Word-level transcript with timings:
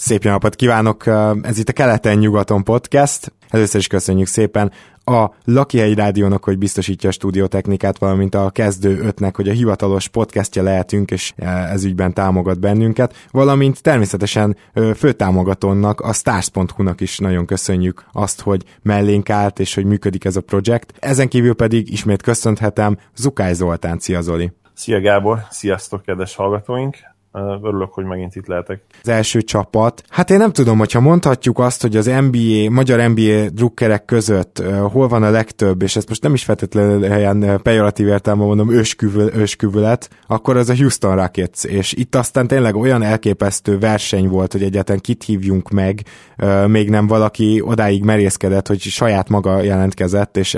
Szép 0.00 0.24
napot 0.24 0.54
kívánok! 0.54 1.06
Ez 1.42 1.58
itt 1.58 1.68
a 1.68 1.72
Keleten-nyugaton 1.72 2.64
podcast. 2.64 3.32
Először 3.48 3.80
is 3.80 3.86
köszönjük 3.86 4.26
szépen 4.26 4.72
a 5.04 5.26
Lakihelyi 5.44 5.94
Rádiónak, 5.94 6.44
hogy 6.44 6.58
biztosítja 6.58 7.08
a 7.08 7.12
stúdiótechnikát, 7.12 7.98
valamint 7.98 8.34
a 8.34 8.50
Kezdő 8.50 8.98
ötnek, 8.98 9.36
hogy 9.36 9.48
a 9.48 9.52
hivatalos 9.52 10.08
podcastja 10.08 10.62
lehetünk, 10.62 11.10
és 11.10 11.32
ez 11.70 11.84
ügyben 11.84 12.14
támogat 12.14 12.60
bennünket, 12.60 13.14
valamint 13.30 13.82
természetesen 13.82 14.56
főtámogatónak, 14.96 16.00
a 16.00 16.12
stars.hu-nak 16.12 17.00
is 17.00 17.18
nagyon 17.18 17.46
köszönjük 17.46 18.04
azt, 18.12 18.40
hogy 18.40 18.64
mellénk 18.82 19.30
állt, 19.30 19.58
és 19.58 19.74
hogy 19.74 19.84
működik 19.84 20.24
ez 20.24 20.36
a 20.36 20.40
projekt. 20.40 20.92
Ezen 20.98 21.28
kívül 21.28 21.54
pedig 21.54 21.92
ismét 21.92 22.22
köszönhetem 22.22 22.98
Zukály 23.16 23.54
Zoltán, 23.54 23.98
szia 23.98 24.20
Zoli! 24.20 24.52
Szia 24.74 25.00
Gábor, 25.00 25.38
sziasztok 25.50 26.02
kedves 26.02 26.34
hallgatóink! 26.34 27.09
Örülök, 27.62 27.92
hogy 27.92 28.04
megint 28.04 28.36
itt 28.36 28.46
lehetek. 28.46 28.80
Az 29.02 29.08
első 29.08 29.42
csapat. 29.42 30.02
Hát 30.08 30.30
én 30.30 30.38
nem 30.38 30.52
tudom, 30.52 30.78
hogyha 30.78 31.00
mondhatjuk 31.00 31.58
azt, 31.58 31.82
hogy 31.82 31.96
az 31.96 32.06
NBA, 32.06 32.70
magyar 32.70 33.10
NBA 33.10 33.48
drukkerek 33.52 34.04
között 34.04 34.62
hol 34.92 35.08
van 35.08 35.22
a 35.22 35.30
legtöbb, 35.30 35.82
és 35.82 35.96
ezt 35.96 36.08
most 36.08 36.22
nem 36.22 36.34
is 36.34 36.44
feltétlenül 36.44 37.08
helyen 37.08 37.60
pejoratív 37.62 38.06
értelme 38.06 38.44
mondom, 38.44 38.70
ősküvül, 38.70 39.34
ősküvület, 39.34 40.10
akkor 40.26 40.56
az 40.56 40.68
a 40.68 40.76
Houston 40.76 41.16
Rockets, 41.16 41.64
és 41.64 41.92
itt 41.92 42.14
aztán 42.14 42.46
tényleg 42.46 42.76
olyan 42.76 43.02
elképesztő 43.02 43.78
verseny 43.78 44.28
volt, 44.28 44.52
hogy 44.52 44.62
egyáltalán 44.62 45.00
kit 45.00 45.22
hívjunk 45.22 45.70
meg, 45.70 46.02
még 46.66 46.90
nem 46.90 47.06
valaki 47.06 47.62
odáig 47.64 48.04
merészkedett, 48.04 48.66
hogy 48.66 48.80
saját 48.80 49.28
maga 49.28 49.62
jelentkezett, 49.62 50.36
és 50.36 50.56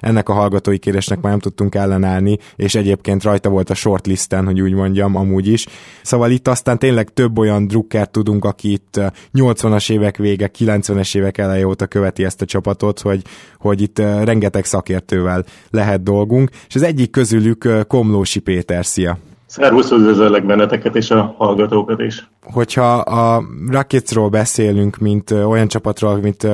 ennek 0.00 0.28
a 0.28 0.32
hallgatói 0.32 0.78
kérésnek 0.78 1.20
már 1.20 1.30
nem 1.30 1.40
tudtunk 1.40 1.74
ellenállni, 1.74 2.38
és 2.56 2.74
egyébként 2.74 3.22
rajta 3.22 3.48
volt 3.48 3.70
a 3.70 3.74
shortlisten, 3.74 4.44
hogy 4.44 4.60
úgy 4.60 4.72
mondjam, 4.72 5.16
amúgy 5.16 5.48
is. 5.48 5.66
Szóval 6.14 6.30
itt 6.30 6.48
aztán 6.48 6.78
tényleg 6.78 7.08
több 7.12 7.38
olyan 7.38 7.66
drukker 7.66 8.08
tudunk, 8.08 8.44
aki 8.44 8.72
itt 8.72 9.00
80-as 9.32 9.92
évek 9.92 10.16
vége, 10.16 10.50
90-es 10.58 11.16
évek 11.16 11.38
eleje 11.38 11.66
óta 11.66 11.86
követi 11.86 12.24
ezt 12.24 12.42
a 12.42 12.44
csapatot, 12.44 13.00
hogy, 13.00 13.22
hogy 13.58 13.80
itt 13.80 13.98
rengeteg 13.98 14.64
szakértővel 14.64 15.44
lehet 15.70 16.02
dolgunk, 16.02 16.50
és 16.68 16.74
az 16.74 16.82
egyik 16.82 17.10
közülük 17.10 17.68
Komlósi 17.86 18.38
Péter, 18.38 18.86
szia! 18.86 19.18
Szervusz, 19.54 19.90
üdvözöllek 19.90 20.46
benneteket 20.46 20.96
és 20.96 21.10
a 21.10 21.34
hallgatókat 21.38 22.00
is. 22.00 22.28
Hogyha 22.42 22.92
a 22.94 23.44
Rocketsról 23.70 24.28
beszélünk, 24.28 24.96
mint 24.96 25.30
olyan 25.30 25.68
csapatról, 25.68 26.16
mint 26.16 26.46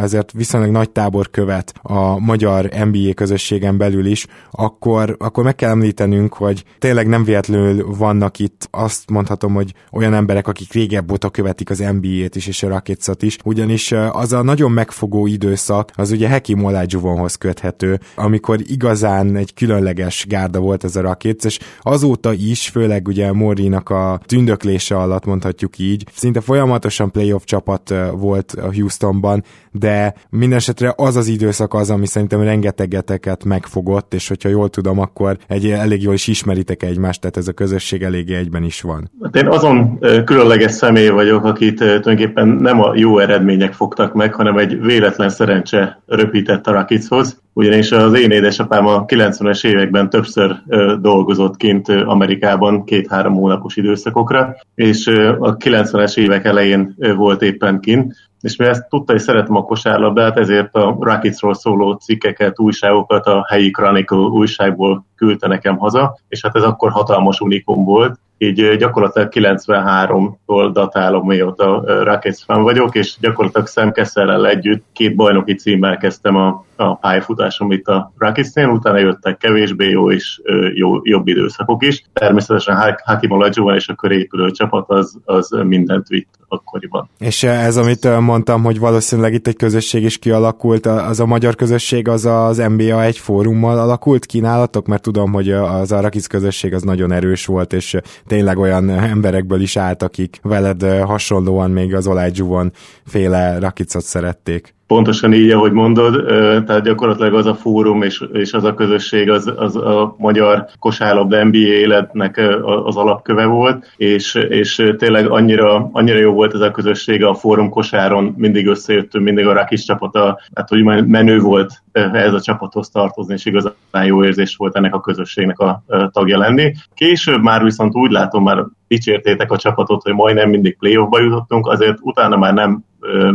ezért 0.00 0.32
viszonylag 0.32 0.70
nagy 0.70 0.90
tábor 0.90 1.30
követ 1.30 1.72
a 1.82 2.18
magyar 2.18 2.68
NBA 2.84 3.14
közösségen 3.14 3.78
belül 3.78 4.06
is, 4.06 4.26
akkor, 4.50 5.16
akkor 5.18 5.44
meg 5.44 5.54
kell 5.54 5.70
említenünk, 5.70 6.34
hogy 6.34 6.64
tényleg 6.78 7.08
nem 7.08 7.24
véletlenül 7.24 7.86
vannak 7.98 8.38
itt, 8.38 8.68
azt 8.70 9.10
mondhatom, 9.10 9.54
hogy 9.54 9.72
olyan 9.92 10.14
emberek, 10.14 10.48
akik 10.48 10.72
régebb 10.72 11.12
óta 11.12 11.30
követik 11.30 11.70
az 11.70 11.78
NBA-t 11.78 12.36
is, 12.36 12.46
és 12.46 12.62
a 12.62 12.68
Rocketszat 12.68 13.22
is, 13.22 13.36
ugyanis 13.44 13.92
az 14.12 14.32
a 14.32 14.42
nagyon 14.42 14.70
megfogó 14.70 15.26
időszak, 15.26 15.90
az 15.94 16.10
ugye 16.10 16.30
Hakim 16.30 16.64
Olajuwonhoz 16.64 17.34
köthető, 17.34 18.00
amikor 18.14 18.58
igazán 18.66 19.36
egy 19.36 19.54
különleges 19.54 20.26
gárda 20.28 20.58
volt 20.58 20.84
ez 20.84 20.96
a 20.96 21.00
Rockets, 21.00 21.44
és 21.44 21.58
azóta 21.80 22.31
is, 22.32 22.68
főleg 22.68 23.08
ugye 23.08 23.32
Morinak 23.32 23.90
a 23.90 24.20
tündöklése 24.26 24.96
alatt 24.96 25.24
mondhatjuk 25.24 25.78
így. 25.78 26.04
Szinte 26.14 26.40
folyamatosan 26.40 27.10
playoff 27.10 27.42
csapat 27.44 27.94
volt 28.12 28.52
a 28.52 28.72
Houstonban, 28.74 29.44
de 29.70 30.14
mindesetre 30.30 30.92
az 30.96 31.16
az 31.16 31.26
időszak 31.26 31.74
az, 31.74 31.90
ami 31.90 32.06
szerintem 32.06 32.42
rengetegeteket 32.42 33.44
megfogott, 33.44 34.14
és 34.14 34.28
hogyha 34.28 34.48
jól 34.48 34.68
tudom, 34.68 34.98
akkor 34.98 35.36
egy 35.48 35.70
elég 35.70 36.02
jól 36.02 36.14
is 36.14 36.26
ismeritek 36.26 36.82
egymást, 36.82 37.20
tehát 37.20 37.36
ez 37.36 37.48
a 37.48 37.52
közösség 37.52 38.02
eléggé 38.02 38.34
egyben 38.34 38.62
is 38.62 38.80
van. 38.80 39.10
Hát 39.22 39.36
én 39.36 39.46
azon 39.48 39.98
különleges 40.24 40.72
személy 40.72 41.08
vagyok, 41.08 41.44
akit 41.44 41.76
tulajdonképpen 41.76 42.48
nem 42.48 42.80
a 42.80 42.92
jó 42.96 43.18
eredmények 43.18 43.72
fogtak 43.72 44.14
meg, 44.14 44.34
hanem 44.34 44.58
egy 44.58 44.80
véletlen 44.80 45.28
szerencse 45.28 46.02
röpített 46.06 46.66
a 46.66 46.72
Rakichoz 46.72 47.40
ugyanis 47.52 47.92
az 47.92 48.14
én 48.14 48.30
édesapám 48.30 48.86
a 48.86 49.04
90-es 49.04 49.66
években 49.66 50.10
többször 50.10 50.56
dolgozott 51.00 51.56
kint 51.56 51.88
Amerikában 51.88 52.84
két-három 52.84 53.34
hónapos 53.34 53.76
időszakokra, 53.76 54.56
és 54.74 55.06
a 55.38 55.56
90-es 55.56 56.16
évek 56.16 56.44
elején 56.44 56.94
volt 57.16 57.42
éppen 57.42 57.80
kint, 57.80 58.14
és 58.40 58.56
mi 58.56 58.64
ezt 58.64 58.88
tudta, 58.88 59.12
hogy 59.12 59.20
szeretem 59.20 59.56
a 59.56 59.62
kosárlabdát, 59.62 60.38
ezért 60.38 60.74
a 60.74 60.96
Rocketsról 61.00 61.54
szóló 61.54 61.92
cikkeket, 61.92 62.60
újságokat 62.60 63.26
a 63.26 63.46
helyi 63.48 63.70
Chronicle 63.70 64.16
újságból 64.16 65.06
küldte 65.16 65.48
nekem 65.48 65.76
haza, 65.76 66.18
és 66.28 66.40
hát 66.42 66.56
ez 66.56 66.62
akkor 66.62 66.90
hatalmas 66.90 67.40
unikum 67.40 67.84
volt, 67.84 68.18
így 68.42 68.76
gyakorlatilag 68.76 69.28
93-tól 69.34 70.70
datálom, 70.72 71.26
mióta 71.26 71.84
Rockets 72.04 72.44
fan 72.44 72.62
vagyok, 72.62 72.94
és 72.94 73.16
gyakorlatilag 73.20 73.68
Sam 73.68 73.92
Kesselrel 73.92 74.46
együtt 74.46 74.84
két 74.92 75.16
bajnoki 75.16 75.54
címmel 75.54 75.96
kezdtem 75.96 76.36
a, 76.36 76.64
a 76.76 76.94
pályafutásom 76.94 77.72
itt 77.72 77.86
a 77.86 78.12
Rockets-nél, 78.18 78.68
utána 78.68 78.98
jöttek 78.98 79.36
kevésbé 79.36 79.88
jó 79.88 80.10
és 80.10 80.40
jó, 80.74 81.00
jobb 81.02 81.26
időszakok 81.26 81.86
is. 81.86 82.04
Természetesen 82.12 82.96
Hakim 83.04 83.30
Olajuwon 83.30 83.74
és 83.74 83.88
a 83.88 83.94
körépülő 83.94 84.50
csapat 84.50 84.90
az, 84.90 85.18
az 85.24 85.50
mindent 85.64 86.08
vitt 86.08 86.40
akkoriban. 86.48 87.08
És 87.18 87.42
ez, 87.42 87.76
amit 87.76 88.20
mondtam, 88.20 88.62
hogy 88.62 88.78
valószínűleg 88.78 89.32
itt 89.32 89.46
egy 89.46 89.56
közösség 89.56 90.02
is 90.02 90.18
kialakult, 90.18 90.86
az 90.86 91.20
a 91.20 91.26
magyar 91.26 91.54
közösség 91.54 92.08
az 92.08 92.24
az 92.24 92.56
NBA 92.56 93.02
egy 93.02 93.18
fórummal 93.18 93.78
alakult 93.78 94.26
kínálatok, 94.26 94.86
mert 94.86 95.02
tudom, 95.02 95.32
hogy 95.32 95.50
az 95.50 95.92
Arakiz 95.92 96.26
közösség 96.26 96.74
az 96.74 96.82
nagyon 96.82 97.12
erős 97.12 97.46
volt, 97.46 97.72
és 97.72 97.96
tényleg 98.32 98.58
olyan 98.58 98.90
emberekből 98.90 99.60
is 99.60 99.76
állt, 99.76 100.02
akik 100.02 100.38
veled 100.42 100.82
hasonlóan 100.82 101.70
még 101.70 101.94
az 101.94 102.06
Olajuwon 102.06 102.72
féle 103.06 103.58
Rakicot 103.58 104.02
szerették. 104.02 104.74
Pontosan 104.92 105.32
így, 105.32 105.50
ahogy 105.50 105.72
mondod, 105.72 106.24
tehát 106.66 106.82
gyakorlatilag 106.82 107.34
az 107.34 107.46
a 107.46 107.54
fórum 107.54 108.02
és, 108.02 108.24
és 108.32 108.52
az 108.52 108.64
a 108.64 108.74
közösség 108.74 109.30
az, 109.30 109.52
az 109.56 109.76
a 109.76 110.14
magyar 110.18 110.66
kosárlabda 110.78 111.44
NBA 111.44 111.56
életnek 111.56 112.40
az 112.84 112.96
alapköve 112.96 113.44
volt, 113.44 113.92
és, 113.96 114.34
és 114.34 114.92
tényleg 114.98 115.30
annyira, 115.30 115.88
annyira 115.92 116.18
jó 116.18 116.32
volt 116.32 116.54
ez 116.54 116.60
a 116.60 116.70
közösség 116.70 117.24
a 117.24 117.34
fórum 117.34 117.68
kosáron, 117.68 118.34
mindig 118.36 118.66
összejöttünk, 118.66 119.24
mindig 119.24 119.46
a 119.46 119.52
Rakis 119.52 119.84
csapata, 119.84 120.40
hát 120.54 120.68
hogy 120.68 120.84
menő 121.06 121.40
volt 121.40 121.82
ez 121.92 122.32
a 122.32 122.40
csapathoz 122.40 122.88
tartozni, 122.88 123.34
és 123.34 123.44
igazán 123.44 124.04
jó 124.04 124.24
érzés 124.24 124.56
volt 124.56 124.76
ennek 124.76 124.94
a 124.94 125.00
közösségnek 125.00 125.58
a 125.58 125.82
tagja 126.10 126.38
lenni. 126.38 126.72
Később 126.94 127.42
már 127.42 127.62
viszont 127.62 127.94
úgy 127.94 128.10
látom, 128.10 128.42
már 128.42 128.64
dicsértétek 128.88 129.52
a 129.52 129.58
csapatot, 129.58 130.02
hogy 130.02 130.14
majdnem 130.14 130.50
mindig 130.50 130.76
playoffba 130.78 131.20
jutottunk, 131.20 131.66
azért 131.66 131.98
utána 132.00 132.36
már 132.36 132.54
nem 132.54 132.84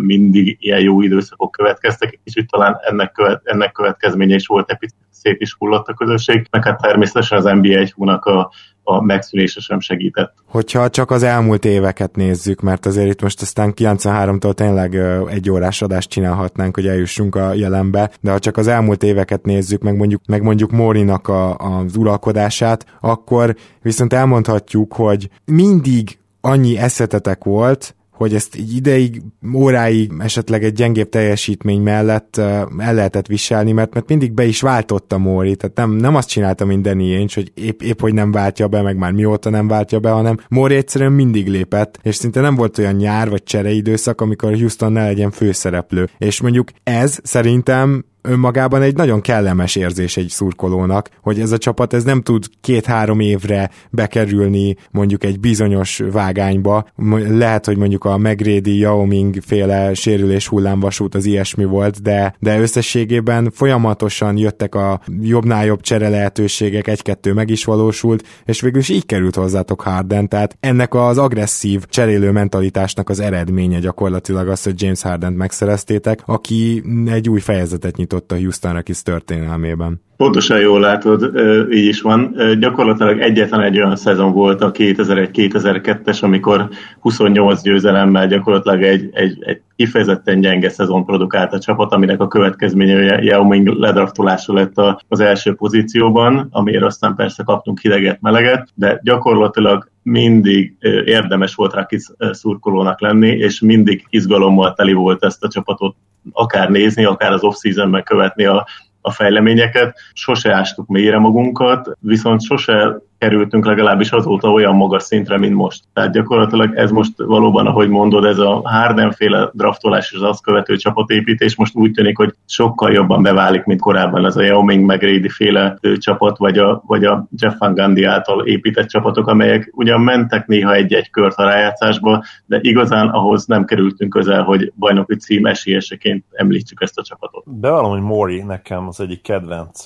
mindig 0.02 0.58
ilyen 0.60 0.80
jó 0.80 1.02
időszakok 1.02 1.52
következtek, 1.52 2.14
egy 2.14 2.20
kicsit 2.24 2.50
talán 2.50 2.78
ennek, 2.82 3.12
követ, 3.12 3.42
ennek 3.44 3.72
következménye 3.72 4.36
is 4.36 4.48
volt, 4.48 4.70
egy 4.70 4.78
picit 4.78 4.98
szét 5.10 5.42
is 5.42 5.56
hullott 5.60 5.88
a 5.88 5.94
közösség, 5.94 6.48
meg 6.52 6.64
hát 6.64 6.82
természetesen 6.82 7.38
az 7.38 7.44
NBA 7.44 7.78
egy 7.78 7.92
hónak 7.92 8.26
a, 8.26 8.52
a 8.84 9.04
megszűnése 9.04 9.60
sem 9.60 9.80
segített. 9.80 10.34
Hogyha 10.46 10.90
csak 10.90 11.12
az 11.12 11.24
elmúlt 11.24 11.66
éveket 11.66 12.16
nézzük, 12.16 12.62
mert 12.62 12.86
azért 12.86 13.10
itt 13.10 13.22
most 13.22 13.42
aztán 13.42 13.74
93-tól 13.76 14.54
tényleg 14.54 14.96
egy 15.30 15.50
órás 15.50 15.82
adást 15.82 16.10
csinálhatnánk, 16.10 16.76
hogy 16.76 16.88
eljussunk 16.88 17.36
a 17.36 17.54
jelenbe, 17.54 18.12
de 18.22 18.32
ha 18.32 18.40
csak 18.40 18.58
az 18.58 18.68
elmúlt 18.68 19.04
éveket 19.04 19.46
nézzük, 19.46 19.82
meg 19.82 19.96
mondjuk, 19.96 20.22
meg 20.28 20.42
mondjuk 20.42 20.72
Morinak 20.72 21.28
a, 21.28 21.56
az 21.56 21.96
uralkodását, 21.96 22.86
akkor 23.02 23.56
viszont 23.82 24.14
elmondhatjuk, 24.14 24.94
hogy 24.94 25.30
mindig 25.46 26.18
annyi 26.42 26.78
eszetetek 26.78 27.44
volt, 27.44 27.96
hogy 28.18 28.34
ezt 28.34 28.58
így 28.58 28.76
ideig, 28.76 29.22
óráig 29.54 30.12
esetleg 30.20 30.64
egy 30.64 30.74
gyengébb 30.74 31.10
teljesítmény 31.10 31.82
mellett 31.82 32.38
el 32.38 32.94
lehetett 32.94 33.28
viselni, 33.28 33.72
mert, 33.72 33.94
mert 33.94 34.10
mindig 34.10 34.34
be 34.34 34.46
is 34.46 34.62
váltotta 34.62 35.18
Móri, 35.18 35.56
tehát 35.56 35.76
nem, 35.76 35.92
nem 35.92 36.16
azt 36.16 36.30
csinálta, 36.30 36.66
Danny 36.66 37.16
Ainge, 37.16 37.34
hogy 37.34 37.52
épp, 37.56 37.82
épp, 37.82 38.00
hogy 38.00 38.14
nem 38.14 38.32
váltja 38.32 38.68
be, 38.68 38.82
meg 38.82 38.98
már 38.98 39.12
mióta 39.12 39.50
nem 39.50 39.68
váltja 39.68 40.00
be, 40.00 40.10
hanem 40.10 40.38
Móri 40.50 40.76
egyszerűen 40.76 41.12
mindig 41.12 41.48
lépett, 41.48 42.00
és 42.02 42.16
szinte 42.16 42.42
nem 42.42 42.56
volt 42.56 42.78
olyan 42.78 42.96
nyár 42.96 43.30
vagy 43.30 43.44
csereidőszak, 43.44 44.22
amikor 44.22 44.54
Houston 44.54 44.92
ne 44.92 45.04
legyen 45.04 45.32
főszereplő. 45.32 46.10
És 46.18 46.42
mondjuk 46.42 46.70
ez 46.84 47.20
szerintem 47.24 48.06
önmagában 48.22 48.82
egy 48.82 48.96
nagyon 48.96 49.22
kellemes 49.22 49.76
érzés 49.76 50.18
egy 50.18 50.30
szurkolónak, 50.30 51.10
hogy 51.22 51.40
ez 51.40 51.52
a 51.52 51.58
csapat 51.58 51.94
ez 51.94 52.04
nem 52.04 52.22
tud 52.22 52.46
két-három 52.62 53.20
évre 53.20 53.70
bekerülni 53.90 54.76
mondjuk 54.92 55.24
egy 55.24 55.40
bizonyos 55.40 56.02
vágányba. 56.12 56.88
Lehet, 57.28 57.66
hogy 57.66 57.78
mondjuk 57.78 58.06
a 58.06 58.18
Megrédi, 58.18 58.78
Yao 58.78 59.06
Ming 59.06 59.36
féle 59.46 59.94
sérülés 59.94 60.48
hullámvasút 60.48 61.16
az 61.16 61.26
ilyesmi 61.26 61.66
volt, 61.66 62.02
de, 62.02 62.36
de 62.40 62.60
összességében 62.60 63.52
folyamatosan 63.52 64.38
jöttek 64.38 64.76
a 64.76 65.02
jobbnál 65.22 65.66
jobb 65.66 65.82
csere 65.82 66.10
lehetőségek, 66.10 66.88
egy-kettő 66.88 67.34
meg 67.34 67.50
is 67.50 67.66
valósult, 67.66 68.28
és 68.46 68.62
végül 68.62 68.80
is 68.80 68.90
így 68.90 69.06
került 69.06 69.36
hozzátok 69.36 69.82
Harden, 69.82 70.30
tehát 70.30 70.58
ennek 70.60 70.94
az 70.94 71.18
agresszív 71.18 71.86
cserélő 71.86 72.32
mentalitásnak 72.32 73.10
az 73.10 73.20
eredménye 73.20 73.80
gyakorlatilag 73.80 74.48
az, 74.48 74.64
hogy 74.64 74.82
James 74.82 75.02
Harden 75.02 75.34
megszereztétek, 75.34 76.22
aki 76.26 76.84
egy 77.06 77.30
új 77.30 77.40
fejezetet 77.40 77.96
nyit 77.96 78.07
bizonyított 78.08 78.32
a 78.32 78.36
Houston 78.36 78.74
Rockets 78.74 79.02
történelmében. 79.02 80.02
Pontosan 80.18 80.60
jól 80.60 80.80
látod, 80.80 81.32
így 81.72 81.86
is 81.86 82.02
van. 82.02 82.36
Gyakorlatilag 82.60 83.20
egyetlen 83.20 83.62
egy 83.62 83.78
olyan 83.78 83.96
szezon 83.96 84.32
volt 84.32 84.62
a 84.62 84.72
2001-2002-es, 84.72 86.24
amikor 86.24 86.70
28 87.00 87.62
győzelemmel 87.62 88.28
gyakorlatilag 88.28 88.84
egy, 88.84 89.10
egy, 89.12 89.38
egy 89.40 89.62
kifejezetten 89.76 90.40
gyenge 90.40 90.70
szezon 90.70 91.06
produkált 91.06 91.54
a 91.54 91.60
csapat, 91.60 91.92
aminek 91.92 92.22
a 92.22 92.28
következménye 92.28 93.22
Yao 93.24 93.44
Ming 93.44 93.68
ledraftolása 93.68 94.54
lett 94.54 94.74
az 95.08 95.20
első 95.20 95.54
pozícióban, 95.56 96.48
amiért 96.52 96.84
aztán 96.84 97.16
persze 97.16 97.44
kaptunk 97.44 97.80
hideget, 97.80 98.22
meleget, 98.22 98.70
de 98.74 99.00
gyakorlatilag 99.04 99.90
mindig 100.04 100.76
érdemes 101.06 101.56
volt 101.56 101.74
rá 101.74 101.86
kis 101.86 102.06
szurkolónak 102.32 103.02
lenni, 103.02 103.30
és 103.30 103.60
mindig 103.60 104.06
izgalommal 104.10 104.74
teli 104.74 104.94
volt 104.94 105.24
ezt 105.24 105.44
a 105.44 105.48
csapatot 105.48 105.96
akár 106.32 106.70
nézni, 106.70 107.06
akár 107.06 107.32
az 107.32 107.44
off-seasonben 107.44 108.04
követni 108.04 108.46
a, 108.46 108.68
a 109.02 109.12
fejleményeket. 109.12 109.98
Sose 110.14 110.54
ástuk 110.54 110.88
mélyre 110.88 111.20
magunkat, 111.20 111.98
viszont 112.00 112.42
sose 112.42 112.98
kerültünk 113.18 113.66
legalábbis 113.66 114.12
azóta 114.12 114.52
olyan 114.52 114.76
magas 114.76 115.04
szintre, 115.04 115.38
mint 115.38 115.54
most. 115.54 115.84
Tehát 115.94 116.12
gyakorlatilag 116.12 116.76
ez 116.76 116.92
most 116.92 117.14
valóban, 117.18 117.68
ahogy 117.68 117.90
mondod, 117.90 118.26
ez 118.26 118.38
a 118.38 118.62
Harden-féle 118.64 119.50
draftolás 119.54 120.12
és 120.12 120.18
az 120.18 120.24
azt 120.24 120.44
követő 120.44 120.76
csapatépítés 120.76 121.56
most 121.56 121.76
úgy 121.76 121.92
tűnik, 121.92 122.18
hogy 122.18 122.34
sokkal 122.46 122.92
jobban 122.92 123.22
beválik, 123.22 123.64
mint 123.64 123.80
korábban 123.80 124.26
ez 124.26 124.36
a 124.36 124.42
Yao 124.42 124.64
Ming 124.64 124.92
Grady 124.98 125.30
féle 125.30 125.78
csapat, 125.98 126.38
vagy 126.38 126.58
a, 126.58 126.84
vagy 126.86 127.04
a 127.04 127.28
Jeff 127.38 127.58
Van 127.58 127.74
Gundy 127.74 128.04
által 128.04 128.46
épített 128.46 128.88
csapatok, 128.88 129.28
amelyek 129.28 129.70
ugyan 129.74 130.02
mentek 130.02 130.48
néha 130.48 130.74
egy-egy 130.74 131.10
kört 131.10 131.38
a 131.38 131.44
rájátszásba, 131.44 132.24
de 132.46 132.60
igazán 132.62 133.08
ahhoz 133.08 133.46
nem 133.46 133.66
kerültünk 133.66 134.10
közel, 134.10 134.44
hogy 134.44 134.74
bajnoki 134.76 135.16
cím 135.16 135.46
esélyeseként 135.46 136.26
említsük 136.32 136.82
ezt 136.82 136.98
a 136.98 137.04
csapatot. 137.04 137.44
Bevallom, 137.46 137.92
hogy 137.92 138.02
Mori 138.02 138.42
nekem 138.42 138.88
az 138.88 139.00
egyik 139.00 139.22
kedvenc 139.22 139.84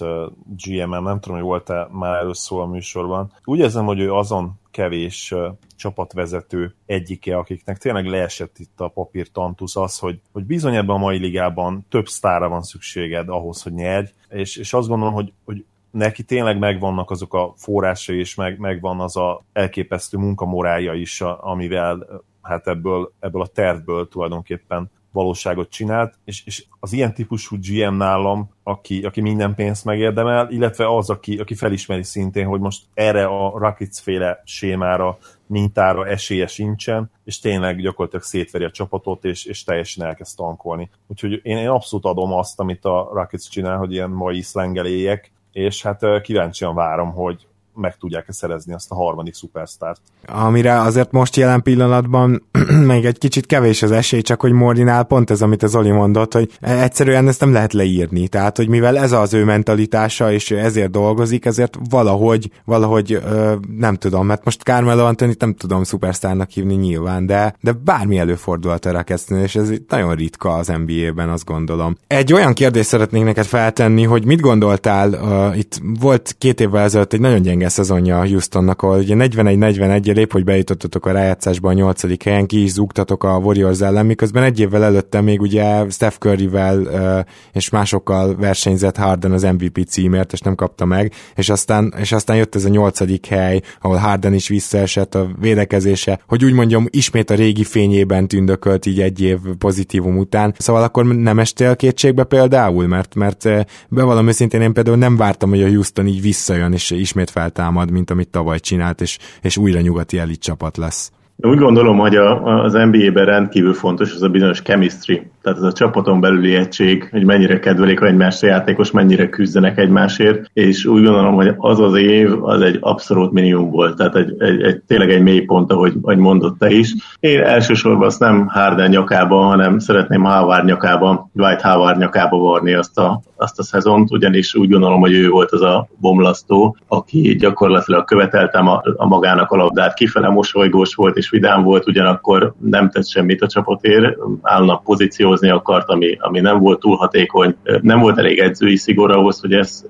GM-em, 0.65 1.03
nem 1.03 1.19
tudom, 1.19 1.37
hogy 1.37 1.47
volt-e 1.47 1.87
már 1.91 2.17
előszó 2.17 2.57
a 2.57 2.65
műsorban, 2.65 3.20
van. 3.21 3.39
Úgy 3.43 3.59
érzem, 3.59 3.85
hogy 3.85 3.99
ő 3.99 4.13
azon 4.13 4.59
kevés 4.71 5.33
csapatvezető 5.75 6.75
egyike, 6.85 7.37
akiknek 7.37 7.77
tényleg 7.77 8.05
leesett 8.05 8.59
itt 8.59 8.79
a 8.81 8.87
papír 8.87 9.31
tantusz 9.31 9.75
az, 9.75 9.99
hogy, 9.99 10.19
hogy 10.31 10.43
bizony 10.43 10.75
ebben 10.75 10.95
a 10.95 10.99
mai 10.99 11.17
ligában 11.17 11.85
több 11.89 12.07
sztára 12.07 12.49
van 12.49 12.61
szükséged 12.61 13.29
ahhoz, 13.29 13.61
hogy 13.61 13.73
nyerj, 13.73 14.07
és, 14.29 14.57
és 14.57 14.73
azt 14.73 14.87
gondolom, 14.87 15.13
hogy, 15.13 15.33
hogy 15.45 15.65
neki 15.91 16.23
tényleg 16.23 16.59
megvannak 16.59 17.09
azok 17.09 17.33
a 17.33 17.53
forrásai, 17.57 18.19
és 18.19 18.35
meg, 18.35 18.59
megvan 18.59 18.99
az 18.99 19.17
a 19.17 19.43
elképesztő 19.53 20.17
munkamorálja 20.17 20.93
is, 20.93 21.21
amivel 21.21 22.21
hát 22.41 22.67
ebből, 22.67 23.13
ebből 23.19 23.41
a 23.41 23.47
tervből 23.47 24.07
tulajdonképpen 24.07 24.91
valóságot 25.11 25.69
csinált, 25.69 26.13
és, 26.25 26.45
és 26.45 26.65
az 26.79 26.93
ilyen 26.93 27.13
típusú 27.13 27.57
GM 27.59 27.93
nálam, 27.93 28.49
aki, 28.63 29.03
aki 29.03 29.21
minden 29.21 29.55
pénzt 29.55 29.85
megérdemel, 29.85 30.49
illetve 30.49 30.95
az, 30.95 31.09
aki, 31.09 31.37
aki 31.37 31.55
felismeri 31.55 32.03
szintén, 32.03 32.47
hogy 32.47 32.59
most 32.59 32.83
erre 32.93 33.25
a 33.25 33.59
Rakic 33.59 33.99
féle 33.99 34.41
sémára, 34.45 35.17
mintára 35.47 36.07
esélye 36.07 36.47
sincsen, 36.47 37.11
és 37.23 37.39
tényleg 37.39 37.81
gyakorlatilag 37.81 38.25
szétveri 38.25 38.63
a 38.63 38.71
csapatot, 38.71 39.25
és, 39.25 39.45
és 39.45 39.63
teljesen 39.63 40.05
elkezd 40.05 40.37
tankolni. 40.37 40.89
Úgyhogy 41.07 41.39
én, 41.43 41.57
én 41.57 41.69
abszolút 41.69 42.05
adom 42.05 42.33
azt, 42.33 42.59
amit 42.59 42.85
a 42.85 43.09
Rakic 43.13 43.47
csinál, 43.47 43.77
hogy 43.77 43.91
ilyen 43.91 44.09
mai 44.09 44.41
szlengeléjek, 44.41 45.31
és 45.51 45.81
hát 45.81 46.21
kíváncsian 46.21 46.75
várom, 46.75 47.11
hogy, 47.11 47.47
meg 47.75 47.97
tudják-e 47.97 48.31
szerezni 48.31 48.73
azt 48.73 48.91
a 48.91 48.95
harmadik 48.95 49.33
szupersztárt. 49.33 50.01
Amire 50.27 50.79
azért 50.79 51.11
most 51.11 51.35
jelen 51.35 51.61
pillanatban 51.61 52.43
még 52.91 53.05
egy 53.05 53.17
kicsit 53.17 53.45
kevés 53.45 53.81
az 53.81 53.91
esély, 53.91 54.21
csak 54.21 54.41
hogy 54.41 54.51
Mordinál 54.51 55.03
pont 55.03 55.29
ez, 55.29 55.41
amit 55.41 55.63
az 55.63 55.75
Oli 55.75 55.91
mondott, 55.91 56.33
hogy 56.33 56.51
egyszerűen 56.59 57.27
ezt 57.27 57.39
nem 57.39 57.53
lehet 57.53 57.73
leírni. 57.73 58.27
Tehát, 58.27 58.57
hogy 58.57 58.67
mivel 58.67 58.97
ez 58.97 59.11
az 59.11 59.33
ő 59.33 59.43
mentalitása, 59.43 60.31
és 60.31 60.49
ő 60.49 60.59
ezért 60.59 60.91
dolgozik, 60.91 61.45
ezért 61.45 61.77
valahogy, 61.89 62.51
valahogy 62.65 63.13
ö, 63.13 63.55
nem 63.77 63.95
tudom, 63.95 64.25
mert 64.25 64.43
most 64.43 64.61
Carmelo 64.61 65.05
Anthony 65.05 65.35
nem 65.39 65.53
tudom 65.53 65.83
szupersztárnak 65.83 66.49
hívni 66.49 66.75
nyilván, 66.75 67.25
de, 67.25 67.55
de 67.61 67.71
bármi 67.71 68.17
előfordulhat 68.17 68.85
erre 68.85 69.01
kezdeni, 69.01 69.41
és 69.41 69.55
ez 69.55 69.69
nagyon 69.87 70.15
ritka 70.15 70.53
az 70.53 70.67
NBA-ben, 70.67 71.29
azt 71.29 71.45
gondolom. 71.45 71.97
Egy 72.07 72.33
olyan 72.33 72.53
kérdést 72.53 72.87
szeretnék 72.87 73.23
neked 73.23 73.45
feltenni, 73.45 74.03
hogy 74.03 74.25
mit 74.25 74.39
gondoltál, 74.39 75.09
uh, 75.13 75.57
itt 75.57 75.81
volt 75.99 76.35
két 76.37 76.59
évvel 76.59 76.83
ezelőtt 76.83 77.13
egy 77.13 77.19
nagyon 77.19 77.41
gyenge 77.41 77.60
szezonja 77.69 78.19
a 78.19 78.27
Houstonnak, 78.27 78.81
ahol 78.81 78.97
ugye 78.97 79.15
41-41 79.17 80.17
épp, 80.17 80.31
hogy 80.31 80.43
bejutottatok 80.43 81.05
a 81.05 81.11
rájátszásba 81.11 81.69
a 81.69 81.73
nyolcadik 81.73 82.23
helyen, 82.23 82.45
ki 82.45 82.63
is 82.63 82.71
zúgtatok 82.71 83.23
a 83.23 83.37
Warriors 83.37 83.81
ellen, 83.81 84.05
miközben 84.05 84.43
egy 84.43 84.59
évvel 84.59 84.83
előtte 84.83 85.21
még 85.21 85.41
ugye 85.41 85.89
Steph 85.89 86.17
Curryvel 86.17 87.25
és 87.53 87.69
másokkal 87.69 88.35
versenyzett 88.35 88.97
Harden 88.97 89.31
az 89.31 89.43
MVP 89.43 89.87
címért, 89.87 90.33
és 90.33 90.39
nem 90.39 90.55
kapta 90.55 90.85
meg, 90.85 91.13
és 91.35 91.49
aztán, 91.49 91.93
és 91.97 92.11
aztán 92.11 92.37
jött 92.37 92.55
ez 92.55 92.65
a 92.65 92.69
nyolcadik 92.69 93.25
hely, 93.25 93.61
ahol 93.81 93.97
Harden 93.97 94.33
is 94.33 94.47
visszaesett 94.47 95.15
a 95.15 95.29
védekezése, 95.39 96.19
hogy 96.27 96.45
úgy 96.45 96.53
mondjam, 96.53 96.85
ismét 96.89 97.29
a 97.29 97.35
régi 97.35 97.63
fényében 97.63 98.27
tündökölt 98.27 98.85
így 98.85 99.01
egy 99.01 99.21
év 99.21 99.37
pozitívum 99.57 100.17
után. 100.17 100.53
Szóval 100.57 100.83
akkor 100.83 101.05
nem 101.05 101.39
estél 101.39 101.75
kétségbe 101.75 102.23
például, 102.23 102.87
mert, 102.87 103.15
mert 103.15 103.49
bevallom 103.89 104.27
őszintén 104.27 104.61
én 104.61 104.73
például 104.73 104.97
nem 104.97 105.17
vártam, 105.17 105.49
hogy 105.49 105.63
a 105.63 105.67
Houston 105.67 106.07
így 106.07 106.21
visszajön, 106.21 106.73
és 106.73 106.91
ismét 106.91 107.29
feltámad, 107.51 107.91
mint 107.91 108.09
amit 108.09 108.29
tavaly 108.29 108.59
csinált, 108.59 109.01
és, 109.01 109.17
és 109.41 109.57
újra 109.57 109.81
nyugati 109.81 110.17
elit 110.17 110.41
csapat 110.41 110.77
lesz. 110.77 111.11
Úgy 111.41 111.57
gondolom, 111.57 111.97
hogy 111.97 112.15
a, 112.15 112.63
az 112.63 112.73
NBA-ben 112.73 113.25
rendkívül 113.25 113.73
fontos 113.73 114.13
az 114.13 114.21
a 114.21 114.29
bizonyos 114.29 114.61
chemistry, 114.61 115.31
tehát 115.41 115.57
ez 115.57 115.63
a 115.63 115.71
csapaton 115.71 116.19
belüli 116.19 116.55
egység, 116.55 117.07
hogy 117.11 117.25
mennyire 117.25 117.59
kedvelik 117.59 118.01
egymás 118.01 118.41
játékos, 118.41 118.91
mennyire 118.91 119.29
küzdenek 119.29 119.77
egymásért, 119.77 120.49
és 120.53 120.85
úgy 120.85 121.03
gondolom, 121.03 121.33
hogy 121.33 121.53
az 121.57 121.79
az 121.79 121.95
év 121.95 122.43
az 122.43 122.61
egy 122.61 122.77
abszolút 122.79 123.31
minimum 123.31 123.69
volt, 123.69 123.97
tehát 123.97 124.15
egy, 124.15 124.35
egy, 124.37 124.61
egy 124.61 124.81
tényleg 124.87 125.11
egy 125.11 125.21
mély 125.21 125.41
pont, 125.41 125.71
ahogy, 125.71 125.93
ahogy 126.01 126.17
mondott 126.17 126.59
te 126.59 126.69
is. 126.69 126.93
Én 127.19 127.39
elsősorban 127.39 128.07
azt 128.07 128.19
nem 128.19 128.47
Harden 128.47 128.89
nyakába, 128.89 129.41
hanem 129.41 129.79
szeretném 129.79 130.23
Howard 130.23 130.65
nyakába, 130.65 131.29
Dwight 131.33 131.61
Howard 131.61 131.97
nyakába 131.97 132.37
varni 132.37 132.73
azt 132.73 132.97
a, 132.97 133.21
azt 133.35 133.59
a 133.59 133.63
szezont, 133.63 134.11
ugyanis 134.11 134.55
úgy 134.55 134.69
gondolom, 134.69 134.99
hogy 134.99 135.13
ő 135.13 135.29
volt 135.29 135.51
az 135.51 135.61
a 135.61 135.87
bomlasztó, 135.97 136.77
aki 136.87 137.35
gyakorlatilag 137.39 138.05
követelte 138.05 138.59
a, 138.59 138.83
a 138.97 139.07
magának 139.07 139.51
a 139.51 139.55
labdát, 139.55 139.93
kifele 139.93 140.29
mosolygós 140.29 140.95
volt 140.95 141.17
és 141.17 141.30
vidám 141.31 141.63
volt, 141.63 141.87
ugyanakkor 141.87 142.53
nem 142.59 142.89
tett 142.89 143.07
semmit 143.07 143.41
a 143.41 143.47
csapatért, 143.47 144.17
állnak 144.41 144.83
pozíciózni 144.83 145.49
akart, 145.49 145.89
ami, 145.89 146.17
ami 146.19 146.39
nem 146.39 146.59
volt 146.59 146.79
túl 146.79 146.95
hatékony, 146.95 147.55
nem 147.81 147.99
volt 147.99 148.17
elég 148.17 148.39
edzői 148.39 148.75
szigor 148.75 149.11
ahhoz, 149.11 149.39
hogy 149.39 149.53
ezt, 149.53 149.89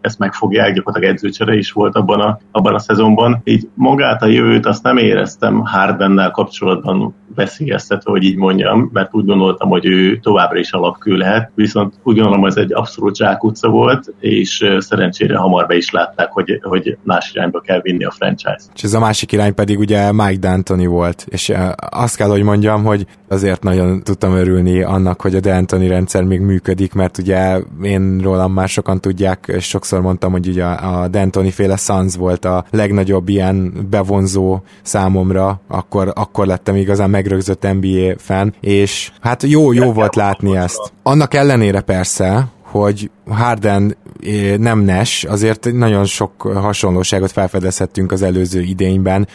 ezt 0.00 0.18
megfogják, 0.18 0.74
gyakorlatilag 0.74 1.14
edzőcsere 1.14 1.54
is 1.54 1.72
volt 1.72 1.94
abban 1.94 2.20
a, 2.20 2.38
abban 2.50 2.74
a 2.74 2.78
szezonban. 2.78 3.40
Így 3.44 3.68
magát 3.74 4.22
a 4.22 4.26
jövőt 4.26 4.66
azt 4.66 4.82
nem 4.82 4.96
éreztem 4.96 5.60
Hardennel 5.64 6.30
kapcsolatban 6.30 7.14
veszélyeztetve, 7.34 8.10
hogy 8.10 8.22
így 8.22 8.36
mondjam, 8.36 8.90
mert 8.92 9.14
úgy 9.14 9.24
gondoltam, 9.24 9.68
hogy 9.68 9.86
ő 9.86 10.18
továbbra 10.18 10.58
is 10.58 10.72
alapkő 10.72 11.16
lehet, 11.16 11.50
viszont 11.54 11.94
úgy 12.02 12.14
gondolom, 12.14 12.44
ez 12.44 12.56
egy 12.56 12.72
abszolút 12.72 13.16
zsákutca 13.16 13.68
volt, 13.68 14.14
és 14.20 14.66
szerencsére 14.78 15.36
hamar 15.36 15.66
be 15.66 15.76
is 15.76 15.90
látták, 15.90 16.32
hogy, 16.32 16.58
hogy 16.62 16.96
más 17.02 17.30
irányba 17.34 17.60
kell 17.60 17.80
vinni 17.80 18.04
a 18.04 18.10
franchise. 18.10 18.60
És 18.74 18.82
ez 18.82 18.94
a 18.94 19.00
másik 19.00 19.32
irány 19.32 19.54
pedig 19.54 19.78
ugye 19.78 20.12
Mike 20.12 20.38
D'Antoni 20.68 20.86
volt, 20.86 21.26
és 21.28 21.52
azt 21.76 22.16
kell, 22.16 22.28
hogy 22.28 22.42
mondjam, 22.42 22.84
hogy 22.84 23.06
azért 23.28 23.62
nagyon 23.62 24.02
tudtam 24.02 24.32
örülni 24.32 24.82
annak, 24.82 25.20
hogy 25.20 25.34
a 25.34 25.40
D'Antoni 25.40 25.86
rendszer 25.88 26.22
még 26.22 26.40
működik, 26.40 26.94
mert 26.94 27.18
ugye 27.18 27.58
én 27.82 28.20
rólam 28.22 28.52
már 28.52 28.68
sokan 28.68 29.00
tudják, 29.00 29.44
és 29.52 29.64
sokszor 29.64 30.00
mondtam, 30.00 30.32
hogy 30.32 30.48
ugye 30.48 30.64
a 30.64 31.08
D'Antoni 31.10 31.50
féle 31.52 31.76
Suns 31.76 32.16
volt 32.16 32.44
a 32.44 32.64
legnagyobb 32.70 33.28
ilyen 33.28 33.86
bevonzó 33.90 34.60
számomra, 34.82 35.60
akkor, 35.68 36.12
akkor 36.14 36.46
lettem 36.46 36.76
igazán 36.76 37.10
megrögzött 37.10 37.66
NBA 37.72 38.12
fan, 38.16 38.54
és 38.60 39.12
hát 39.20 39.42
jó, 39.42 39.72
jó 39.72 39.92
volt 39.92 40.14
látni 40.14 40.56
ezt. 40.56 40.92
Annak 41.02 41.34
ellenére 41.34 41.80
persze, 41.80 42.46
hogy 42.70 43.10
Harden 43.28 43.96
eh, 44.26 44.56
nem 44.56 44.78
Nes, 44.78 45.24
azért 45.24 45.72
nagyon 45.72 46.04
sok 46.04 46.42
hasonlóságot 46.42 47.30
felfedezhettünk 47.30 48.12
az 48.12 48.22
előző 48.22 48.60
idényben. 48.60 49.26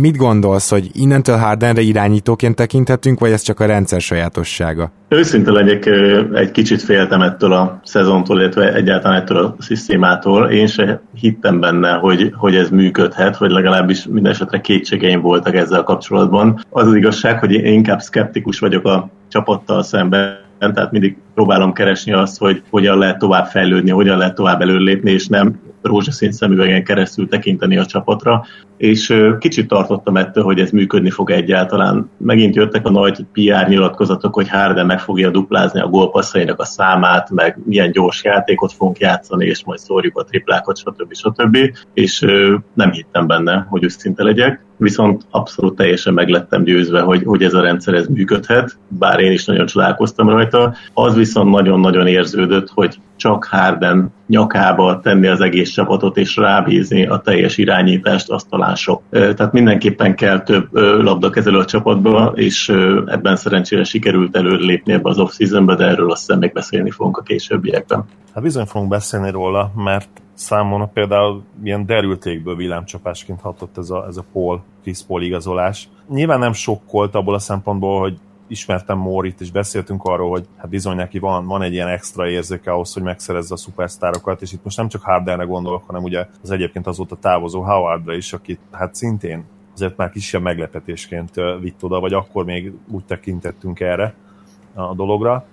Mit 0.00 0.16
gondolsz, 0.16 0.70
hogy 0.70 0.90
innentől 0.92 1.36
Hardenre 1.36 1.80
irányítóként 1.80 2.54
tekinthetünk, 2.54 3.20
vagy 3.20 3.30
ez 3.30 3.42
csak 3.42 3.60
a 3.60 3.66
rendszer 3.66 4.00
sajátossága? 4.00 4.90
Őszinte 5.08 5.50
legyek, 5.50 5.86
egy 6.34 6.50
kicsit 6.50 6.82
féltem 6.82 7.20
ettől 7.20 7.52
a 7.52 7.80
szezontól, 7.84 8.40
illetve 8.40 8.74
egyáltalán 8.74 9.20
ettől 9.20 9.36
a 9.36 9.56
szisztémától. 9.58 10.50
Én 10.50 10.66
se 10.66 11.00
hittem 11.14 11.60
benne, 11.60 11.92
hogy, 11.92 12.32
hogy 12.36 12.54
ez 12.54 12.70
működhet, 12.70 13.36
vagy 13.36 13.50
legalábbis 13.50 14.06
minden 14.06 14.32
esetre 14.32 14.60
kétségeim 14.60 15.20
voltak 15.20 15.54
ezzel 15.54 15.82
kapcsolatban. 15.82 16.64
Az 16.70 16.86
az 16.86 16.94
igazság, 16.94 17.38
hogy 17.38 17.52
én 17.52 17.72
inkább 17.72 18.00
szkeptikus 18.00 18.58
vagyok 18.58 18.84
a 18.84 19.08
csapattal 19.28 19.82
szemben, 19.82 20.43
tehát 20.72 20.92
mindig 20.92 21.16
próbálom 21.34 21.72
keresni 21.72 22.12
azt, 22.12 22.38
hogy 22.38 22.62
hogyan 22.70 22.98
lehet 22.98 23.18
tovább 23.18 23.46
fejlődni, 23.46 23.90
hogyan 23.90 24.18
lehet 24.18 24.34
tovább 24.34 24.60
előlépni, 24.60 25.10
és 25.10 25.26
nem 25.26 25.60
rózsaszín 25.82 26.32
szemüvegen 26.32 26.84
keresztül 26.84 27.28
tekinteni 27.28 27.76
a 27.76 27.86
csapatra, 27.86 28.44
és 28.76 29.14
kicsit 29.38 29.68
tartottam 29.68 30.16
ettől, 30.16 30.44
hogy 30.44 30.60
ez 30.60 30.70
működni 30.70 31.10
fog 31.10 31.30
egyáltalán. 31.30 32.10
Megint 32.16 32.54
jöttek 32.54 32.86
a 32.86 32.90
nagy 32.90 33.24
PR 33.32 33.68
nyilatkozatok, 33.68 34.34
hogy 34.34 34.48
Harden 34.48 34.86
meg 34.86 35.00
fogja 35.00 35.30
duplázni 35.30 35.80
a 35.80 35.88
gólpasszainak 35.88 36.60
a 36.60 36.64
számát, 36.64 37.30
meg 37.30 37.58
milyen 37.64 37.90
gyors 37.90 38.24
játékot 38.24 38.72
fogunk 38.72 38.98
játszani, 38.98 39.46
és 39.46 39.64
majd 39.64 39.78
szórjuk 39.78 40.18
a 40.18 40.24
triplákat, 40.24 40.78
stb. 40.78 41.14
stb. 41.14 41.56
És 41.94 42.20
nem 42.74 42.90
hittem 42.90 43.26
benne, 43.26 43.66
hogy 43.70 43.84
őszinte 43.84 44.22
legyek 44.22 44.64
viszont 44.76 45.22
abszolút 45.30 45.76
teljesen 45.76 46.14
meglettem 46.14 46.64
győzve, 46.64 47.00
hogy, 47.00 47.22
hogy 47.24 47.42
ez 47.42 47.54
a 47.54 47.60
rendszer 47.60 47.94
ez 47.94 48.06
működhet, 48.06 48.78
bár 48.88 49.20
én 49.20 49.32
is 49.32 49.44
nagyon 49.44 49.66
csodálkoztam 49.66 50.28
rajta. 50.28 50.74
Az 50.94 51.14
viszont 51.14 51.50
nagyon-nagyon 51.50 52.06
érződött, 52.06 52.70
hogy 52.74 52.98
csak 53.16 53.44
Harden 53.44 54.12
nyakába 54.26 55.00
tenni 55.00 55.26
az 55.26 55.40
egész 55.40 55.70
csapatot 55.70 56.16
és 56.16 56.36
rábízni 56.36 57.06
a 57.06 57.18
teljes 57.18 57.58
irányítást, 57.58 58.30
azt 58.30 58.48
talán 58.48 58.74
sok. 58.74 59.02
Tehát 59.10 59.52
mindenképpen 59.52 60.14
kell 60.14 60.42
több 60.42 60.68
labdakezelő 61.02 61.58
a 61.58 61.64
csapatba, 61.64 62.32
és 62.34 62.68
ebben 63.06 63.36
szerencsére 63.36 63.84
sikerült 63.84 64.36
előrelépni 64.36 64.92
ebbe 64.92 65.08
az 65.08 65.18
off-seasonbe, 65.18 65.74
de 65.74 65.84
erről 65.84 66.10
azt 66.10 66.20
hiszem 66.20 66.38
még 66.38 66.52
beszélni 66.52 66.90
fogunk 66.90 67.16
a 67.16 67.22
későbbiekben. 67.22 68.04
Hát 68.34 68.42
bizony 68.42 68.64
fogunk 68.64 68.90
beszélni 68.90 69.30
róla, 69.30 69.72
mert 69.76 70.08
számomra 70.34 70.86
például 70.86 71.42
ilyen 71.62 71.86
derültékből 71.86 72.56
villámcsapásként 72.56 73.40
hatott 73.40 73.78
ez 73.78 73.90
a, 73.90 74.06
ez 74.06 74.16
a 74.16 74.24
Paul, 74.32 74.62
Chris 74.82 75.02
Paul 75.06 75.22
igazolás. 75.22 75.88
Nyilván 76.08 76.38
nem 76.38 76.52
sokkolt 76.52 77.14
abból 77.14 77.34
a 77.34 77.38
szempontból, 77.38 78.00
hogy 78.00 78.18
ismertem 78.46 78.98
Mórit, 78.98 79.40
és 79.40 79.50
beszéltünk 79.50 80.02
arról, 80.02 80.30
hogy 80.30 80.46
hát 80.56 80.68
bizony 80.68 80.96
neki 80.96 81.18
van, 81.18 81.46
van 81.46 81.62
egy 81.62 81.72
ilyen 81.72 81.88
extra 81.88 82.28
érzéke 82.28 82.72
ahhoz, 82.72 82.92
hogy 82.92 83.02
megszerezze 83.02 83.54
a 83.54 83.56
szupersztárokat, 83.56 84.42
és 84.42 84.52
itt 84.52 84.64
most 84.64 84.76
nem 84.76 84.88
csak 84.88 85.02
Hardenre 85.02 85.44
gondolok, 85.44 85.86
hanem 85.86 86.02
ugye 86.02 86.26
az 86.42 86.50
egyébként 86.50 86.86
azóta 86.86 87.16
távozó 87.16 87.62
Howardra 87.62 88.14
is, 88.14 88.32
akit 88.32 88.60
hát 88.70 88.94
szintén 88.94 89.44
azért 89.74 89.96
már 89.96 90.10
kisebb 90.10 90.42
meglepetésként 90.42 91.30
vitt 91.60 91.82
oda, 91.82 92.00
vagy 92.00 92.12
akkor 92.12 92.44
még 92.44 92.72
úgy 92.90 93.04
tekintettünk 93.04 93.80
erre 93.80 94.14
a 94.74 94.94
dologra. 94.94 95.44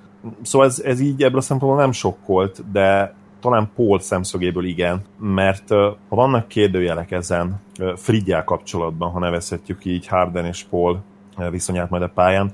Szóval 0.42 0.68
ez, 0.68 0.80
ez 0.80 1.00
így 1.00 1.24
ebből 1.24 1.38
a 1.38 1.42
szempontból 1.42 1.82
nem 1.82 1.92
sokkolt, 1.92 2.72
de 2.72 3.14
talán 3.42 3.70
Paul 3.76 4.00
szemszögéből 4.00 4.66
igen, 4.66 5.02
mert 5.20 5.70
ha 5.70 5.98
vannak 6.10 6.48
kérdőjelek 6.48 7.12
ezen 7.12 7.62
Fridjel 7.96 8.44
kapcsolatban, 8.44 9.12
ha 9.12 9.20
nevezhetjük 9.20 9.86
így 9.86 10.08
Harden 10.08 10.46
és 10.46 10.64
Paul 10.64 11.02
viszonyát 11.50 11.90
majd 11.90 12.04
a 12.04 12.12
pályán, 12.14 12.52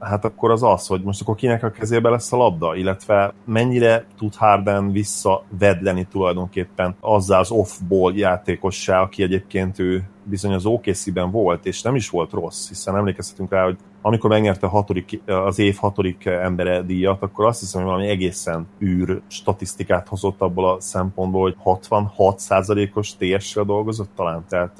hát 0.00 0.24
akkor 0.24 0.50
az 0.50 0.62
az, 0.62 0.86
hogy 0.86 1.02
most 1.02 1.20
akkor 1.20 1.34
kinek 1.34 1.62
a 1.62 1.70
kezébe 1.70 2.08
lesz 2.08 2.32
a 2.32 2.36
labda, 2.36 2.74
illetve 2.74 3.32
mennyire 3.44 4.04
tud 4.18 4.34
Harden 4.34 4.92
visszavedleni 4.92 6.06
tulajdonképpen 6.10 6.94
azzal 7.00 7.38
az 7.38 7.50
off-ball 7.50 8.12
játékossá, 8.14 9.00
aki 9.00 9.22
egyébként 9.22 9.78
ő 9.78 10.02
bizony 10.32 10.52
az 10.52 10.66
OKC-ben 10.66 11.30
volt, 11.30 11.66
és 11.66 11.82
nem 11.82 11.94
is 11.94 12.10
volt 12.10 12.30
rossz, 12.30 12.68
hiszen 12.68 12.96
emlékezhetünk 12.96 13.50
rá, 13.50 13.64
hogy 13.64 13.76
amikor 14.02 14.30
megnyerte 14.30 14.66
a 14.66 14.70
hatodik, 14.70 15.20
az 15.26 15.58
év 15.58 15.76
hatodik 15.76 16.24
embere 16.24 16.82
díjat, 16.82 17.22
akkor 17.22 17.46
azt 17.46 17.60
hiszem, 17.60 17.80
hogy 17.80 17.90
valami 17.90 18.08
egészen 18.08 18.66
űr 18.82 19.20
statisztikát 19.26 20.08
hozott 20.08 20.40
abból 20.40 20.70
a 20.70 20.80
szempontból, 20.80 21.42
hogy 21.42 21.56
66%-os 21.64 23.16
TS-sel 23.16 23.64
dolgozott 23.64 24.10
talán, 24.16 24.44
tehát 24.48 24.76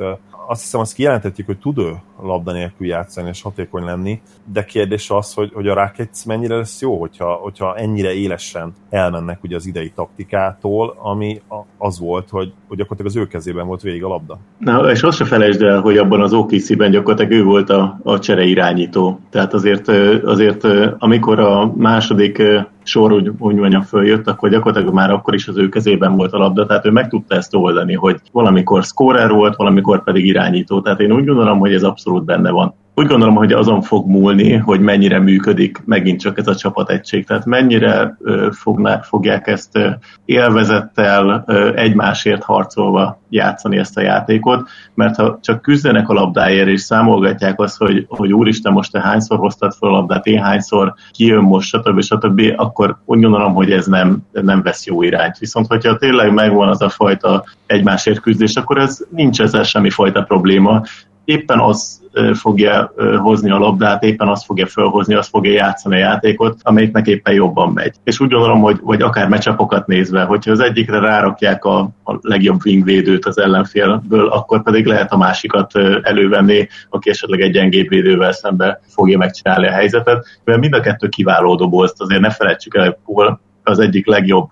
azt 0.46 0.60
hiszem, 0.60 0.80
azt 0.80 0.94
kijelenthetjük, 0.94 1.46
hogy 1.46 1.58
tud 1.58 1.78
ő 1.78 1.94
labda 2.22 2.52
nélkül 2.52 2.86
játszani 2.86 3.28
és 3.28 3.42
hatékony 3.42 3.84
lenni, 3.84 4.20
de 4.52 4.64
kérdés 4.64 5.10
az, 5.10 5.34
hogy, 5.34 5.50
hogy 5.52 5.68
a 5.68 5.74
Rockets 5.74 6.24
mennyire 6.26 6.56
lesz 6.56 6.80
jó, 6.80 7.00
hogyha, 7.00 7.32
hogyha 7.32 7.76
ennyire 7.76 8.12
élesen 8.12 8.74
elmennek 8.90 9.42
ugye 9.42 9.56
az 9.56 9.66
idei 9.66 9.90
taktikától, 9.90 10.96
ami 10.98 11.42
az 11.78 11.98
volt, 11.98 12.28
hogy, 12.28 12.52
hogy 12.68 12.76
gyakorlatilag 12.76 13.10
az 13.10 13.16
ő 13.16 13.26
kezében 13.26 13.66
volt 13.66 13.82
végig 13.82 14.04
a 14.04 14.08
labda. 14.08 14.38
Na, 14.58 14.90
és 14.90 15.02
azt 15.02 15.16
se 15.16 15.24
felejtsd 15.42 15.62
el, 15.62 15.80
hogy 15.80 15.96
abban 15.96 16.20
az 16.20 16.32
OKC-ben 16.32 16.90
gyakorlatilag 16.90 17.32
ő 17.32 17.44
volt 17.44 17.70
a, 17.70 17.98
a 18.02 18.18
csere 18.18 18.44
irányító. 18.44 19.20
Tehát 19.30 19.54
azért, 19.54 19.88
azért 20.24 20.66
amikor 20.98 21.38
a 21.38 21.72
második 21.76 22.42
sor 22.82 23.12
úgy, 23.12 23.30
úgy 23.38 23.54
mondjam 23.54 23.82
följött, 23.82 24.28
akkor 24.28 24.48
gyakorlatilag 24.48 24.94
már 24.94 25.10
akkor 25.10 25.34
is 25.34 25.48
az 25.48 25.58
ő 25.58 25.68
kezében 25.68 26.16
volt 26.16 26.32
a 26.32 26.38
labda, 26.38 26.66
tehát 26.66 26.86
ő 26.86 26.90
meg 26.90 27.08
tudta 27.08 27.34
ezt 27.34 27.54
oldani, 27.54 27.94
hogy 27.94 28.20
valamikor 28.32 28.82
scorer 28.82 29.30
volt, 29.30 29.56
valamikor 29.56 30.04
pedig 30.04 30.26
irányító. 30.26 30.80
Tehát 30.80 31.00
én 31.00 31.12
úgy 31.12 31.24
gondolom, 31.24 31.58
hogy 31.58 31.74
ez 31.74 31.82
abszolút 31.82 32.24
benne 32.24 32.50
van 32.50 32.74
úgy 32.94 33.06
gondolom, 33.06 33.34
hogy 33.34 33.52
azon 33.52 33.82
fog 33.82 34.08
múlni, 34.08 34.54
hogy 34.56 34.80
mennyire 34.80 35.18
működik 35.18 35.82
megint 35.84 36.20
csak 36.20 36.38
ez 36.38 36.46
a 36.46 36.54
csapategység. 36.54 37.26
Tehát 37.26 37.44
mennyire 37.44 38.16
fogná, 38.50 39.00
fogják 39.00 39.46
ezt 39.46 39.78
élvezettel, 40.24 41.44
egymásért 41.76 42.42
harcolva 42.42 43.20
játszani 43.28 43.78
ezt 43.78 43.96
a 43.96 44.00
játékot, 44.00 44.68
mert 44.94 45.16
ha 45.16 45.38
csak 45.42 45.62
küzdenek 45.62 46.08
a 46.08 46.12
labdáért 46.12 46.68
és 46.68 46.80
számolgatják 46.80 47.60
azt, 47.60 47.78
hogy, 47.78 48.06
hogy 48.08 48.32
úristen, 48.32 48.72
most 48.72 48.92
te 48.92 49.00
hányszor 49.00 49.38
hoztad 49.38 49.72
fel 49.74 49.88
a 49.88 49.92
labdát, 49.92 50.26
én 50.26 50.42
hányszor 50.42 50.94
kijön 51.10 51.42
most, 51.42 51.68
stb. 51.68 52.02
stb., 52.02 52.52
akkor 52.56 52.96
úgy 53.04 53.20
gondolom, 53.20 53.54
hogy 53.54 53.70
ez 53.70 53.86
nem, 53.86 54.18
nem 54.32 54.62
vesz 54.62 54.86
jó 54.86 55.02
irányt. 55.02 55.38
Viszont, 55.38 55.66
hogyha 55.66 55.96
tényleg 55.96 56.32
megvan 56.32 56.68
az 56.68 56.82
a 56.82 56.88
fajta 56.88 57.44
egymásért 57.66 58.20
küzdés, 58.20 58.56
akkor 58.56 58.78
ez 58.78 58.98
nincs 59.10 59.40
ezzel 59.40 59.62
semmi 59.62 59.90
fajta 59.90 60.22
probléma. 60.22 60.82
Éppen 61.24 61.58
az 61.58 62.00
fogja 62.32 62.92
hozni 63.18 63.50
a 63.50 63.58
labdát, 63.58 64.02
éppen 64.02 64.28
azt 64.28 64.44
fogja 64.44 64.66
felhozni, 64.66 65.14
azt 65.14 65.28
fogja 65.28 65.52
játszani 65.52 65.94
a 65.94 65.98
játékot, 65.98 66.56
amelyiknek 66.62 67.06
éppen 67.06 67.34
jobban 67.34 67.72
megy. 67.72 67.94
És 68.04 68.20
úgy 68.20 68.30
gondolom, 68.30 68.60
hogy 68.60 68.78
vagy 68.82 69.02
akár 69.02 69.28
mecsapokat 69.28 69.86
nézve, 69.86 70.22
hogyha 70.22 70.50
az 70.50 70.60
egyikre 70.60 70.98
rárakják 70.98 71.64
a, 71.64 71.78
a 72.04 72.18
legjobb 72.20 72.60
wingvédőt 72.64 73.26
az 73.26 73.38
ellenfélből, 73.38 74.26
akkor 74.26 74.62
pedig 74.62 74.86
lehet 74.86 75.12
a 75.12 75.16
másikat 75.16 75.76
elővenni, 76.02 76.68
aki 76.88 77.10
esetleg 77.10 77.40
egy 77.40 77.52
gyengébb 77.52 77.88
védővel 77.88 78.32
szembe 78.32 78.80
fogja 78.88 79.18
megcsinálni 79.18 79.66
a 79.66 79.72
helyzetet. 79.72 80.26
Mert 80.44 80.60
mind 80.60 80.74
a 80.74 80.80
kettő 80.80 81.08
kiváló 81.08 81.54
dobozt, 81.54 82.00
azért 82.00 82.20
ne 82.20 82.30
felejtsük 82.30 82.74
el, 82.74 82.98
hogy 83.04 83.32
az 83.62 83.78
egyik 83.78 84.06
legjobb 84.06 84.48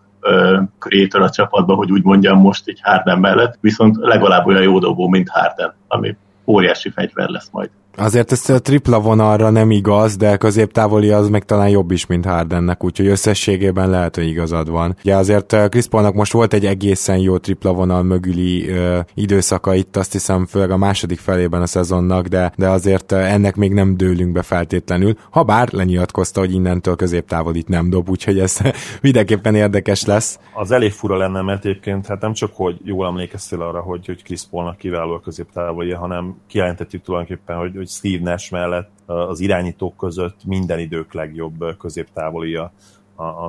creator 0.78 1.22
a 1.22 1.30
csapatban, 1.30 1.76
hogy 1.76 1.92
úgy 1.92 2.04
mondjam 2.04 2.38
most 2.38 2.68
így 2.68 2.80
Harden 2.82 3.18
mellett, 3.18 3.58
viszont 3.60 3.96
legalább 3.96 4.46
olyan 4.46 4.62
jó 4.62 4.78
dobó, 4.78 5.08
mint 5.08 5.28
Harden, 5.28 5.74
ami 5.88 6.16
óriási 6.50 6.90
fegyver 6.90 7.28
lesz 7.28 7.50
majd. 7.50 7.70
Azért 8.00 8.32
ez 8.32 8.48
a 8.48 8.60
tripla 8.60 9.00
vonalra 9.00 9.50
nem 9.50 9.70
igaz, 9.70 10.16
de 10.16 10.36
középtávoli 10.36 11.10
az 11.10 11.28
meg 11.28 11.44
talán 11.44 11.68
jobb 11.68 11.90
is, 11.90 12.06
mint 12.06 12.24
Hardennek, 12.24 12.84
úgyhogy 12.84 13.06
összességében 13.06 13.90
lehet, 13.90 14.14
hogy 14.14 14.26
igazad 14.26 14.70
van. 14.70 14.96
Ugye 15.04 15.16
azért 15.16 15.52
eh, 15.52 15.68
Chris 15.68 15.86
Paulnak 15.86 16.14
most 16.14 16.32
volt 16.32 16.52
egy 16.52 16.66
egészen 16.66 17.18
jó 17.18 17.38
tripla 17.38 17.72
vonal 17.72 18.02
mögüli 18.02 18.68
ö, 18.68 18.96
eh, 18.96 19.04
időszaka 19.14 19.74
itt, 19.74 19.96
azt 19.96 20.12
hiszem 20.12 20.46
főleg 20.46 20.70
a 20.70 20.76
második 20.76 21.18
felében 21.18 21.62
a 21.62 21.66
szezonnak, 21.66 22.26
de, 22.26 22.52
de 22.56 22.68
azért 22.68 23.12
eh, 23.12 23.32
ennek 23.32 23.56
még 23.56 23.72
nem 23.72 23.96
dőlünk 23.96 24.32
be 24.32 24.42
feltétlenül, 24.42 25.14
ha 25.30 25.42
bár 25.42 25.68
lenyilatkozta, 25.72 26.40
hogy 26.40 26.52
innentől 26.52 26.96
középtávolit 26.96 27.68
nem 27.68 27.90
dob, 27.90 28.08
úgyhogy 28.08 28.38
ez 28.38 28.58
mindenképpen 29.02 29.54
érdekes 29.54 30.04
lesz. 30.04 30.38
Az 30.54 30.70
elég 30.70 30.92
fura 30.92 31.16
lenne, 31.16 31.42
mert 31.42 31.64
egyébként 31.64 32.06
hát 32.06 32.20
nem 32.20 32.32
csak, 32.32 32.50
hogy 32.54 32.80
jól 32.84 33.06
emlékeztél 33.06 33.62
arra, 33.62 33.80
hogy, 33.80 34.06
hogy 34.06 34.22
Chris 34.22 34.42
Paulnak 34.50 34.76
kiváló 34.76 35.12
a 35.12 35.20
középtávoli, 35.20 35.92
hanem 35.92 36.36
kijelentettük 36.46 37.02
tulajdonképpen, 37.02 37.56
hogy, 37.56 37.72
hogy 37.76 37.88
Steve 37.90 38.30
Nash 38.30 38.52
mellett 38.52 38.90
az 39.06 39.40
irányítók 39.40 39.96
között 39.96 40.44
minden 40.44 40.78
idők 40.78 41.12
legjobb 41.12 41.76
középtávolia 41.78 42.72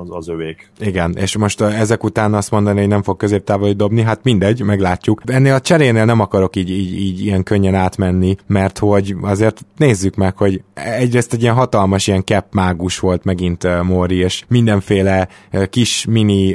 az, 0.00 0.08
az 0.10 0.28
övék. 0.28 0.70
Igen, 0.78 1.14
és 1.16 1.36
most 1.36 1.60
ezek 1.60 2.04
után 2.04 2.34
azt 2.34 2.50
mondani, 2.50 2.78
hogy 2.78 2.88
nem 2.88 3.02
fog 3.02 3.16
középtávoli 3.16 3.72
dobni, 3.72 4.02
hát 4.02 4.20
mindegy, 4.22 4.62
meglátjuk. 4.62 5.22
Ennél 5.26 5.54
a 5.54 5.60
cserénél 5.60 6.04
nem 6.04 6.20
akarok 6.20 6.56
így, 6.56 6.70
így, 6.70 7.00
így 7.00 7.24
ilyen 7.24 7.42
könnyen 7.42 7.74
átmenni, 7.74 8.36
mert 8.46 8.78
hogy 8.78 9.14
azért 9.22 9.64
nézzük 9.76 10.14
meg, 10.14 10.36
hogy 10.36 10.62
egyrészt 10.74 11.32
egy 11.32 11.42
ilyen 11.42 11.54
hatalmas 11.54 12.06
ilyen 12.06 12.24
cap 12.24 12.46
mágus 12.50 12.98
volt 12.98 13.24
megint 13.24 13.82
Mori, 13.82 14.16
és 14.16 14.44
mindenféle 14.48 15.28
kis 15.70 16.04
mini 16.04 16.54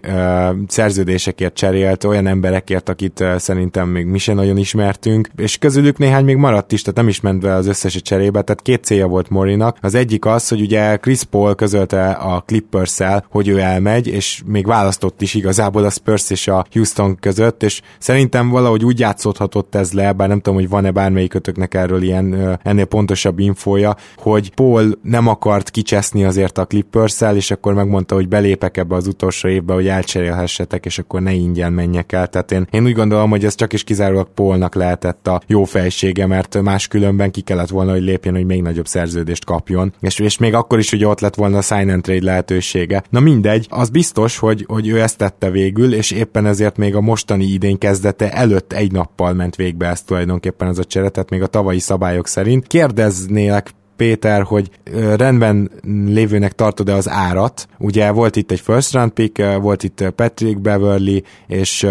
szerződésekért 0.68 1.54
cserélt, 1.54 2.04
olyan 2.04 2.28
emberekért, 2.28 2.90
akit 2.90 3.24
szerintem 3.38 3.90
még 3.90 4.06
mi 4.06 4.18
sem 4.18 4.36
nagyon 4.36 4.58
ismertünk, 4.58 5.30
és 5.36 5.58
közülük 5.58 5.98
néhány 5.98 6.26
még 6.26 6.36
maradt 6.36 6.72
is, 6.72 6.82
tehát 6.82 6.98
nem 6.98 7.08
is 7.08 7.22
ment 7.22 7.42
be 7.42 7.54
az 7.54 7.68
összes 7.68 8.02
cserébe, 8.02 8.42
tehát 8.42 8.62
két 8.62 8.84
célja 8.84 9.08
volt 9.08 9.30
Morinak. 9.30 9.78
Az 9.82 9.96
egyik 9.96 10.26
az, 10.26 10.48
hogy 10.48 10.62
ugye 10.62 10.98
Chris 10.98 11.24
Paul 11.24 11.56
közölte 11.56 12.10
a 12.10 12.44
clippers 12.46 13.00
el, 13.08 13.26
hogy 13.30 13.48
ő 13.48 13.60
elmegy, 13.60 14.08
és 14.08 14.42
még 14.46 14.66
választott 14.66 15.22
is 15.22 15.34
igazából 15.34 15.84
a 15.84 15.90
Spurs 15.90 16.30
és 16.30 16.48
a 16.48 16.66
Houston 16.72 17.18
között, 17.20 17.64
és 17.64 17.82
szerintem 18.00 18.50
valahogy 18.50 18.86
úgy 18.86 19.00
játszódhatott 19.00 19.76
ez 19.76 19.92
le, 19.92 20.12
bár 20.12 20.28
nem 20.28 20.40
tudom, 20.40 20.60
hogy 20.60 20.70
van-e 20.70 20.92
bármelyikötöknek 20.92 21.74
erről 21.74 22.02
ilyen 22.02 22.60
ennél 22.64 22.86
pontosabb 22.86 23.40
infója, 23.40 23.96
hogy 24.16 24.54
Paul 24.54 25.00
nem 25.02 25.28
akart 25.28 25.70
kicseszni 25.70 26.24
azért 26.24 26.58
a 26.58 26.66
clippers 26.66 27.22
és 27.36 27.52
akkor 27.52 27.74
megmondta, 27.74 28.16
hogy 28.16 28.28
belépek 28.28 28.78
ebbe 28.78 28.96
az 28.96 29.08
utolsó 29.08 29.48
évbe, 29.48 29.74
hogy 29.74 29.88
elcserélhessetek, 29.88 30.86
és 30.86 31.00
akkor 31.00 31.22
ne 31.22 31.34
ingyen 31.34 31.74
menjek 31.74 32.12
el. 32.12 32.28
Tehát 32.28 32.52
én, 32.52 32.68
én 32.72 32.84
úgy 32.84 32.94
gondolom, 32.94 33.30
hogy 33.30 33.46
ez 33.46 33.56
csak 33.56 33.74
is 33.74 33.84
kizárólag 33.84 34.28
Paulnak 34.34 34.76
lehetett 34.76 35.28
a 35.28 35.42
jó 35.48 35.64
fejsége, 35.64 36.26
mert 36.26 36.62
máskülönben 36.62 37.32
ki 37.32 37.42
kellett 37.42 37.70
volna, 37.70 37.92
hogy 37.92 38.02
lépjen, 38.02 38.34
hogy 38.34 38.46
még 38.46 38.62
nagyobb 38.62 38.88
szerződést 38.88 39.46
kapjon. 39.46 39.94
És, 40.00 40.20
és 40.20 40.38
még 40.38 40.54
akkor 40.54 40.80
is, 40.80 40.90
hogy 40.90 41.06
ott 41.06 41.20
lett 41.20 41.36
volna 41.36 41.58
a 41.58 41.62
sign 41.62 41.90
and 41.90 42.02
trade 42.02 42.26
lehetőség 42.26 42.87
vége. 42.88 43.04
Na 43.10 43.20
mindegy, 43.20 43.68
az 43.70 43.90
biztos, 43.90 44.38
hogy, 44.38 44.66
hogy 44.68 44.88
ő 44.88 45.02
ezt 45.02 45.18
tette 45.18 45.50
végül, 45.50 45.94
és 45.94 46.12
éppen 46.12 46.46
ezért 46.46 46.78
még 46.78 46.96
a 46.96 47.02
mostani 47.02 47.46
idén 47.46 47.78
kezdete 47.78 48.32
előtt 48.32 48.74
egy 48.74 48.92
nappal 48.92 49.34
ment 49.34 49.56
végbe 49.56 49.88
ezt 49.88 50.06
tulajdonképpen 50.06 50.68
ez 50.68 50.78
a 50.78 50.84
csere, 50.84 51.10
tehát 51.10 51.30
még 51.30 51.42
a 51.42 51.48
tavalyi 51.48 51.80
szabályok 51.80 52.28
szerint. 52.28 52.68
Kérdeznélek 52.68 53.72
Péter, 53.98 54.42
hogy 54.42 54.70
rendben 55.16 55.72
lévőnek 56.06 56.52
tartod-e 56.52 56.94
az 56.94 57.10
árat. 57.10 57.68
Ugye 57.78 58.12
volt 58.12 58.36
itt 58.36 58.52
egy 58.52 58.60
first 58.60 58.94
round 58.94 59.12
pick, 59.12 59.44
volt 59.62 59.84
itt 59.84 60.10
Patrick 60.16 60.60
Beverly, 60.60 61.24
és 61.48 61.88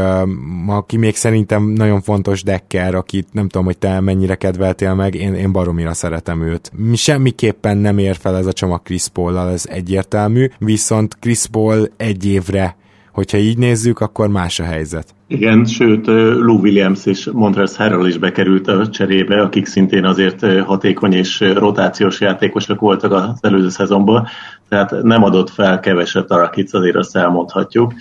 aki 0.67 0.97
még 0.97 1.17
szerintem 1.17 1.65
nagyon 1.65 2.01
fontos 2.01 2.43
Decker, 2.43 2.95
akit 2.95 3.29
nem 3.33 3.49
tudom, 3.49 3.67
hogy 3.67 3.79
te 3.79 4.01
mennyire 4.01 4.35
kedveltél 4.35 4.95
meg, 4.95 5.15
én, 5.15 5.35
én 5.35 5.53
baromira 5.53 5.95
szeretem 5.95 6.43
őt. 6.43 6.73
Mi 6.77 6.97
semmiképpen 6.97 7.77
nem 7.77 7.99
ér 7.99 8.17
fel 8.17 8.37
ez 8.37 8.47
a 8.47 8.53
csomag 8.53 8.83
Chris 8.83 9.09
paul 9.09 9.39
ez 9.39 9.65
egyértelmű, 9.69 10.49
viszont 10.59 11.17
Chris 11.21 11.47
Paul 11.47 11.91
egy 11.97 12.27
évre 12.27 12.77
hogyha 13.17 13.39
így 13.39 13.59
nézzük, 13.59 14.01
akkor 14.01 14.29
más 14.29 14.61
a 14.61 14.65
helyzet. 14.65 15.15
Igen, 15.27 15.65
sőt, 15.65 16.07
Lou 16.07 16.59
Williams 16.59 17.07
és 17.07 17.29
Montrezl 17.33 17.83
Harrell 17.83 18.07
is 18.07 18.19
bekerült 18.19 18.69
a 18.69 18.89
cserébe, 18.89 19.41
akik 19.41 19.67
szintén 19.67 20.05
azért 20.05 20.63
hatékony 20.63 21.13
és 21.13 21.41
rotációs 21.55 22.21
játékosok 22.21 22.81
voltak 22.81 23.13
az 23.13 23.39
előző 23.41 23.69
szezonban, 23.69 24.27
tehát 24.69 25.03
nem 25.03 25.23
adott 25.23 25.51
fel 25.51 25.81
keveset 25.81 26.31
a 26.31 26.37
Rakic, 26.37 26.75
azért 26.75 26.97
azt 26.97 27.17
elmondhatjuk, 27.17 27.93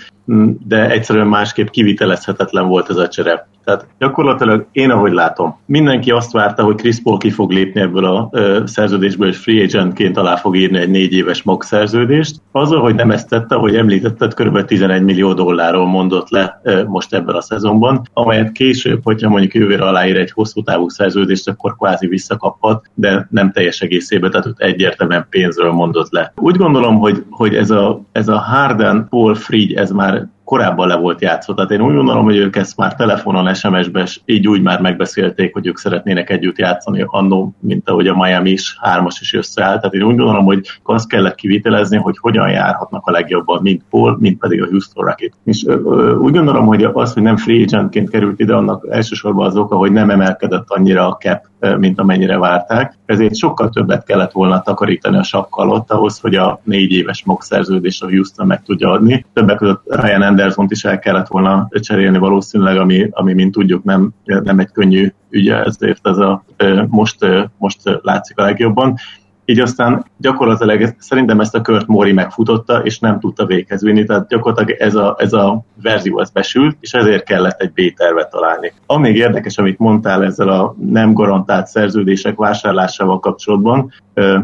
de 0.68 0.90
egyszerűen 0.90 1.28
másképp 1.28 1.68
kivitelezhetetlen 1.68 2.68
volt 2.68 2.90
ez 2.90 2.98
a 2.98 3.08
csere. 3.08 3.48
Tehát 3.66 3.88
gyakorlatilag 4.00 4.66
én, 4.72 4.90
ahogy 4.90 5.14
látom, 5.14 5.58
mindenki 5.66 6.12
azt 6.12 6.32
várta, 6.32 6.64
hogy 6.64 6.76
Chris 6.76 7.02
Paul 7.02 7.18
ki 7.18 7.30
fog 7.30 7.52
lépni 7.52 7.82
ebből 7.82 8.06
a 8.06 8.32
szerződésből, 8.66 9.28
és 9.28 9.38
free 9.38 9.64
agentként 9.64 10.18
alá 10.18 10.36
fog 10.36 10.56
írni 10.56 10.78
egy 10.78 10.90
négy 10.90 11.14
éves 11.14 11.44
MOG 11.44 11.64
szerződést. 11.64 12.42
Azzal, 12.52 12.82
hogy 12.82 12.96
nem 12.96 13.12
ezt 13.12 13.30
tette, 13.30 13.56
hogy 13.56 13.76
említetted, 13.76 14.34
kb. 14.34 14.66
11 14.66 15.04
millió 15.04 15.34
dollárról 15.34 15.86
mondott 15.86 16.30
le 16.30 16.62
most 16.88 17.14
ebben 17.14 17.36
a 17.36 17.42
szezonban, 17.42 18.02
amelyet 18.14 18.52
később, 18.52 19.00
hogyha 19.04 19.30
mondjuk 19.30 19.54
jövőre 19.54 19.84
aláír 19.84 20.18
egy 20.18 20.32
hosszú 20.32 20.64
távú 20.64 20.90
szerződést, 20.90 21.48
akkor 21.48 21.76
kvázi 21.76 22.08
visszakaphat, 22.08 22.86
de 22.94 23.28
nem 23.30 23.52
teljes 23.52 23.82
egészében, 23.82 24.32
tehát 24.32 24.46
ott 24.46 24.60
egyértelműen 24.60 25.28
pénzről 25.30 25.72
mondott 25.72 26.12
le. 26.12 26.34
Úgy 26.36 26.56
gondolom, 26.56 26.98
hogy, 26.98 27.24
hogy 27.30 27.56
ez 27.56 27.70
a, 27.70 28.02
ez 28.12 28.28
a 28.28 28.38
Harden, 28.38 29.08
Paul, 29.10 29.36
Fried, 29.36 29.78
ez 29.78 29.92
már 29.92 30.28
korábban 30.46 30.88
le 30.88 30.96
volt 30.96 31.22
játszva. 31.22 31.54
Tehát 31.54 31.72
én 31.72 31.82
úgy 31.82 31.96
gondolom, 31.96 32.24
hogy 32.24 32.38
ők 32.38 32.56
ezt 32.56 32.78
már 32.78 32.96
telefonon, 32.96 33.54
SMS-ben, 33.54 34.08
így 34.26 34.48
úgy 34.48 34.62
már 34.62 34.82
megbeszélték, 34.82 35.54
hogy 35.54 35.68
ők 35.68 35.78
szeretnének 35.78 36.30
együtt 36.30 36.58
játszani 36.58 37.04
annó, 37.08 37.56
mint 37.60 37.90
ahogy 37.90 38.08
a 38.08 38.16
Miami 38.16 38.50
is 38.50 38.78
hármas 38.82 39.22
is 39.22 39.34
összeáll. 39.34 39.78
Tehát 39.78 39.94
én 39.94 40.04
úgy 40.04 40.16
gondolom, 40.16 40.46
hogy 40.46 40.68
azt 40.84 41.08
kellett 41.08 41.36
kivitelezni, 41.36 41.98
hogy 41.98 42.18
hogyan 42.18 42.50
járhatnak 42.50 43.08
a 43.08 43.12
legjobban, 43.12 43.62
mint 43.62 43.84
Paul, 43.90 44.18
mint 44.20 44.40
pedig 44.40 44.62
a 44.62 44.68
Houston 44.68 45.06
Rocket. 45.06 45.34
És 45.44 45.66
ö, 45.66 45.80
ö, 45.86 46.16
úgy 46.16 46.34
gondolom, 46.34 46.66
hogy 46.66 46.84
az, 46.84 47.14
hogy 47.14 47.24
nem 47.24 47.38
free 47.38 47.64
agentként 47.64 48.10
került 48.10 48.40
ide, 48.40 48.56
annak 48.56 48.88
elsősorban 48.90 49.46
az 49.46 49.58
oka, 49.58 49.76
hogy 49.76 49.92
nem 49.92 50.10
emelkedett 50.10 50.66
annyira 50.68 51.08
a 51.08 51.16
cap 51.16 51.46
mint 51.78 52.00
amennyire 52.00 52.38
várták. 52.38 52.98
Ezért 53.06 53.36
sokkal 53.36 53.70
többet 53.70 54.06
kellett 54.06 54.32
volna 54.32 54.62
takarítani 54.62 55.18
a 55.18 55.24
sapka 55.24 55.62
alatt 55.62 55.92
ahhoz, 55.92 56.20
hogy 56.20 56.36
a 56.36 56.60
négy 56.64 56.92
éves 56.92 57.24
MOG 57.24 57.42
szerződést 57.42 58.04
a 58.04 58.10
Houston 58.10 58.48
meg 58.48 58.64
tudja 58.64 58.92
adni. 58.92 59.26
Többek 59.34 59.58
között 59.58 59.82
Ryan 59.86 60.22
Anderson 60.22 60.68
is 60.70 60.84
el 60.84 61.00
kellett 61.00 61.28
volna 61.28 61.68
cserélni 61.70 62.18
valószínűleg, 62.18 62.78
ami, 62.78 63.08
ami 63.12 63.34
mint 63.34 63.52
tudjuk 63.52 63.84
nem, 63.84 64.10
nem 64.24 64.60
egy 64.60 64.72
könnyű 64.72 65.14
ügye, 65.30 65.64
ezért 65.64 66.08
ez 66.08 66.18
a, 66.18 66.44
most, 66.88 67.18
most 67.58 67.80
látszik 68.02 68.38
a 68.38 68.44
legjobban 68.44 68.98
így 69.46 69.60
aztán 69.60 70.06
gyakorlatilag 70.18 70.96
szerintem 70.98 71.40
ezt 71.40 71.56
a 71.56 71.62
kört 71.62 71.88
Mori 71.88 72.12
megfutotta, 72.12 72.78
és 72.84 73.00
nem 73.00 73.20
tudta 73.20 73.46
véghez 73.46 73.84
vinni, 73.84 74.04
tehát 74.04 74.28
gyakorlatilag 74.28 74.82
ez 74.82 74.96
a, 74.96 75.16
ez 75.20 75.34
a 75.34 75.66
verzió 75.82 76.18
az 76.18 76.30
besült, 76.30 76.78
és 76.80 76.94
ezért 76.94 77.24
kellett 77.24 77.62
egy 77.62 77.72
B-tervet 77.72 78.30
találni. 78.30 78.74
Ami 78.86 79.04
még 79.08 79.16
érdekes, 79.16 79.58
amit 79.58 79.80
mondtál 79.80 80.24
ezzel 80.24 80.50
a 80.50 80.76
nem 80.80 81.14
garantált 81.14 81.68
szerződések 81.68 82.36
vásárlásával 82.36 83.20
kapcsolatban, 83.20 83.94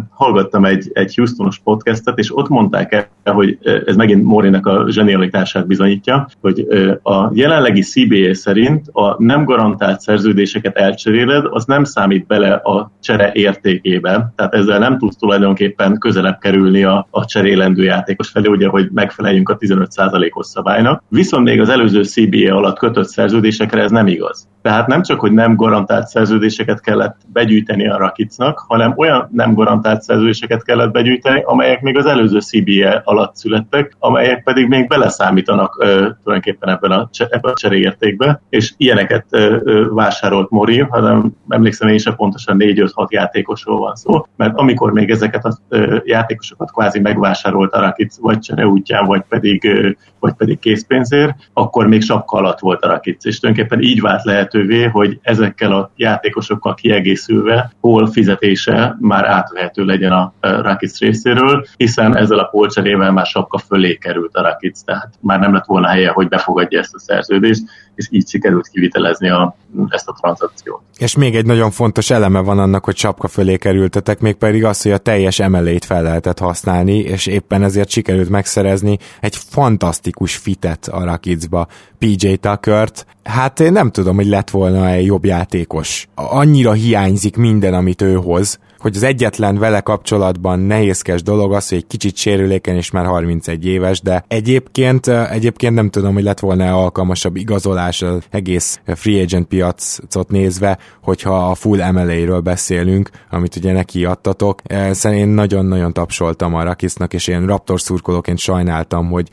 hallgattam 0.10 0.66
egy, 0.66 0.90
egy 0.94 1.16
Houstonos 1.16 1.60
podcastet, 1.60 2.18
és 2.18 2.38
ott 2.38 2.48
mondták 2.48 2.94
el, 3.24 3.34
hogy 3.34 3.58
ez 3.86 3.96
megint 3.96 4.24
Morinek 4.24 4.66
a 4.66 4.86
zsenialitását 4.90 5.68
bizonyítja, 5.68 6.28
hogy 6.42 6.68
a 7.04 7.30
jelenlegi 7.34 7.82
CBA 7.82 8.34
szerint 8.34 8.88
a 8.92 9.24
nem 9.24 9.46
garantált 9.46 10.00
szerződéseket 10.00 10.76
elcseréled, 10.76 11.46
az 11.50 11.66
nem 11.66 11.84
számít 11.84 12.26
bele 12.28 12.54
a 12.54 12.92
csere 13.02 13.32
értékébe, 13.34 14.34
tehát 14.36 14.54
ezzel 14.54 14.80
nem 14.80 14.91
tudsz 14.98 15.16
tulajdonképpen 15.16 15.98
közelebb 15.98 16.40
kerülni 16.40 16.84
a, 16.84 17.08
a 17.10 17.26
cserélendő 17.26 17.84
játékos 17.84 18.30
felé, 18.30 18.48
ugye, 18.48 18.68
hogy 18.68 18.90
megfeleljünk 18.94 19.50
a 19.50 19.58
15%-os 19.58 20.46
szabálynak. 20.46 21.04
Viszont 21.08 21.46
még 21.46 21.60
az 21.60 21.70
előző 21.70 22.04
CBA 22.04 22.56
alatt 22.56 22.78
kötött 22.78 23.08
szerződésekre 23.08 23.82
ez 23.82 23.92
nem 23.92 24.08
igaz. 24.08 24.48
Tehát 24.62 24.88
nem 24.88 25.02
csak, 25.02 25.20
hogy 25.20 25.32
nem 25.32 25.56
garantált 25.56 26.08
szerződéseket 26.08 26.82
kellett 26.82 27.18
begyűjteni 27.34 27.88
a 27.88 27.98
Rakicnak, 27.98 28.64
hanem 28.68 28.94
olyan 28.96 29.30
nem 29.32 29.54
garantált 29.54 30.02
szerződéseket 30.02 30.64
kellett 30.64 30.92
begyűjteni, 30.92 31.42
amelyek 31.46 31.82
még 31.82 31.98
az 31.98 32.06
előző 32.06 32.40
CBA 32.40 33.02
alatt 33.04 33.36
születtek, 33.36 33.96
amelyek 34.00 34.44
pedig 34.44 34.68
még 34.68 34.88
beleszámítanak 34.88 35.78
ö, 35.80 35.86
tulajdonképpen 36.24 36.70
ebben 36.70 36.92
a, 36.92 37.10
ebben 37.18 37.52
a 37.52 37.54
cseréértékbe, 37.54 38.42
és 38.50 38.74
ilyeneket 38.78 39.26
ö, 39.30 39.58
ö, 39.64 39.86
vásárolt 39.94 40.50
Mori, 40.50 40.80
hanem 40.80 41.32
emlékszem 41.50 41.88
én 41.88 41.94
is, 41.94 42.04
pontosan 42.16 42.58
4-5-6 42.60 43.08
játékosról 43.10 43.80
van 43.80 43.96
szó, 43.96 44.26
mert 44.36 44.58
amikor 44.58 44.92
még 44.92 45.10
ezeket 45.10 45.46
a 45.46 45.58
ö, 45.70 45.98
játékosokat 46.04 46.72
kvázi 46.72 47.00
megvásárolt 47.00 47.74
a 47.74 47.80
Rakic, 47.80 48.18
vagy 48.20 48.40
csere 48.40 48.68
útján, 48.68 49.06
vagy 49.06 49.24
pedig, 49.30 49.66
ö, 49.66 49.90
vagy 50.20 50.34
pedig 50.34 50.60
készpénzért, 50.60 51.36
akkor 51.54 51.88
még 51.88 52.02
sapka 52.02 52.38
alatt 52.38 52.60
volt 52.60 52.84
a 52.84 52.88
Rakic, 52.88 53.26
és 53.26 53.40
tulajdonképpen 53.40 53.82
így 53.84 54.02
vált 54.02 54.24
lehetővé, 54.52 54.84
hogy 54.84 55.20
ezekkel 55.22 55.72
a 55.72 55.92
játékosokkal 55.96 56.74
kiegészülve 56.74 57.72
hol 57.80 58.08
fizetése 58.08 58.96
már 59.00 59.26
át 59.26 59.40
átvehető 59.42 59.84
legyen 59.84 60.12
a 60.12 60.34
Rakic 60.40 61.00
részéről, 61.00 61.66
hiszen 61.78 62.18
ezzel 62.18 62.40
a 62.40 62.44
polcserével 62.44 63.12
már 63.12 63.26
sapka 63.26 63.58
fölé 63.58 63.96
került 63.96 64.36
a 64.36 64.42
Rakic, 64.42 64.82
tehát 64.82 65.14
már 65.22 65.40
nem 65.40 65.54
lett 65.54 65.66
volna 65.66 65.88
helye, 65.88 66.10
hogy 66.10 66.28
befogadja 66.28 66.80
ezt 66.80 66.96
a 66.96 67.00
szerződést, 67.00 67.64
és 68.02 68.08
így 68.10 68.30
sikerült 68.30 68.68
kivitelezni 68.68 69.30
a, 69.30 69.56
ezt 69.90 70.08
a 70.08 70.18
tranzakciót. 70.22 70.82
És 70.98 71.16
még 71.16 71.36
egy 71.36 71.46
nagyon 71.46 71.72
fontos 71.72 72.10
eleme 72.10 72.40
van 72.40 72.60
annak, 72.60 72.86
hogy 72.86 72.98
sapka 72.98 73.28
fölé 73.28 73.58
kerültetek, 73.58 74.20
még 74.20 74.36
pedig 74.36 74.66
az, 74.66 74.82
hogy 74.82 74.92
a 74.92 74.98
teljes 74.98 75.40
emelét 75.40 75.86
fel 75.86 76.04
lehetett 76.04 76.40
használni, 76.40 76.98
és 76.98 77.26
éppen 77.26 77.64
ezért 77.64 77.90
sikerült 77.90 78.30
megszerezni 78.30 78.98
egy 79.20 79.36
fantasztikus 79.36 80.36
fitet 80.36 80.88
a 80.88 81.04
Rakicba, 81.04 81.68
PJ 82.00 82.34
Tuckert. 82.34 83.06
Hát 83.24 83.60
én 83.60 83.72
nem 83.72 83.92
tudom, 83.92 84.16
hogy 84.16 84.28
lett 84.28 84.50
volna 84.50 84.90
egy 84.90 85.06
jobb 85.06 85.26
játékos. 85.26 86.08
Annyira 86.16 86.72
hiányzik 86.72 87.36
minden, 87.36 87.74
amit 87.74 88.02
ő 88.02 88.14
hoz, 88.14 88.60
hogy 88.82 88.96
az 88.96 89.04
egyetlen 89.04 89.58
vele 89.58 89.82
kapcsolatban 89.82 90.60
nehézkes 90.60 91.24
dolog 91.24 91.54
az, 91.54 91.70
hogy 91.70 91.78
egy 91.78 91.88
kicsit 91.88 92.16
sérülékeny 92.16 92.76
és 92.76 92.92
már 92.92 93.06
31 93.06 93.66
éves, 93.66 94.02
de 94.02 94.24
egyébként, 94.28 95.08
egyébként 95.08 95.76
nem 95.76 95.90
tudom, 95.90 96.14
hogy 96.14 96.24
lett 96.24 96.40
volna 96.40 96.84
alkalmasabb 96.84 97.36
igazolás 97.36 98.02
az 98.02 98.24
egész 98.30 98.80
free 98.86 99.22
agent 99.22 99.48
piacot 99.48 100.30
nézve, 100.30 100.78
hogyha 101.02 101.50
a 101.50 101.56
full 101.56 101.92
MLA-ről 101.92 102.40
beszélünk, 102.40 103.10
amit 103.30 103.56
ugye 103.56 103.72
neki 103.74 104.06
adtatok. 104.06 104.62
Szerintem 104.68 105.14
én 105.14 105.28
nagyon-nagyon 105.28 105.94
tapsoltam 105.94 106.56
a 106.56 106.64
Rakisnak, 106.64 107.14
és 107.14 107.28
én 107.28 107.46
Raptor 107.46 107.82
szurkolóként 107.82 108.38
sajnáltam, 108.38 109.10
hogy 109.10 109.30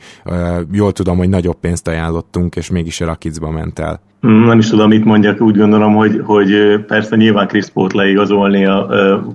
jól 0.71 0.91
tudom, 0.91 1.17
hogy 1.17 1.29
nagyobb 1.29 1.59
pénzt 1.59 1.87
ajánlottunk, 1.87 2.55
és 2.55 2.69
mégis 2.69 3.01
a 3.01 3.05
Rakicba 3.05 3.49
ment 3.49 3.79
el. 3.79 4.01
Mm, 4.27 4.45
nem 4.45 4.59
is 4.59 4.69
tudom, 4.69 4.87
mit 4.87 5.05
mondjak, 5.05 5.41
úgy 5.41 5.57
gondolom, 5.57 5.95
hogy, 5.95 6.21
hogy 6.25 6.79
persze 6.87 7.15
nyilván 7.15 7.47
Chris 7.47 7.69
Paul 7.69 7.89
leigazolni, 7.93 8.67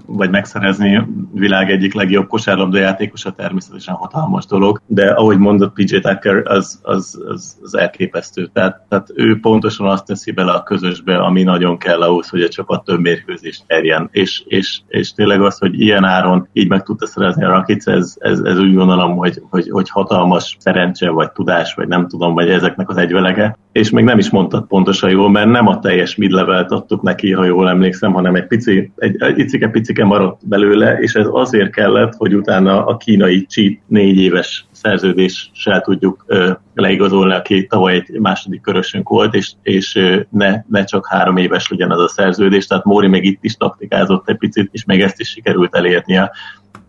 vagy 0.06 0.30
megszerezni 0.30 0.96
a 0.96 1.08
világ 1.34 1.70
egyik 1.70 1.94
legjobb 1.94 2.28
kosárlabda 2.28 2.78
játékosa 2.78 3.30
természetesen 3.30 3.94
hatalmas 3.94 4.46
dolog, 4.46 4.80
de 4.86 5.10
ahogy 5.10 5.38
mondott 5.38 5.72
PJ 5.72 5.98
Tucker, 5.98 6.42
az, 6.44 6.78
az, 6.82 7.22
az, 7.26 7.58
az 7.62 7.76
elképesztő. 7.76 8.50
Tehát, 8.52 8.80
tehát 8.88 9.08
ő 9.14 9.38
pontosan 9.40 9.86
azt 9.86 10.06
teszi 10.06 10.32
bele 10.32 10.52
a 10.52 10.62
közösbe, 10.62 11.16
ami 11.16 11.42
nagyon 11.42 11.78
kell 11.78 12.00
ahhoz, 12.02 12.28
hogy 12.28 12.42
a 12.42 12.48
csapat 12.48 12.84
több 12.84 13.00
mérkőzést 13.00 13.64
erjen. 13.66 14.08
És, 14.12 14.42
és, 14.46 14.80
és 14.88 15.12
tényleg 15.12 15.42
az, 15.42 15.58
hogy 15.58 15.80
ilyen 15.80 16.04
áron 16.04 16.48
így 16.52 16.68
meg 16.68 16.82
tudta 16.82 17.06
szerezni 17.06 17.44
a 17.44 17.48
Rakic, 17.48 17.86
ez, 17.86 18.14
ez, 18.18 18.40
ez 18.40 18.58
úgy 18.58 18.74
gondolom, 18.74 19.16
hogy, 19.16 19.42
hogy, 19.50 19.70
hogy 19.70 19.90
hatalmas 19.90 20.56
szerencse, 20.58 21.10
vagy 21.10 21.32
tudás, 21.32 21.74
vagy 21.74 21.88
nem 21.88 22.08
tudom, 22.08 22.34
vagy 22.34 22.48
ezeknek 22.48 22.88
az 22.88 22.96
egyvelege. 22.96 23.56
És 23.72 23.90
még 23.90 24.04
nem 24.04 24.18
is 24.18 24.30
mondtad 24.30 24.66
pontosan 24.74 25.10
jól, 25.10 25.30
mert 25.30 25.50
nem 25.50 25.66
a 25.66 25.78
teljes 25.78 26.16
mid-levelt 26.16 26.70
adtuk 26.70 27.02
neki, 27.02 27.32
ha 27.32 27.44
jól 27.44 27.68
emlékszem, 27.68 28.12
hanem 28.12 28.34
egy 28.34 28.46
pici, 28.46 28.92
egy, 28.96 29.22
egy 29.22 29.38
icike-picike 29.38 30.04
maradt 30.04 30.48
belőle, 30.48 30.98
és 30.98 31.14
ez 31.14 31.26
azért 31.30 31.70
kellett, 31.70 32.14
hogy 32.14 32.34
utána 32.34 32.84
a 32.84 32.96
kínai 32.96 33.46
cheat 33.46 33.78
négy 33.86 34.16
éves 34.16 34.66
szerződéssel 34.70 35.80
tudjuk 35.80 36.24
ö, 36.26 36.50
leigazolni, 36.74 37.34
aki 37.34 37.66
tavaly 37.66 37.94
egy 37.94 38.20
második 38.20 38.60
körösünk 38.60 39.08
volt, 39.08 39.34
és, 39.34 39.52
és 39.62 39.96
ö, 39.96 40.20
ne, 40.30 40.62
ne 40.68 40.84
csak 40.84 41.06
három 41.08 41.36
éves 41.36 41.68
legyen 41.68 41.90
az 41.90 42.00
a 42.00 42.08
szerződés, 42.08 42.66
tehát 42.66 42.84
Móri 42.84 43.08
még 43.08 43.24
itt 43.24 43.44
is 43.44 43.54
taktikázott 43.54 44.28
egy 44.28 44.38
picit, 44.38 44.68
és 44.72 44.84
még 44.84 45.00
ezt 45.00 45.20
is 45.20 45.28
sikerült 45.28 45.74
elérnie 45.74 46.30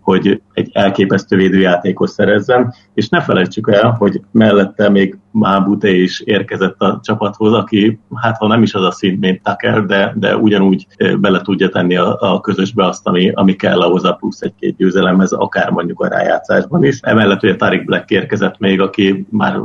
hogy 0.05 0.41
egy 0.53 0.69
elképesztő 0.73 1.35
védőjátékot 1.35 2.09
szerezzen, 2.09 2.73
és 2.93 3.09
ne 3.09 3.21
felejtsük 3.21 3.69
el, 3.71 3.89
hogy 3.89 4.21
mellette 4.31 4.89
még 4.89 5.17
Mábute 5.37 5.89
is 5.89 6.19
érkezett 6.19 6.81
a 6.81 6.99
csapathoz, 7.03 7.53
aki 7.53 7.99
hát 8.15 8.37
ha 8.37 8.47
nem 8.47 8.61
is 8.61 8.73
az 8.73 8.83
a 8.83 8.91
szint, 8.91 9.19
mint 9.19 9.43
Tucker, 9.43 9.85
de, 9.85 10.13
de 10.15 10.37
ugyanúgy 10.37 10.87
bele 11.19 11.41
tudja 11.41 11.69
tenni 11.69 11.95
a, 11.95 12.17
a 12.19 12.41
közösbe 12.41 12.85
azt, 12.85 13.07
ami, 13.07 13.31
ami 13.33 13.55
kell 13.55 13.81
ahhoz 13.81 14.03
a 14.03 14.13
plusz 14.13 14.41
egy-két 14.41 14.75
győzelemhez, 14.75 15.31
akár 15.31 15.69
mondjuk 15.69 16.01
a 16.01 16.07
rájátszásban 16.07 16.83
is. 16.83 16.99
Emellett 17.01 17.43
ugye 17.43 17.55
Tarik 17.55 17.85
Black 17.85 18.09
érkezett 18.09 18.59
még, 18.59 18.81
aki 18.81 19.25
már 19.29 19.59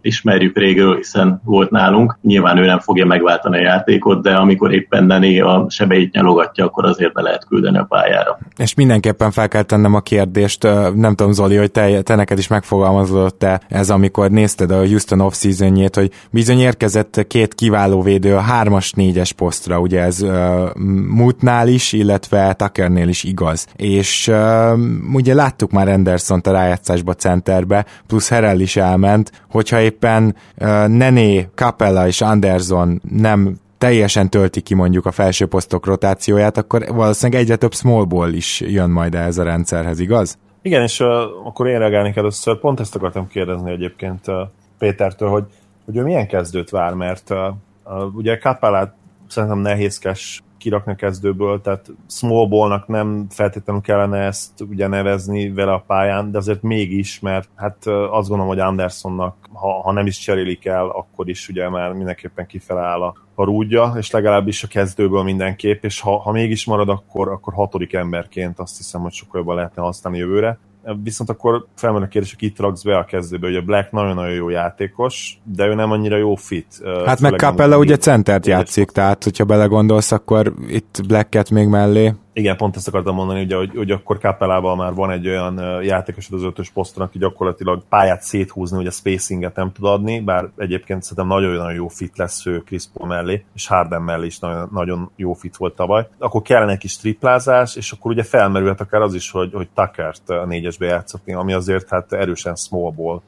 ismerjük 0.00 0.56
régről, 0.56 0.96
hiszen 0.96 1.40
volt 1.44 1.70
nálunk. 1.70 2.18
Nyilván 2.22 2.58
ő 2.58 2.64
nem 2.64 2.78
fogja 2.78 3.06
megváltani 3.06 3.56
a 3.56 3.60
játékot, 3.60 4.22
de 4.22 4.34
amikor 4.34 4.74
éppen 4.74 5.04
Nené 5.04 5.40
a 5.40 5.66
sebeit 5.68 6.12
nyalogatja, 6.12 6.64
akkor 6.64 6.84
azért 6.84 7.12
be 7.12 7.22
lehet 7.22 7.46
küldeni 7.46 7.78
a 7.78 7.86
pályára. 7.88 8.38
És 8.56 8.74
mindenképpen 8.74 9.30
fel 9.30 9.48
kell 9.48 9.62
tennem 9.62 9.94
a 9.94 10.00
kérdést, 10.00 10.62
nem 10.94 11.14
tudom 11.14 11.32
Zoli, 11.32 11.56
hogy 11.56 11.70
te, 11.70 12.02
te 12.02 12.14
neked 12.14 12.38
is 12.38 12.48
megfogalmazott 12.48 13.38
te 13.38 13.60
ez, 13.68 13.90
amikor 13.90 14.30
nézted 14.30 14.70
a 14.70 14.86
Houston 14.86 15.07
off 15.12 15.34
seasonjét, 15.34 15.94
hogy 15.94 16.12
bizony 16.30 16.58
érkezett 16.58 17.26
két 17.26 17.54
kiváló 17.54 18.02
védő 18.02 18.34
a 18.34 18.40
hármas, 18.40 18.92
négyes 18.92 19.32
posztra, 19.32 19.80
ugye 19.80 20.00
ez 20.00 20.22
uh, 20.22 20.74
Mutnál 21.08 21.68
is, 21.68 21.92
illetve 21.92 22.52
Tuckernél 22.52 23.08
is 23.08 23.24
igaz. 23.24 23.66
És 23.76 24.28
uh, 24.28 24.78
ugye 25.12 25.34
láttuk 25.34 25.70
már 25.70 25.88
Anderson-t 25.88 26.46
a 26.46 26.52
rájátszásba 26.52 27.14
centerbe, 27.14 27.86
plusz 28.06 28.28
Herrell 28.28 28.60
is 28.60 28.76
elment, 28.76 29.32
hogyha 29.50 29.80
éppen 29.80 30.36
uh, 30.58 30.88
Nené, 30.88 31.48
Capella 31.54 32.06
és 32.06 32.20
Anderson 32.20 33.00
nem 33.10 33.56
teljesen 33.78 34.30
tölti 34.30 34.60
ki 34.60 34.74
mondjuk 34.74 35.06
a 35.06 35.10
felső 35.10 35.46
posztok 35.46 35.86
rotációját, 35.86 36.56
akkor 36.56 36.84
valószínűleg 36.88 37.42
egyre 37.42 37.56
több 37.56 37.74
small 37.74 38.04
ball 38.04 38.32
is 38.32 38.60
jön 38.60 38.90
majd 38.90 39.14
ez 39.14 39.38
a 39.38 39.42
rendszerhez, 39.42 40.00
igaz? 40.00 40.38
Igen, 40.62 40.82
és 40.82 41.00
uh, 41.00 41.08
akkor 41.44 41.66
én 41.66 41.78
reagálnék 41.78 42.16
először. 42.16 42.58
Pont 42.58 42.80
ezt 42.80 42.94
akartam 42.94 43.28
kérdezni 43.28 43.70
egyébként 43.70 44.28
uh, 44.28 44.34
Pétertől, 44.78 45.28
hogy, 45.28 45.44
hogy 45.84 45.96
ő 45.96 46.02
milyen 46.02 46.26
kezdőt 46.26 46.70
vár, 46.70 46.94
mert 46.94 47.30
uh, 47.30 47.38
uh, 47.84 48.14
ugye 48.14 48.38
Kapalát 48.38 48.94
szerintem 49.26 49.58
nehézkes 49.58 50.42
kirakni 50.58 50.92
a 50.92 50.94
kezdőből, 50.94 51.60
tehát 51.60 51.90
small 52.08 52.48
ballnak 52.48 52.86
nem 52.86 53.26
feltétlenül 53.30 53.82
kellene 53.82 54.18
ezt 54.18 54.60
ugye 54.60 54.86
nevezni 54.86 55.52
vele 55.52 55.72
a 55.72 55.84
pályán, 55.86 56.30
de 56.30 56.38
azért 56.38 56.62
mégis, 56.62 57.20
mert 57.20 57.48
hát 57.54 57.86
azt 57.86 58.28
gondolom, 58.28 58.46
hogy 58.46 58.58
Andersonnak, 58.58 59.36
ha, 59.52 59.80
ha 59.82 59.92
nem 59.92 60.06
is 60.06 60.18
cserélik 60.18 60.66
el, 60.66 60.88
akkor 60.88 61.28
is 61.28 61.48
ugye 61.48 61.68
már 61.68 61.92
mindenképpen 61.92 62.46
kifele 62.46 62.80
áll 62.80 63.02
a, 63.02 63.14
a 63.34 63.44
rúdja, 63.44 63.92
és 63.96 64.10
legalábbis 64.10 64.62
a 64.62 64.68
kezdőből 64.68 65.22
mindenképp, 65.22 65.84
és 65.84 66.00
ha, 66.00 66.18
ha 66.18 66.32
mégis 66.32 66.64
marad, 66.64 66.88
akkor, 66.88 67.28
akkor 67.28 67.54
hatodik 67.54 67.92
emberként 67.92 68.58
azt 68.58 68.76
hiszem, 68.76 69.00
hogy 69.00 69.12
sokkal 69.12 69.40
jobban 69.40 69.56
lehetne 69.56 69.82
használni 69.82 70.18
jövőre. 70.18 70.58
Viszont 71.02 71.30
akkor 71.30 71.66
felmerül 71.74 72.06
a 72.06 72.08
kérdés, 72.08 72.34
hogy 72.38 72.48
itt 72.48 72.58
raksz 72.58 72.82
be 72.82 72.96
a 72.96 73.04
kezdőbe, 73.04 73.46
hogy 73.46 73.56
a 73.56 73.62
Black 73.62 73.92
nagyon-nagyon 73.92 74.34
jó 74.34 74.48
játékos, 74.48 75.38
de 75.44 75.66
ő 75.66 75.74
nem 75.74 75.90
annyira 75.90 76.16
jó 76.16 76.34
fit. 76.34 76.82
Hát 77.06 77.20
meg 77.20 77.32
Capella 77.32 77.78
ugye 77.78 77.96
centert 77.96 78.46
játszik, 78.46 78.90
tehát 78.90 79.24
hogyha 79.24 79.44
belegondolsz, 79.44 80.12
akkor 80.12 80.54
itt 80.68 81.00
Blacket 81.06 81.50
még 81.50 81.68
mellé 81.68 82.14
igen, 82.38 82.56
pont 82.56 82.76
ezt 82.76 82.88
akartam 82.88 83.14
mondani, 83.14 83.42
ugye, 83.42 83.56
hogy, 83.56 83.70
hogy 83.76 83.90
akkor 83.90 84.18
Capellával 84.18 84.76
már 84.76 84.94
van 84.94 85.10
egy 85.10 85.28
olyan 85.28 85.82
játékos 85.82 86.28
az 86.30 86.42
ötös 86.42 86.70
poszton, 86.70 87.04
aki 87.04 87.18
gyakorlatilag 87.18 87.82
pályát 87.88 88.22
széthúzni, 88.22 88.76
hogy 88.76 88.86
a 88.86 88.90
spacinget 88.90 89.56
nem 89.56 89.72
tud 89.72 89.84
adni, 89.84 90.20
bár 90.20 90.48
egyébként 90.56 91.02
szerintem 91.02 91.26
nagyon-nagyon 91.26 91.74
jó 91.74 91.88
fit 91.88 92.16
lesz 92.16 92.46
ő 92.46 92.62
Chris 92.66 92.84
Paul 92.92 93.08
mellé, 93.08 93.44
és 93.54 93.66
Harden 93.66 94.02
mellé 94.02 94.26
is 94.26 94.38
nagyon, 94.38 94.68
nagyon 94.72 95.10
jó 95.16 95.32
fit 95.32 95.56
volt 95.56 95.74
tavaly. 95.74 96.08
Akkor 96.18 96.42
kellene 96.42 96.72
egy 96.72 96.78
kis 96.78 96.96
triplázás, 96.96 97.76
és 97.76 97.92
akkor 97.92 98.10
ugye 98.10 98.22
felmerülhet 98.22 98.80
akár 98.80 99.00
az 99.00 99.14
is, 99.14 99.30
hogy, 99.30 99.52
hogy 99.52 99.68
Tuckert 99.74 100.30
a 100.30 100.46
négyesbe 100.46 100.86
játszatni, 100.86 101.34
ami 101.34 101.52
azért 101.52 101.88
hát 101.88 102.12
erősen 102.12 102.54
small 102.54 102.92
ball 102.92 103.20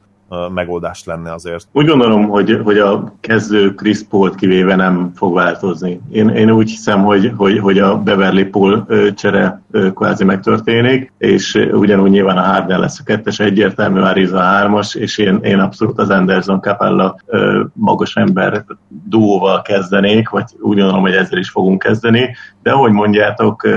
megoldás 0.53 1.03
lenne 1.05 1.33
azért. 1.33 1.67
Úgy 1.71 1.85
gondolom, 1.85 2.27
hogy, 2.27 2.59
hogy 2.63 2.77
a 2.77 3.13
kezdő 3.19 3.73
Chris 3.73 4.03
Paul 4.03 4.35
kivéve 4.35 4.75
nem 4.75 5.11
fog 5.15 5.33
változni. 5.33 6.01
Én, 6.11 6.29
én 6.29 6.51
úgy 6.51 6.69
hiszem, 6.69 7.03
hogy, 7.03 7.31
hogy, 7.37 7.59
hogy 7.59 7.77
a 7.77 7.97
Beverly 7.97 8.43
Paul 8.43 8.85
csere 9.15 9.61
kvázi 9.93 10.23
megtörténik, 10.23 11.13
és 11.17 11.67
ugyanúgy 11.71 12.09
nyilván 12.09 12.37
a 12.37 12.41
Harden 12.41 12.79
lesz 12.79 12.99
a 12.99 13.03
kettes, 13.03 13.39
egyértelmű 13.39 13.99
Ariza 13.99 14.37
a 14.37 14.41
hármas, 14.41 14.95
és 14.95 15.17
én, 15.17 15.39
én 15.43 15.59
abszolút 15.59 15.99
az 15.99 16.09
Anderson 16.09 16.61
Capella 16.61 17.15
magas 17.73 18.15
ember 18.15 18.65
duóval 18.87 19.61
kezdenék, 19.61 20.29
vagy 20.29 20.45
úgy 20.59 20.77
gondolom, 20.77 21.01
hogy 21.01 21.13
ezzel 21.13 21.39
is 21.39 21.49
fogunk 21.49 21.79
kezdeni, 21.79 22.35
de 22.63 22.71
ahogy 22.71 22.91
mondjátok, 22.91 23.67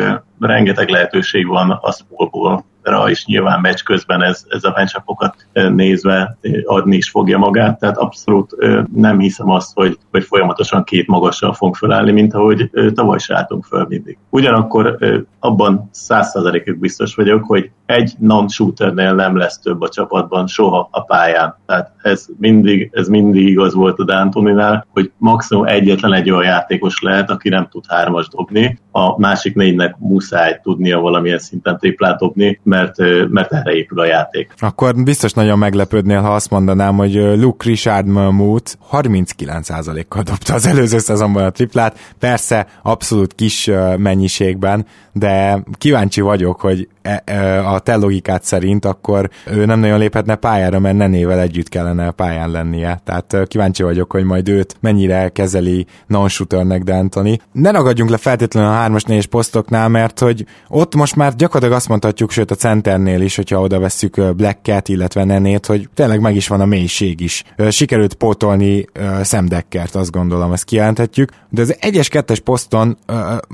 rengeteg 0.40 0.88
lehetőség 0.88 1.46
van 1.46 1.70
a 1.70 1.92
Spolból 1.92 2.64
ra 2.84 3.10
is 3.10 3.26
nyilván 3.26 3.60
meccs 3.60 3.82
közben 3.82 4.22
ez, 4.22 4.44
ez 4.48 4.64
a 4.64 4.72
meccsapokat 4.76 5.46
nézve 5.52 6.38
adni 6.64 6.96
is 6.96 7.10
fogja 7.10 7.38
magát, 7.38 7.78
tehát 7.78 7.96
abszolút 7.96 8.56
nem 8.94 9.18
hiszem 9.18 9.50
azt, 9.50 9.74
hogy, 9.74 9.98
hogy 10.10 10.24
folyamatosan 10.24 10.84
két 10.84 11.06
magassal 11.06 11.52
fogunk 11.52 11.76
felállni, 11.76 12.12
mint 12.12 12.34
ahogy 12.34 12.70
tavaly 12.94 13.18
se 13.18 13.36
álltunk 13.36 13.64
föl 13.64 13.86
mindig. 13.88 14.18
Ugyanakkor 14.30 14.98
abban 15.38 15.88
százszerzalékig 15.90 16.78
biztos 16.78 17.14
vagyok, 17.14 17.44
hogy 17.44 17.70
egy 17.86 18.12
non-shooternél 18.18 19.14
nem 19.14 19.36
lesz 19.36 19.58
több 19.58 19.80
a 19.80 19.88
csapatban 19.88 20.46
soha 20.46 20.88
a 20.90 21.00
pályán. 21.00 21.56
Tehát 21.66 21.92
ez 22.02 22.26
mindig, 22.38 22.90
ez 22.92 23.08
mindig 23.08 23.48
igaz 23.48 23.74
volt 23.74 23.98
a 23.98 24.04
D'Antoninál, 24.04 24.84
hogy 24.90 25.12
maximum 25.16 25.64
egyetlen 25.64 26.12
egy 26.12 26.30
olyan 26.30 26.44
játékos 26.44 27.02
lehet, 27.02 27.30
aki 27.30 27.48
nem 27.48 27.68
tud 27.70 27.84
hármas 27.88 28.28
dobni, 28.28 28.78
a 28.90 29.20
másik 29.20 29.54
négynek 29.54 29.96
muszáj 29.98 30.60
tudnia 30.62 31.00
valamilyen 31.00 31.38
szinten 31.38 31.78
triplát 31.78 32.18
dobni, 32.18 32.60
mert, 32.74 33.28
mert 33.30 33.52
erre 33.52 33.72
épül 33.72 34.00
a 34.00 34.04
játék. 34.04 34.54
Akkor 34.58 34.94
biztos 34.94 35.32
nagyon 35.32 35.58
meglepődnél, 35.58 36.20
ha 36.20 36.34
azt 36.34 36.50
mondanám, 36.50 36.96
hogy 36.96 37.14
Luke 37.14 37.68
Richard 37.68 38.06
Mahmoud 38.06 38.62
39%-kal 38.92 40.22
dobta 40.22 40.54
az 40.54 40.66
előző 40.66 40.98
szezonban 40.98 41.44
a 41.44 41.50
triplát, 41.50 41.98
persze 42.18 42.66
abszolút 42.82 43.34
kis 43.34 43.70
mennyiségben, 43.96 44.86
de 45.16 45.62
kíváncsi 45.78 46.20
vagyok, 46.20 46.60
hogy 46.60 46.88
e, 47.02 47.22
e, 47.24 47.68
a 47.68 47.78
te 47.78 47.96
logikát 47.96 48.44
szerint 48.44 48.84
akkor 48.84 49.30
ő 49.46 49.64
nem 49.64 49.80
nagyon 49.80 49.98
léphetne 49.98 50.34
pályára, 50.34 50.78
mert 50.78 50.96
Nenével 50.96 51.40
együtt 51.40 51.68
kellene 51.68 52.10
pályán 52.10 52.50
lennie. 52.50 53.00
Tehát 53.04 53.36
kíváncsi 53.46 53.82
vagyok, 53.82 54.12
hogy 54.12 54.24
majd 54.24 54.48
őt 54.48 54.76
mennyire 54.80 55.28
kezeli 55.28 55.86
non-shooternek 56.06 56.82
D'Antoni. 56.84 57.38
Ne 57.52 57.70
ragadjunk 57.70 58.10
le 58.10 58.16
feltétlenül 58.16 58.70
a 58.70 58.98
3-as 58.98 59.06
4 59.06 59.26
posztoknál, 59.26 59.88
mert 59.88 60.18
hogy 60.18 60.46
ott 60.68 60.94
most 60.94 61.16
már 61.16 61.34
gyakorlatilag 61.34 61.76
azt 61.76 61.88
mondhatjuk, 61.88 62.30
sőt 62.30 62.50
a 62.50 62.54
centernél 62.54 63.20
is, 63.20 63.36
hogyha 63.36 63.60
oda 63.60 63.78
vesszük 63.78 64.34
Black 64.36 64.58
Cat, 64.62 64.88
illetve 64.88 65.24
Nenét, 65.24 65.66
hogy 65.66 65.88
tényleg 65.94 66.20
meg 66.20 66.36
is 66.36 66.48
van 66.48 66.60
a 66.60 66.66
mélység 66.66 67.20
is. 67.20 67.44
Sikerült 67.68 68.14
pótolni 68.14 68.84
szemdekkert, 69.22 69.94
azt 69.94 70.10
gondolom, 70.10 70.52
ezt 70.52 70.64
kijelenthetjük, 70.64 71.30
de 71.48 71.62
az 71.62 71.76
egyes 71.80 72.08
kettes 72.08 72.40
poszton, 72.40 72.98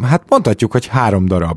hát 0.02 0.22
mondhatjuk, 0.28 0.72
hogy 0.72 0.86
három 0.86 1.26
darab 1.26 1.49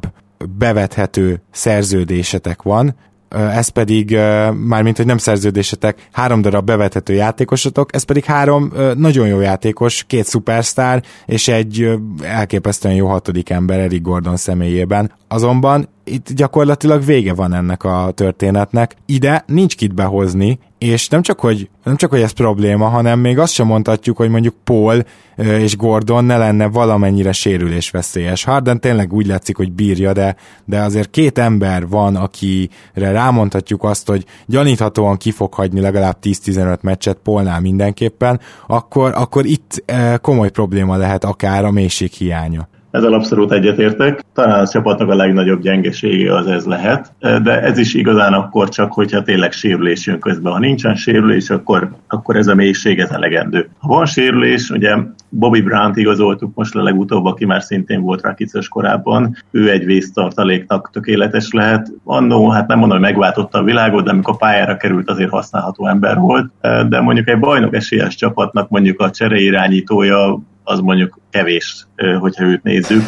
bevethető 0.57 1.41
szerződésetek 1.51 2.61
van, 2.61 2.95
ez 3.33 3.67
pedig, 3.67 4.11
mármint, 4.53 4.97
hogy 4.97 5.05
nem 5.05 5.17
szerződésetek, 5.17 6.07
három 6.11 6.41
darab 6.41 6.65
bevethető 6.65 7.13
játékosotok, 7.13 7.95
ez 7.95 8.03
pedig 8.03 8.23
három 8.23 8.71
nagyon 8.95 9.27
jó 9.27 9.39
játékos, 9.39 10.03
két 10.03 10.25
szupersztár, 10.25 11.03
és 11.25 11.47
egy 11.47 11.99
elképesztően 12.21 12.95
jó 12.95 13.07
hatodik 13.07 13.49
ember 13.49 13.79
Eric 13.79 14.01
Gordon 14.01 14.35
személyében. 14.35 15.11
Azonban 15.27 15.89
itt 16.03 16.33
gyakorlatilag 16.33 17.05
vége 17.05 17.33
van 17.33 17.53
ennek 17.53 17.83
a 17.83 18.11
történetnek. 18.15 18.95
Ide 19.05 19.43
nincs 19.47 19.75
kit 19.75 19.93
behozni, 19.93 20.59
és 20.83 21.07
nem 21.07 21.21
csak, 21.21 21.39
hogy, 21.39 21.69
nem 21.83 21.95
csak, 21.95 22.09
hogy 22.09 22.21
ez 22.21 22.31
probléma, 22.31 22.87
hanem 22.87 23.19
még 23.19 23.39
azt 23.39 23.53
sem 23.53 23.67
mondhatjuk, 23.67 24.17
hogy 24.17 24.29
mondjuk 24.29 24.55
Paul 24.63 25.03
és 25.37 25.77
Gordon 25.77 26.25
ne 26.25 26.37
lenne 26.37 26.67
valamennyire 26.67 27.31
sérülésveszélyes. 27.31 28.43
Harden 28.43 28.79
tényleg 28.79 29.13
úgy 29.13 29.27
látszik, 29.27 29.57
hogy 29.57 29.71
bírja, 29.71 30.13
de, 30.13 30.35
de 30.65 30.81
azért 30.81 31.09
két 31.09 31.37
ember 31.37 31.87
van, 31.87 32.15
akire 32.15 33.11
rámondhatjuk 33.11 33.83
azt, 33.83 34.07
hogy 34.07 34.25
gyaníthatóan 34.45 35.17
ki 35.17 35.31
fog 35.31 35.53
hagyni 35.53 35.79
legalább 35.79 36.17
10-15 36.23 36.79
meccset 36.81 37.17
Paulnál 37.23 37.59
mindenképpen, 37.59 38.39
akkor, 38.67 39.11
akkor 39.15 39.45
itt 39.45 39.83
komoly 40.21 40.49
probléma 40.49 40.97
lehet 40.97 41.23
akár 41.23 41.65
a 41.65 41.71
mélység 41.71 42.11
hiánya. 42.11 42.67
Ezzel 42.93 43.13
abszolút 43.13 43.51
egyetértek. 43.51 44.23
Talán 44.33 44.59
a 44.59 44.67
csapatnak 44.67 45.09
a 45.09 45.15
legnagyobb 45.15 45.61
gyengesége 45.61 46.35
az 46.35 46.47
ez 46.47 46.65
lehet, 46.65 47.11
de 47.19 47.61
ez 47.61 47.77
is 47.77 47.93
igazán 47.93 48.33
akkor 48.33 48.69
csak, 48.69 48.93
hogyha 48.93 49.21
tényleg 49.21 49.51
sérülés 49.51 50.05
jön 50.05 50.19
közben. 50.19 50.51
Ha 50.53 50.59
nincsen 50.59 50.95
sérülés, 50.95 51.49
akkor, 51.49 51.89
akkor 52.07 52.35
ez 52.35 52.47
a 52.47 52.55
mélység 52.55 52.99
ez 52.99 53.09
elegendő. 53.09 53.69
Ha 53.77 53.87
van 53.87 54.05
sérülés, 54.05 54.69
ugye 54.69 54.95
Bobby 55.29 55.61
Brown-t 55.61 55.97
igazoltuk 55.97 56.55
most 56.55 56.75
a 56.75 56.83
legutóbb, 56.83 57.25
aki 57.25 57.45
már 57.45 57.61
szintén 57.61 58.01
volt 58.01 58.21
rakicos 58.21 58.67
korábban. 58.67 59.35
Ő 59.51 59.71
egy 59.71 59.85
vésztartaléknak 59.85 60.89
tökéletes 60.91 61.51
lehet. 61.51 61.91
Annó, 62.03 62.49
hát 62.49 62.67
nem 62.67 62.79
mondom, 62.79 62.97
hogy 62.97 63.07
megváltotta 63.07 63.57
a 63.57 63.63
világot, 63.63 64.03
de 64.03 64.11
amikor 64.11 64.37
pályára 64.37 64.77
került, 64.77 65.09
azért 65.09 65.29
használható 65.29 65.87
ember 65.87 66.17
volt. 66.17 66.51
De 66.89 67.01
mondjuk 67.01 67.27
egy 67.27 67.39
bajnok 67.39 67.75
esélyes 67.75 68.15
csapatnak 68.15 68.69
mondjuk 68.69 68.99
a 69.01 69.09
csereirányítója 69.09 70.39
az 70.63 70.79
mondjuk 70.79 71.19
kevés, 71.29 71.87
hogyha 72.19 72.43
őt 72.43 72.63
nézzük. 72.63 73.03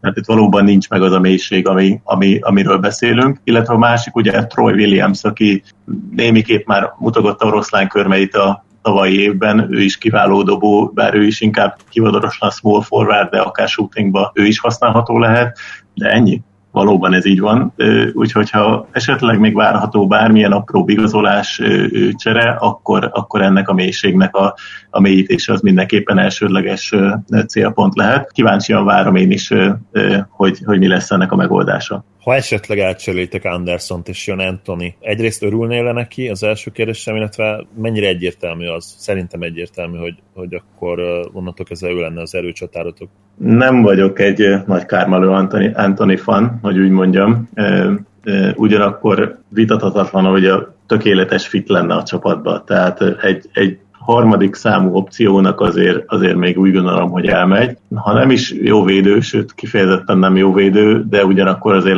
mert 0.00 0.16
itt 0.16 0.26
valóban 0.26 0.64
nincs 0.64 0.88
meg 0.88 1.02
az 1.02 1.12
a 1.12 1.20
mélység, 1.20 1.68
ami, 1.68 2.00
ami, 2.04 2.38
amiről 2.40 2.78
beszélünk. 2.78 3.40
Illetve 3.44 3.74
a 3.74 3.78
másik 3.78 4.16
ugye 4.16 4.46
Troy 4.46 4.72
Williams, 4.72 5.24
aki 5.24 5.62
némiképp 6.10 6.66
már 6.66 6.92
mutogatta 6.98 7.46
oroszlán 7.46 7.88
körmeit 7.88 8.34
a 8.34 8.64
tavalyi 8.82 9.20
évben, 9.20 9.66
ő 9.70 9.80
is 9.80 9.98
kiváló 9.98 10.42
dobó, 10.42 10.90
bár 10.94 11.14
ő 11.14 11.26
is 11.26 11.40
inkább 11.40 11.78
kivadorosan 11.88 12.50
small 12.50 12.82
forward, 12.82 13.30
de 13.30 13.38
akár 13.38 13.68
shootingba 13.68 14.30
ő 14.34 14.46
is 14.46 14.58
használható 14.58 15.18
lehet, 15.18 15.58
de 15.94 16.10
ennyi 16.10 16.42
valóban 16.70 17.14
ez 17.14 17.26
így 17.26 17.40
van. 17.40 17.72
Úgyhogy 18.12 18.50
ha 18.50 18.88
esetleg 18.90 19.38
még 19.38 19.54
várható 19.54 20.06
bármilyen 20.06 20.52
apró 20.52 20.84
igazolás 20.88 21.62
csere, 22.12 22.56
akkor, 22.60 23.10
akkor 23.12 23.42
ennek 23.42 23.68
a 23.68 23.72
mélységnek 23.74 24.34
a, 24.34 24.54
a 24.90 25.00
mélyítése 25.00 25.52
az 25.52 25.60
mindenképpen 25.60 26.18
elsődleges 26.18 26.94
célpont 27.46 27.96
lehet. 27.96 28.32
Kíváncsian 28.32 28.84
várom 28.84 29.16
én 29.16 29.30
is, 29.30 29.52
hogy, 30.28 30.58
hogy 30.64 30.78
mi 30.78 30.86
lesz 30.86 31.10
ennek 31.10 31.32
a 31.32 31.36
megoldása. 31.36 32.04
Ha 32.22 32.34
esetleg 32.34 32.78
elcserélitek 32.78 33.44
Andersont 33.44 34.08
és 34.08 34.26
jön 34.26 34.38
Anthony, 34.38 34.94
egyrészt 35.00 35.42
örülnél 35.42 35.84
le 35.84 35.92
neki 35.92 36.28
az 36.28 36.42
első 36.42 36.70
kérdésem, 36.70 37.16
illetve 37.16 37.66
mennyire 37.76 38.06
egyértelmű 38.06 38.66
az? 38.66 38.94
Szerintem 38.98 39.42
egyértelmű, 39.42 39.98
hogy, 39.98 40.14
hogy 40.34 40.54
akkor 40.54 41.00
onnantól 41.32 41.66
kezdve 41.66 41.88
ő 41.88 42.00
lenne 42.00 42.20
az 42.20 42.34
erőcsatárotok. 42.34 43.08
Nem 43.38 43.82
vagyok 43.82 44.18
egy 44.18 44.54
nagy 44.66 44.86
Kármelő 44.86 45.28
Anthony, 45.28 45.72
Anthony 45.74 46.16
fan, 46.16 46.58
hogy 46.62 46.78
úgy 46.78 46.90
mondjam. 46.90 47.48
Ugyanakkor 48.54 49.38
vitathatatlan, 49.48 50.24
hogy 50.24 50.46
a 50.46 50.74
tökéletes 50.86 51.46
fit 51.46 51.68
lenne 51.68 51.94
a 51.94 52.02
csapatba. 52.02 52.64
Tehát 52.66 53.00
egy, 53.22 53.48
egy 53.52 53.78
harmadik 54.08 54.54
számú 54.54 54.94
opciónak 54.94 55.60
azért, 55.60 56.04
azért 56.06 56.36
még 56.36 56.58
úgy 56.58 56.72
gondolom, 56.72 57.10
hogy 57.10 57.26
elmegy. 57.26 57.76
Ha 57.94 58.12
nem 58.12 58.30
is 58.30 58.52
jó 58.52 58.84
védő, 58.84 59.20
sőt 59.20 59.54
kifejezetten 59.54 60.18
nem 60.18 60.36
jó 60.36 60.52
védő, 60.52 61.04
de 61.08 61.24
ugyanakkor 61.24 61.74
azért 61.74 61.96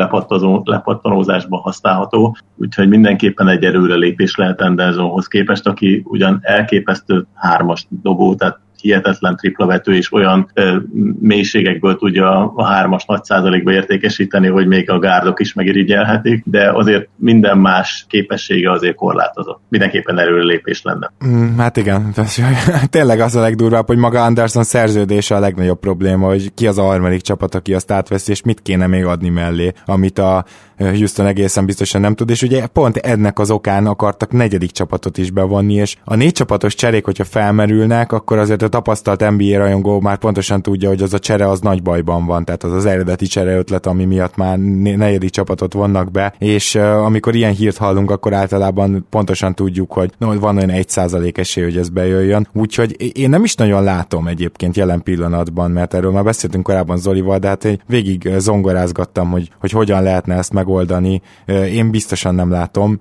lepattanózásban 0.65 1.61
használható, 1.61 2.37
úgyhogy 2.57 2.89
mindenképpen 2.89 3.49
egy 3.49 3.63
lépés 3.63 4.37
lehet 4.37 4.61
Andersonhoz 4.61 5.27
képest, 5.27 5.67
aki 5.67 6.03
ugyan 6.05 6.39
elképesztő 6.43 7.27
hármas 7.35 7.87
dobó, 8.03 8.35
tehát 8.35 8.59
hihetetlen 8.81 9.37
triplavető, 9.37 9.95
és 9.95 10.13
olyan 10.13 10.51
ö, 10.55 10.77
mélységekből 11.21 11.97
tudja 11.97 12.53
a 12.57 12.65
hármas 12.65 13.05
nagy 13.05 13.25
százalékba 13.25 13.73
értékesíteni, 13.73 14.49
hogy 14.49 14.67
még 14.67 14.91
a 14.91 14.99
gárdok 14.99 15.41
is 15.41 15.53
megirigyelhetik, 15.53 16.43
de 16.47 16.71
azért 16.73 17.09
minden 17.17 17.59
más 17.59 18.05
képessége 18.09 18.71
azért 18.71 18.95
korlátozott. 18.95 19.61
Mindenképpen 19.69 20.19
lépés 20.45 20.83
lenne. 20.83 21.13
Mm, 21.27 21.57
hát 21.57 21.77
igen, 21.77 22.15
tényleg 22.91 23.21
az 23.21 23.37
a 23.37 23.41
legdurvább, 23.41 23.87
hogy 23.87 23.97
maga 23.97 24.23
Anderson 24.23 24.63
szerződése 24.63 25.35
a 25.35 25.41
legnagyobb 25.41 25.81
probléma, 25.81 26.27
hogy 26.27 26.55
ki 26.55 26.67
az 26.67 26.79
a 26.79 26.83
harmadik 26.83 27.21
csapat, 27.21 27.55
aki 27.55 27.75
azt 27.75 27.91
átveszi, 27.91 28.31
és 28.31 28.43
mit 28.43 28.61
kéne 28.63 28.87
még 28.87 29.05
adni 29.05 29.29
mellé, 29.29 29.73
amit 29.85 30.19
a 30.19 30.45
Houston 30.77 31.27
egészen 31.27 31.67
biztosan 31.67 32.01
nem 32.01 32.15
tud, 32.15 32.31
és 32.31 32.43
ugye 32.43 32.67
pont 32.67 32.97
ennek 32.97 33.39
az 33.39 33.51
okán 33.51 33.87
akartak 33.87 34.33
negyedik 34.33 34.71
csapatot 34.71 35.19
is 35.19 35.31
bevonni, 35.31 35.75
és 35.75 35.97
a 36.05 36.15
négy 36.15 36.33
csapatos 36.33 36.75
cserék, 36.75 37.05
hogyha 37.05 37.25
felmerülnek, 37.25 38.13
akkor 38.13 38.39
azért 38.39 38.63
a 38.63 38.69
tapasztalt 38.71 39.31
NBA 39.31 39.59
rajongó 39.59 40.01
már 40.01 40.19
pontosan 40.19 40.63
tudja, 40.63 40.89
hogy 40.89 41.03
az 41.03 41.15
a 41.15 41.19
csere 41.19 41.49
az 41.49 41.61
nagy 41.61 41.83
bajban 41.83 42.27
van, 42.27 42.45
tehát 42.45 42.65
az 42.65 42.73
az 42.73 42.85
eredeti 42.85 43.27
csere 43.27 43.57
ötlet, 43.57 43.87
ami 43.87 44.05
miatt 44.05 44.37
már 44.37 44.59
negyedik 44.59 45.31
csapatot 45.31 45.73
vonnak 45.73 46.11
be, 46.11 46.35
és 46.39 46.75
amikor 46.75 47.35
ilyen 47.35 47.53
hírt 47.53 47.77
hallunk, 47.77 48.11
akkor 48.11 48.33
általában 48.33 49.07
pontosan 49.11 49.55
tudjuk, 49.55 49.93
hogy 49.93 50.11
no, 50.19 50.39
van 50.39 50.57
olyan 50.57 50.71
egy 50.71 50.89
százalék 50.89 51.39
esély, 51.39 51.65
hogy 51.65 51.77
ez 51.77 51.89
bejöjjön. 51.89 52.49
Úgyhogy 52.53 53.19
én 53.19 53.29
nem 53.29 53.45
is 53.45 53.55
nagyon 53.55 53.83
látom 53.83 54.27
egyébként 54.27 54.77
jelen 54.77 55.03
pillanatban, 55.03 55.71
mert 55.71 55.95
erről 55.95 56.13
már 56.13 56.25
beszéltünk 56.25 56.65
korábban 56.65 56.99
Zolival, 56.99 57.39
de 57.39 57.49
hát 57.49 57.79
végig 57.87 58.31
zongorázgattam, 58.39 59.31
hogy, 59.31 59.51
hogy 59.61 59.71
hogyan 59.71 60.03
lehetne 60.03 60.35
ezt 60.37 60.53
megoldani. 60.53 61.23
Én 61.47 61.91
biztosan 61.91 62.35
nem 62.35 62.51
látom. 62.51 63.01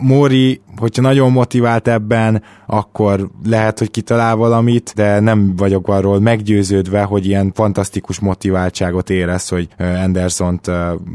Móri, 0.00 0.60
hogyha 0.76 1.02
nagyon 1.02 1.32
motivált 1.32 1.88
ebben, 1.88 2.42
akkor 2.66 3.30
lehet, 3.44 3.78
hogy 3.78 3.90
kitalál 3.90 4.36
valamit, 4.36 4.83
de 4.94 5.20
nem 5.20 5.56
vagyok 5.56 5.88
arról 5.88 6.20
meggyőződve, 6.20 7.02
hogy 7.02 7.26
ilyen 7.26 7.52
fantasztikus 7.54 8.18
motiváltságot 8.18 9.10
érez, 9.10 9.48
hogy 9.48 9.68
Andersont 9.78 10.70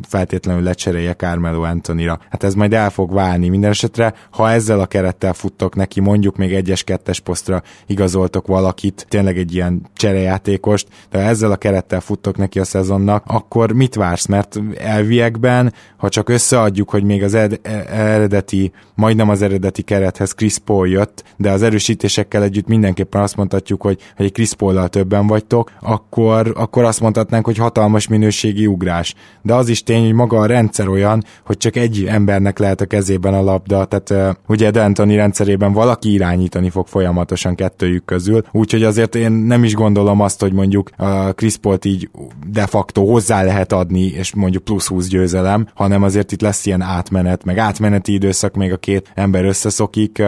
feltétlenül 0.07 0.63
lecserélje 0.63 1.13
Carmelo 1.13 1.61
Antonira. 1.61 2.19
Hát 2.29 2.43
ez 2.43 2.53
majd 2.53 2.73
el 2.73 2.89
fog 2.89 3.13
válni. 3.13 3.49
Minden 3.49 3.69
esetre, 3.69 4.13
ha 4.31 4.51
ezzel 4.51 4.79
a 4.79 4.85
kerettel 4.85 5.33
futtok 5.33 5.75
neki, 5.75 5.99
mondjuk 5.99 6.37
még 6.37 6.53
egyes 6.53 6.83
kettes 6.83 7.19
posztra 7.19 7.63
igazoltok 7.85 8.47
valakit, 8.47 9.05
tényleg 9.09 9.37
egy 9.37 9.53
ilyen 9.53 9.81
cserejátékost, 9.95 10.87
de 11.09 11.17
ha 11.21 11.29
ezzel 11.29 11.51
a 11.51 11.55
kerettel 11.55 11.99
futtok 11.99 12.37
neki 12.37 12.59
a 12.59 12.63
szezonnak, 12.63 13.23
akkor 13.27 13.71
mit 13.71 13.95
vársz? 13.95 14.25
Mert 14.25 14.59
elviekben, 14.77 15.73
ha 15.97 16.09
csak 16.09 16.29
összeadjuk, 16.29 16.89
hogy 16.89 17.03
még 17.03 17.23
az 17.23 17.33
ed- 17.33 17.59
e- 17.63 17.85
eredeti, 17.89 18.71
majdnem 18.95 19.29
az 19.29 19.41
eredeti 19.41 19.81
kerethez 19.81 20.33
Chris 20.33 20.57
Paul 20.57 20.87
jött, 20.87 21.23
de 21.37 21.51
az 21.51 21.63
erősítésekkel 21.63 22.43
együtt 22.43 22.67
mindenképpen 22.67 23.21
azt 23.21 23.35
mondhatjuk, 23.59 23.81
hogy, 23.81 24.13
hogy 24.15 24.25
egy 24.25 24.31
Chris 24.31 24.53
Paul-dal 24.53 24.87
többen 24.87 25.27
vagytok, 25.27 25.71
akkor, 25.79 26.53
akkor 26.55 26.83
azt 26.83 26.99
mondhatnánk, 26.99 27.45
hogy 27.45 27.57
hatalmas 27.57 28.07
minőségi 28.07 28.67
ugrás. 28.67 29.15
De 29.41 29.53
az 29.53 29.69
is 29.69 29.83
tény, 29.83 30.03
hogy 30.03 30.13
maga 30.13 30.37
a 30.37 30.45
rendszer 30.45 30.87
olyan, 30.87 31.23
hogy 31.45 31.57
csak 31.57 31.75
egy 31.75 32.05
embernek 32.07 32.59
lehet 32.59 32.81
a 32.81 32.85
kezében 32.85 33.33
a 33.33 33.41
labda, 33.41 33.85
tehát 33.85 34.37
ugye 34.47 34.69
D'Antoni 34.73 35.13
rendszerében 35.15 35.73
valaki 35.73 36.11
irányítani 36.11 36.69
fog 36.69 36.87
folyamatosan 36.87 37.55
kettőjük 37.55 38.05
közül, 38.05 38.43
úgyhogy 38.51 38.83
azért 38.83 39.15
én 39.15 39.31
nem 39.31 39.63
is 39.63 39.73
gondolom 39.73 40.21
azt, 40.21 40.41
hogy 40.41 40.53
mondjuk 40.53 40.89
a 40.97 41.33
Chris 41.33 41.57
Paul-t 41.57 41.85
így 41.85 42.09
de 42.47 42.65
facto 42.65 43.05
hozzá 43.05 43.43
lehet 43.43 43.73
adni, 43.73 44.05
és 44.05 44.33
mondjuk 44.33 44.63
plusz 44.63 44.87
20 44.87 45.07
győzelem, 45.07 45.67
hanem 45.73 46.03
azért 46.03 46.31
itt 46.31 46.41
lesz 46.41 46.65
ilyen 46.65 46.81
átmenet, 46.81 47.43
meg 47.43 47.57
átmeneti 47.57 48.13
időszak, 48.13 48.55
még 48.55 48.71
a 48.71 48.77
két 48.77 49.11
ember 49.15 49.45
összeszokik. 49.45 50.23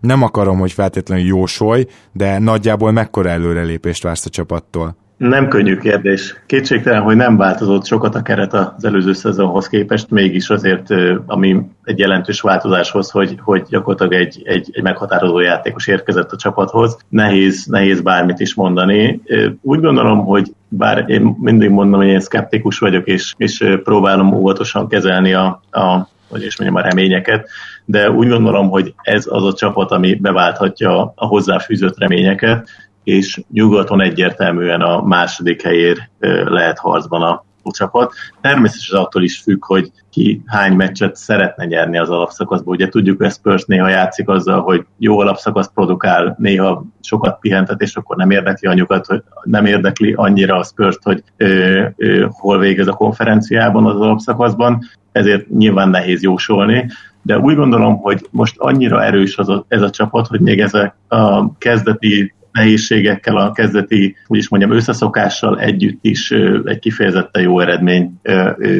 Nem 0.00 0.22
akarom, 0.22 0.58
hogy 0.58 0.72
feltétlenül 0.72 1.24
jósolj, 1.24 1.86
de 2.12 2.38
nagyjából 2.38 2.71
mekkora 2.78 3.28
előrelépést 3.28 4.02
vársz 4.02 4.26
a 4.26 4.30
csapattól? 4.30 4.96
Nem 5.16 5.48
könnyű 5.48 5.76
kérdés. 5.76 6.42
Kétségtelen, 6.46 7.02
hogy 7.02 7.16
nem 7.16 7.36
változott 7.36 7.86
sokat 7.86 8.14
a 8.14 8.22
keret 8.22 8.52
az 8.52 8.84
előző 8.84 9.12
szezonhoz 9.12 9.68
képest, 9.68 10.10
mégis 10.10 10.50
azért, 10.50 10.86
ami 11.26 11.60
egy 11.84 11.98
jelentős 11.98 12.40
változáshoz, 12.40 13.10
hogy, 13.10 13.34
hogy 13.40 13.62
gyakorlatilag 13.68 14.12
egy, 14.12 14.42
egy, 14.44 14.70
egy 14.72 14.82
meghatározó 14.82 15.38
játékos 15.38 15.86
érkezett 15.86 16.32
a 16.32 16.36
csapathoz. 16.36 16.96
Nehéz, 17.08 17.66
nehéz 17.66 18.00
bármit 18.00 18.40
is 18.40 18.54
mondani. 18.54 19.20
Úgy 19.60 19.80
gondolom, 19.80 20.24
hogy 20.24 20.52
bár 20.68 21.04
én 21.06 21.36
mindig 21.40 21.70
mondom, 21.70 22.00
hogy 22.00 22.08
én 22.08 22.20
szkeptikus 22.20 22.78
vagyok, 22.78 23.06
és, 23.06 23.34
és 23.36 23.64
próbálom 23.82 24.32
óvatosan 24.32 24.88
kezelni 24.88 25.34
a, 25.34 25.62
a 25.70 26.08
hogy 26.28 26.44
is 26.44 26.58
mondjam, 26.58 26.82
a 26.82 26.88
reményeket, 26.88 27.48
de 27.84 28.10
úgy 28.10 28.28
gondolom, 28.28 28.68
hogy 28.68 28.94
ez 29.02 29.26
az 29.30 29.44
a 29.44 29.52
csapat, 29.52 29.90
ami 29.90 30.14
beválthatja 30.14 31.12
a 31.14 31.26
hozzáfűzött 31.26 31.98
reményeket, 31.98 32.68
és 33.04 33.40
nyugaton 33.52 34.00
egyértelműen 34.00 34.80
a 34.80 35.02
második 35.02 35.62
helyér 35.62 36.08
lehet 36.44 36.78
harcban 36.78 37.22
a 37.22 37.44
csapat. 37.70 38.12
Természetesen 38.40 38.98
attól 38.98 39.22
is 39.22 39.40
függ, 39.40 39.64
hogy 39.64 39.90
ki 40.10 40.42
hány 40.46 40.72
meccset 40.72 41.16
szeretne 41.16 41.64
nyerni 41.64 41.98
az 41.98 42.10
alapszakaszból. 42.10 42.74
Ugye 42.74 42.88
tudjuk, 42.88 43.22
hogy 43.22 43.30
Spurs 43.30 43.64
néha 43.64 43.88
játszik 43.88 44.28
azzal, 44.28 44.60
hogy 44.60 44.86
jó 44.98 45.18
alapszakasz 45.18 45.70
produkál, 45.74 46.36
néha 46.38 46.84
sokat 47.00 47.38
pihentet, 47.40 47.80
és 47.80 47.96
akkor 47.96 48.16
nem 48.16 48.30
érdekli 48.30 48.68
anyukat, 48.68 49.06
hogy 49.06 49.22
nem 49.42 49.66
érdekli 49.66 50.12
annyira 50.12 50.56
a 50.56 50.64
spurs 50.64 50.98
hogy 51.02 51.22
ö, 51.36 51.84
ö, 51.96 52.26
hol 52.30 52.58
végez 52.58 52.86
a 52.86 52.92
konferenciában 52.92 53.86
az 53.86 54.00
alapszakaszban, 54.00 54.80
ezért 55.12 55.48
nyilván 55.48 55.88
nehéz 55.88 56.22
jósolni, 56.22 56.90
de 57.22 57.38
úgy 57.38 57.54
gondolom, 57.54 57.96
hogy 57.96 58.26
most 58.30 58.54
annyira 58.58 59.04
erős 59.04 59.36
az 59.36 59.48
a, 59.48 59.64
ez 59.68 59.82
a 59.82 59.90
csapat, 59.90 60.26
hogy 60.26 60.40
még 60.40 60.60
ezek 60.60 60.94
a 61.08 61.58
kezdeti 61.58 62.34
nehézségekkel, 62.52 63.36
a 63.36 63.52
kezdeti, 63.52 64.16
úgy 64.26 64.38
is 64.38 64.48
mondjam, 64.48 64.72
összeszokással 64.72 65.60
együtt 65.60 65.98
is 66.00 66.30
egy 66.64 66.78
kifejezetten 66.78 67.42
jó 67.42 67.60
eredmény 67.60 68.20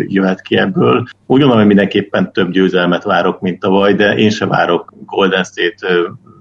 jöhet 0.06 0.42
ki 0.42 0.56
ebből. 0.56 0.96
Úgy 1.26 1.38
gondolom, 1.38 1.56
hogy 1.56 1.66
mindenképpen 1.66 2.32
több 2.32 2.50
győzelmet 2.50 3.04
várok, 3.04 3.40
mint 3.40 3.60
tavaly, 3.60 3.94
de 3.94 4.16
én 4.16 4.30
se 4.30 4.46
várok 4.46 4.92
Golden 5.06 5.44
State 5.44 5.86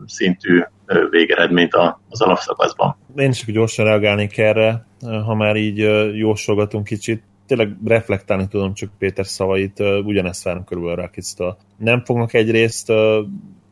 szintű 0.05 0.61
végeredményt 1.09 1.73
az 2.09 2.21
alapszakaszban. 2.21 2.95
Én 3.15 3.29
is 3.29 3.45
gyorsan 3.45 3.85
reagálnék 3.85 4.37
erre, 4.37 4.85
ha 5.25 5.35
már 5.35 5.55
így 5.55 5.77
jósolgatunk 6.13 6.83
kicsit 6.83 7.23
tényleg 7.55 7.77
reflektálni 7.85 8.47
tudom 8.47 8.73
csak 8.73 8.89
Péter 8.97 9.25
szavait, 9.25 9.79
ugyanezt 9.79 10.43
várom 10.43 10.63
körülbelül 10.63 11.01
Rakictól. 11.01 11.57
Nem 11.77 12.03
fognak 12.05 12.33
egyrészt 12.33 12.91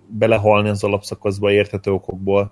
belehalni 0.09 0.69
az 0.69 0.83
alapszakaszba 0.83 1.51
érthető 1.51 1.91
okokból. 1.91 2.51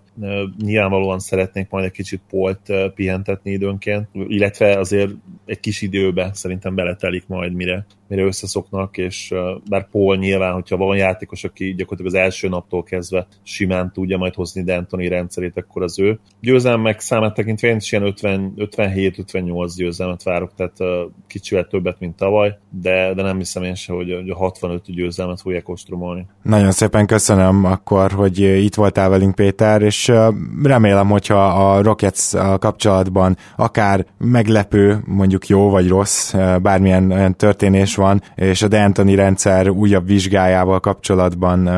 Nyilvánvalóan 0.57 1.19
szeretnék 1.19 1.69
majd 1.69 1.85
egy 1.85 1.91
kicsit 1.91 2.21
Polt 2.29 2.71
pihentetni 2.95 3.51
időnként, 3.51 4.07
illetve 4.13 4.79
azért 4.79 5.11
egy 5.45 5.59
kis 5.59 5.81
időbe 5.81 6.29
szerintem 6.33 6.75
beletelik 6.75 7.27
majd, 7.27 7.53
mire, 7.53 7.85
mire 8.07 8.23
összeszoknak, 8.23 8.97
és 8.97 9.33
bár 9.69 9.89
Paul 9.89 10.17
nyilván, 10.17 10.53
hogyha 10.53 10.77
van 10.77 10.97
játékos, 10.97 11.43
aki 11.43 11.73
gyakorlatilag 11.73 12.13
az 12.13 12.19
első 12.25 12.49
naptól 12.49 12.83
kezdve 12.83 13.27
simán 13.43 13.91
tudja 13.93 14.17
majd 14.17 14.33
hozni 14.33 14.63
D'Antoni 14.65 15.05
rendszerét, 15.09 15.57
akkor 15.57 15.83
az 15.83 15.99
ő. 15.99 16.19
Győzelmek 16.41 16.99
számát 16.99 17.33
tekintve 17.33 17.67
én 17.67 17.75
is 17.75 17.91
ilyen 17.91 18.13
57-58 18.15 19.71
győzelmet 19.75 20.23
várok, 20.23 20.53
tehát 20.55 20.77
kicsivel 21.27 21.67
többet, 21.67 21.99
mint 21.99 22.15
tavaly, 22.15 22.57
de, 22.69 23.13
de 23.13 23.21
nem 23.21 23.37
hiszem 23.37 23.63
én 23.63 23.75
se, 23.75 23.93
hogy 23.93 24.11
a 24.11 24.35
65 24.35 24.83
győzelmet 24.85 25.41
fogják 25.41 25.69
ostromolni. 25.69 26.25
Nagyon 26.41 26.71
szépen 26.71 27.05
köszönöm 27.05 27.46
akkor, 27.65 28.11
hogy 28.11 28.39
itt 28.39 28.75
voltál 28.75 29.09
velünk 29.09 29.35
Péter, 29.35 29.81
és 29.81 30.11
remélem, 30.63 31.09
hogyha 31.09 31.45
a 31.45 31.81
Rockets 31.81 32.31
kapcsolatban 32.59 33.37
akár 33.55 34.05
meglepő, 34.17 34.97
mondjuk 35.05 35.47
jó 35.47 35.69
vagy 35.69 35.87
rossz, 35.87 36.33
bármilyen 36.61 37.11
olyan 37.11 37.35
történés 37.35 37.95
van, 37.95 38.21
és 38.35 38.61
a 38.61 38.67
D'Antoni 38.67 39.13
rendszer 39.15 39.69
újabb 39.69 40.07
vizsgájával 40.07 40.79
kapcsolatban 40.79 41.69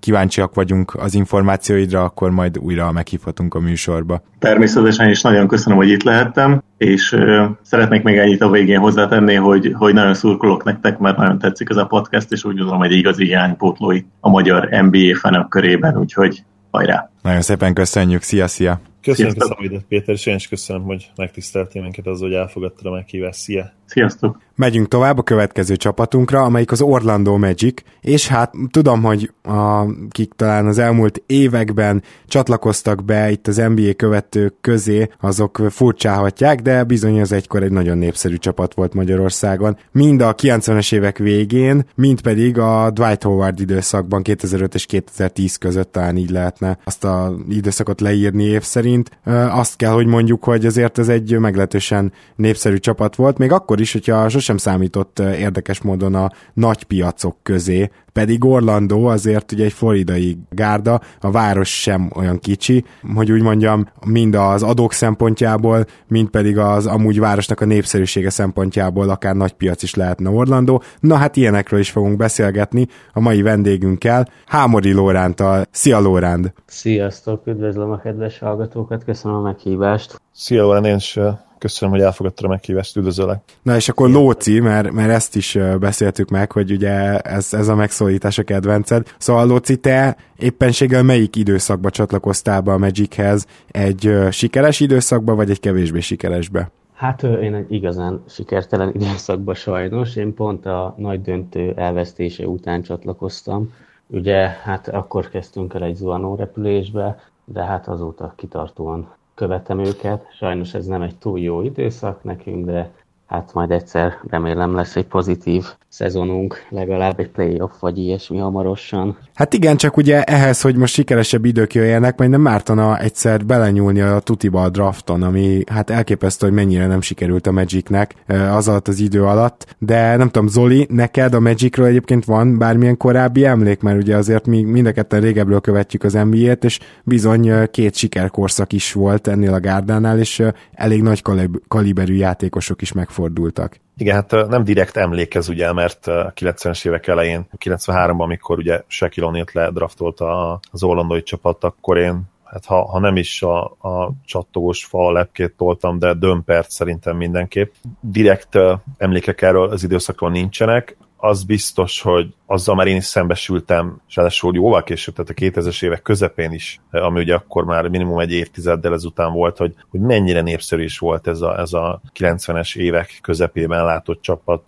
kíváncsiak 0.00 0.54
vagyunk 0.54 0.94
az 0.94 1.14
információidra, 1.14 2.02
akkor 2.02 2.30
majd 2.30 2.58
újra 2.58 2.92
meghívhatunk 2.92 3.54
a 3.54 3.60
műsorba. 3.60 4.22
Természetesen 4.38 5.08
is 5.08 5.22
nagyon 5.22 5.48
köszönöm, 5.48 5.78
hogy 5.78 5.88
itt 5.88 6.02
lehettem, 6.02 6.62
és 6.76 7.16
szeretnék 7.62 8.02
még 8.02 8.16
ennyit 8.16 8.42
a 8.42 8.50
végén 8.50 8.78
hozzátenni, 8.78 9.34
hogy, 9.34 9.72
hogy 9.74 9.94
nagyon 9.94 10.14
szurkolok 10.14 10.64
nektek, 10.64 10.98
mert 10.98 11.16
nagyon 11.16 11.38
tetszik 11.38 11.68
ez 11.70 11.76
a 11.76 11.86
podcast, 11.86 12.32
és 12.32 12.44
úgy 12.44 12.56
gondolom, 12.56 12.80
hogy 12.80 12.92
egy 12.92 12.98
igazi 12.98 13.24
hiánypótlói 13.24 14.00
a 14.20 14.28
magyar 14.28 14.68
NBA 14.70 15.07
fanak 15.14 15.50
körében, 15.50 15.96
úgyhogy 15.96 16.44
hajrá! 16.70 17.10
Nagyon 17.28 17.42
szépen 17.42 17.74
köszönjük, 17.74 18.22
szia-szia! 18.22 18.80
Köszönjük 19.02 19.34
Sziasztok. 19.34 19.58
a 19.58 19.62
szavadat, 19.62 19.84
Péter, 19.88 20.14
és 20.14 20.26
én 20.26 20.34
is 20.34 20.48
köszönöm, 20.48 20.82
hogy 20.82 21.10
megtiszteltél 21.16 21.82
minket 21.82 22.06
az, 22.06 22.20
hogy 22.20 22.32
elfogadtad 22.32 22.86
a 22.86 22.90
meghívást. 22.90 23.38
Szia! 23.38 23.72
Sziasztok! 23.86 24.38
Megyünk 24.54 24.88
tovább 24.88 25.18
a 25.18 25.22
következő 25.22 25.76
csapatunkra, 25.76 26.42
amelyik 26.42 26.70
az 26.70 26.80
Orlando 26.80 27.36
Magic, 27.36 27.82
és 28.00 28.28
hát 28.28 28.52
tudom, 28.70 29.02
hogy 29.02 29.32
a, 29.42 29.84
kik 30.10 30.32
talán 30.36 30.66
az 30.66 30.78
elmúlt 30.78 31.22
években 31.26 32.02
csatlakoztak 32.26 33.04
be 33.04 33.30
itt 33.30 33.46
az 33.46 33.56
NBA 33.56 33.94
követők 33.96 34.54
közé, 34.60 35.08
azok 35.20 35.62
furcsáhatják, 35.68 36.60
de 36.62 36.84
bizony 36.84 37.20
az 37.20 37.32
egykor 37.32 37.62
egy 37.62 37.72
nagyon 37.72 37.98
népszerű 37.98 38.36
csapat 38.36 38.74
volt 38.74 38.94
Magyarországon. 38.94 39.76
Mind 39.92 40.20
a 40.20 40.34
90-es 40.34 40.94
évek 40.94 41.18
végén, 41.18 41.84
mind 41.94 42.20
pedig 42.20 42.58
a 42.58 42.90
Dwight 42.90 43.22
Howard 43.22 43.60
időszakban 43.60 44.22
2005 44.22 44.74
és 44.74 44.86
2010 44.86 45.56
között 45.56 45.92
talán 45.92 46.16
így 46.16 46.30
lehetne 46.30 46.78
azt 46.84 47.04
a 47.04 47.17
időszakot 47.48 48.00
leírni 48.00 48.44
év 48.44 48.62
szerint. 48.62 49.10
Azt 49.50 49.76
kell, 49.76 49.92
hogy 49.92 50.06
mondjuk, 50.06 50.44
hogy 50.44 50.66
azért 50.66 50.98
ez 50.98 51.08
egy 51.08 51.38
meglehetősen 51.38 52.12
népszerű 52.36 52.76
csapat 52.76 53.16
volt, 53.16 53.38
még 53.38 53.52
akkor 53.52 53.80
is, 53.80 53.92
hogyha 53.92 54.28
sosem 54.28 54.56
számított 54.56 55.18
érdekes 55.18 55.80
módon 55.80 56.14
a 56.14 56.32
nagy 56.54 56.84
piacok 56.84 57.36
közé, 57.42 57.90
pedig 58.12 58.44
Orlando 58.44 59.04
azért 59.04 59.52
ugye 59.52 59.64
egy 59.64 59.72
floridai 59.72 60.38
gárda, 60.50 61.00
a 61.20 61.30
város 61.30 61.80
sem 61.80 62.10
olyan 62.16 62.38
kicsi, 62.38 62.84
hogy 63.14 63.32
úgy 63.32 63.42
mondjam, 63.42 63.86
mind 64.06 64.34
az 64.34 64.62
adók 64.62 64.92
szempontjából, 64.92 65.84
mind 66.06 66.28
pedig 66.28 66.58
az 66.58 66.86
amúgy 66.86 67.18
városnak 67.20 67.60
a 67.60 67.64
népszerűsége 67.64 68.30
szempontjából 68.30 69.08
akár 69.08 69.34
nagy 69.34 69.52
piac 69.52 69.82
is 69.82 69.94
lehetne 69.94 70.30
Orlando. 70.30 70.80
Na 71.00 71.16
hát 71.16 71.36
ilyenekről 71.36 71.80
is 71.80 71.90
fogunk 71.90 72.16
beszélgetni 72.16 72.86
a 73.12 73.20
mai 73.20 73.42
vendégünkkel, 73.42 74.28
Hámori 74.46 74.92
Lórántal. 74.92 75.66
Szia 75.70 76.00
Lóránd! 76.00 76.52
Sziasztok, 76.66 77.46
üdvözlöm 77.46 77.90
a 77.90 77.98
kedves 77.98 78.38
hallgatókat, 78.38 79.04
köszönöm 79.04 79.36
a 79.36 79.40
meghívást. 79.40 80.20
Szia 80.32 80.62
Lóránd, 80.62 80.84
én 80.84 80.96
is 80.96 81.18
Köszönöm, 81.58 81.94
hogy 81.94 82.02
elfogadtad 82.02 82.44
a 82.44 82.48
meghívást, 82.48 82.96
üdvözöllek. 82.96 83.42
Na 83.62 83.76
és 83.76 83.88
akkor 83.88 84.10
Lóci, 84.10 84.60
mert, 84.60 84.90
mert 84.92 85.10
ezt 85.10 85.36
is 85.36 85.58
beszéltük 85.80 86.28
meg, 86.28 86.52
hogy 86.52 86.70
ugye 86.70 87.18
ez, 87.18 87.54
ez 87.54 87.68
a 87.68 87.74
megszólítás 87.74 88.38
a 88.38 88.42
kedvenced. 88.42 89.14
Szóval 89.18 89.46
Lóci, 89.46 89.76
te 89.76 90.16
éppenséggel 90.36 91.02
melyik 91.02 91.36
időszakba 91.36 91.90
csatlakoztál 91.90 92.60
be 92.60 92.72
a 92.72 92.78
Magichez? 92.78 93.46
Egy 93.68 94.16
sikeres 94.30 94.80
időszakba, 94.80 95.34
vagy 95.34 95.50
egy 95.50 95.60
kevésbé 95.60 96.00
sikeresbe? 96.00 96.70
Hát 96.94 97.22
én 97.22 97.54
egy 97.54 97.72
igazán 97.72 98.22
sikertelen 98.28 98.92
időszakba 98.98 99.54
sajnos. 99.54 100.16
Én 100.16 100.34
pont 100.34 100.66
a 100.66 100.94
nagy 100.96 101.22
döntő 101.22 101.72
elvesztése 101.76 102.46
után 102.46 102.82
csatlakoztam. 102.82 103.72
Ugye 104.06 104.48
hát 104.48 104.88
akkor 104.88 105.28
kezdtünk 105.28 105.74
el 105.74 105.82
egy 105.82 105.94
zuhanó 105.94 106.34
repülésbe, 106.34 107.20
de 107.44 107.64
hát 107.64 107.88
azóta 107.88 108.32
kitartóan 108.36 109.08
követem 109.38 109.78
őket. 109.78 110.26
Sajnos 110.32 110.74
ez 110.74 110.86
nem 110.86 111.02
egy 111.02 111.18
túl 111.18 111.38
jó 111.40 111.62
időszak 111.62 112.24
nekünk, 112.24 112.64
de 112.66 112.90
hát 113.28 113.50
majd 113.54 113.70
egyszer 113.70 114.18
remélem 114.30 114.74
lesz 114.74 114.96
egy 114.96 115.06
pozitív 115.06 115.64
szezonunk, 115.88 116.66
legalább 116.68 117.20
egy 117.20 117.28
playoff 117.28 117.70
vagy 117.80 117.98
ilyesmi 117.98 118.38
hamarosan. 118.38 119.18
Hát 119.34 119.54
igen, 119.54 119.76
csak 119.76 119.96
ugye 119.96 120.22
ehhez, 120.22 120.60
hogy 120.60 120.76
most 120.76 120.94
sikeresebb 120.94 121.44
idők 121.44 121.74
jöjjenek, 121.74 122.18
majd 122.18 122.30
nem 122.30 122.40
mártana 122.40 122.98
egyszer 122.98 123.46
belenyúlni 123.46 124.00
a 124.00 124.18
tutiba 124.18 124.62
a 124.62 124.68
drafton, 124.68 125.22
ami 125.22 125.62
hát 125.66 125.90
elképesztő, 125.90 126.46
hogy 126.46 126.54
mennyire 126.54 126.86
nem 126.86 127.00
sikerült 127.00 127.46
a 127.46 127.52
Magicnek 127.52 128.14
az 128.50 128.68
alatt 128.68 128.88
az 128.88 129.00
idő 129.00 129.24
alatt, 129.24 129.76
de 129.78 130.16
nem 130.16 130.28
tudom, 130.28 130.48
Zoli, 130.48 130.86
neked 130.90 131.34
a 131.34 131.40
Magicről 131.40 131.86
egyébként 131.86 132.24
van 132.24 132.58
bármilyen 132.58 132.96
korábbi 132.96 133.44
emlék, 133.44 133.80
mert 133.80 133.98
ugye 133.98 134.16
azért 134.16 134.46
mi 134.46 134.62
mind 134.62 134.86
a 134.86 134.92
ketten 134.92 135.20
régebről 135.20 135.60
követjük 135.60 136.04
az 136.04 136.12
NBA-t, 136.12 136.64
és 136.64 136.78
bizony 137.04 137.70
két 137.70 137.94
sikerkorszak 137.94 138.72
is 138.72 138.92
volt 138.92 139.26
ennél 139.26 139.54
a 139.54 139.60
gárdánál, 139.60 140.18
és 140.18 140.42
elég 140.72 141.02
nagy 141.02 141.22
kaliberű 141.68 142.14
játékosok 142.14 142.82
is 142.82 142.92
megfordultak. 143.18 143.80
Igen, 143.96 144.14
hát 144.14 144.48
nem 144.48 144.64
direkt 144.64 144.96
emlékez 144.96 145.48
ugye, 145.48 145.72
mert 145.72 146.06
a 146.06 146.32
90-es 146.36 146.86
évek 146.86 147.06
elején, 147.06 147.46
93-ban, 147.64 148.18
amikor 148.18 148.58
ugye 148.58 148.82
Shaquille 148.86 149.28
O'Neal-t 149.30 149.52
ledraftolta 149.52 150.60
az 150.70 150.82
orlandói 150.82 151.22
csapat, 151.22 151.64
akkor 151.64 151.96
én 151.96 152.22
hát 152.44 152.64
ha, 152.64 152.84
ha 152.84 152.98
nem 152.98 153.16
is 153.16 153.42
a, 153.42 153.64
a 153.64 154.12
csattogós 154.24 154.84
fal 154.84 155.12
lepkét 155.12 155.54
toltam, 155.56 155.98
de 155.98 156.14
dömpert 156.14 156.70
szerintem 156.70 157.16
mindenképp. 157.16 157.72
Direkt 158.00 158.54
uh, 158.54 158.78
emlékek 158.96 159.42
erről 159.42 159.68
az 159.70 159.84
időszakról 159.84 160.30
nincsenek, 160.30 160.96
az 161.20 161.42
biztos, 161.42 162.00
hogy 162.00 162.34
azzal 162.46 162.74
már 162.74 162.86
én 162.86 162.96
is 162.96 163.04
szembesültem, 163.04 164.00
és 164.08 164.16
ráadásul 164.16 164.54
jóval 164.54 164.82
később, 164.82 165.14
tehát 165.14 165.30
a 165.30 165.60
2000-es 165.60 165.84
évek 165.84 166.02
közepén 166.02 166.52
is, 166.52 166.80
ami 166.90 167.20
ugye 167.20 167.34
akkor 167.34 167.64
már 167.64 167.88
minimum 167.88 168.18
egy 168.18 168.32
évtizeddel 168.32 168.92
ezután 168.92 169.32
volt, 169.32 169.56
hogy, 169.56 169.74
hogy 169.90 170.00
mennyire 170.00 170.40
népszerű 170.40 170.82
is 170.82 170.98
volt 170.98 171.26
ez 171.26 171.40
a, 171.40 171.58
ez 171.58 171.72
a 171.72 172.00
90-es 172.18 172.76
évek 172.76 173.18
közepében 173.22 173.84
látott 173.84 174.22
csapat, 174.22 174.62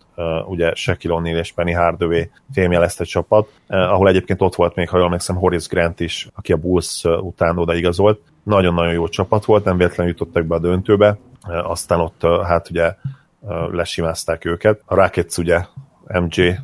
ugye 0.46 0.74
Shaquille 0.74 1.16
O'Neal 1.20 1.38
és 1.38 1.52
Penny 1.52 1.74
Hardaway 1.74 2.22
fémjelezte 2.52 3.04
csapat, 3.04 3.48
ahol 3.66 4.08
egyébként 4.08 4.42
ott 4.42 4.54
volt 4.54 4.74
még, 4.74 4.88
ha 4.88 4.96
jól 4.96 5.06
emlékszem, 5.06 5.36
Horace 5.36 5.68
Grant 5.70 6.00
is, 6.00 6.28
aki 6.34 6.52
a 6.52 6.56
Bulls 6.56 7.04
után 7.04 7.58
oda 7.58 7.74
igazolt. 7.74 8.20
Nagyon-nagyon 8.42 8.92
jó 8.92 9.08
csapat 9.08 9.44
volt, 9.44 9.64
nem 9.64 9.76
véletlenül 9.76 10.12
jutottak 10.12 10.46
be 10.46 10.54
a 10.54 10.58
döntőbe, 10.58 11.18
aztán 11.42 12.00
ott 12.00 12.22
hát 12.44 12.70
ugye 12.70 12.94
lesimázták 13.70 14.44
őket. 14.44 14.80
A 14.84 14.94
Rockets 14.94 15.36
ugye 15.38 15.64
MJ 16.12 16.55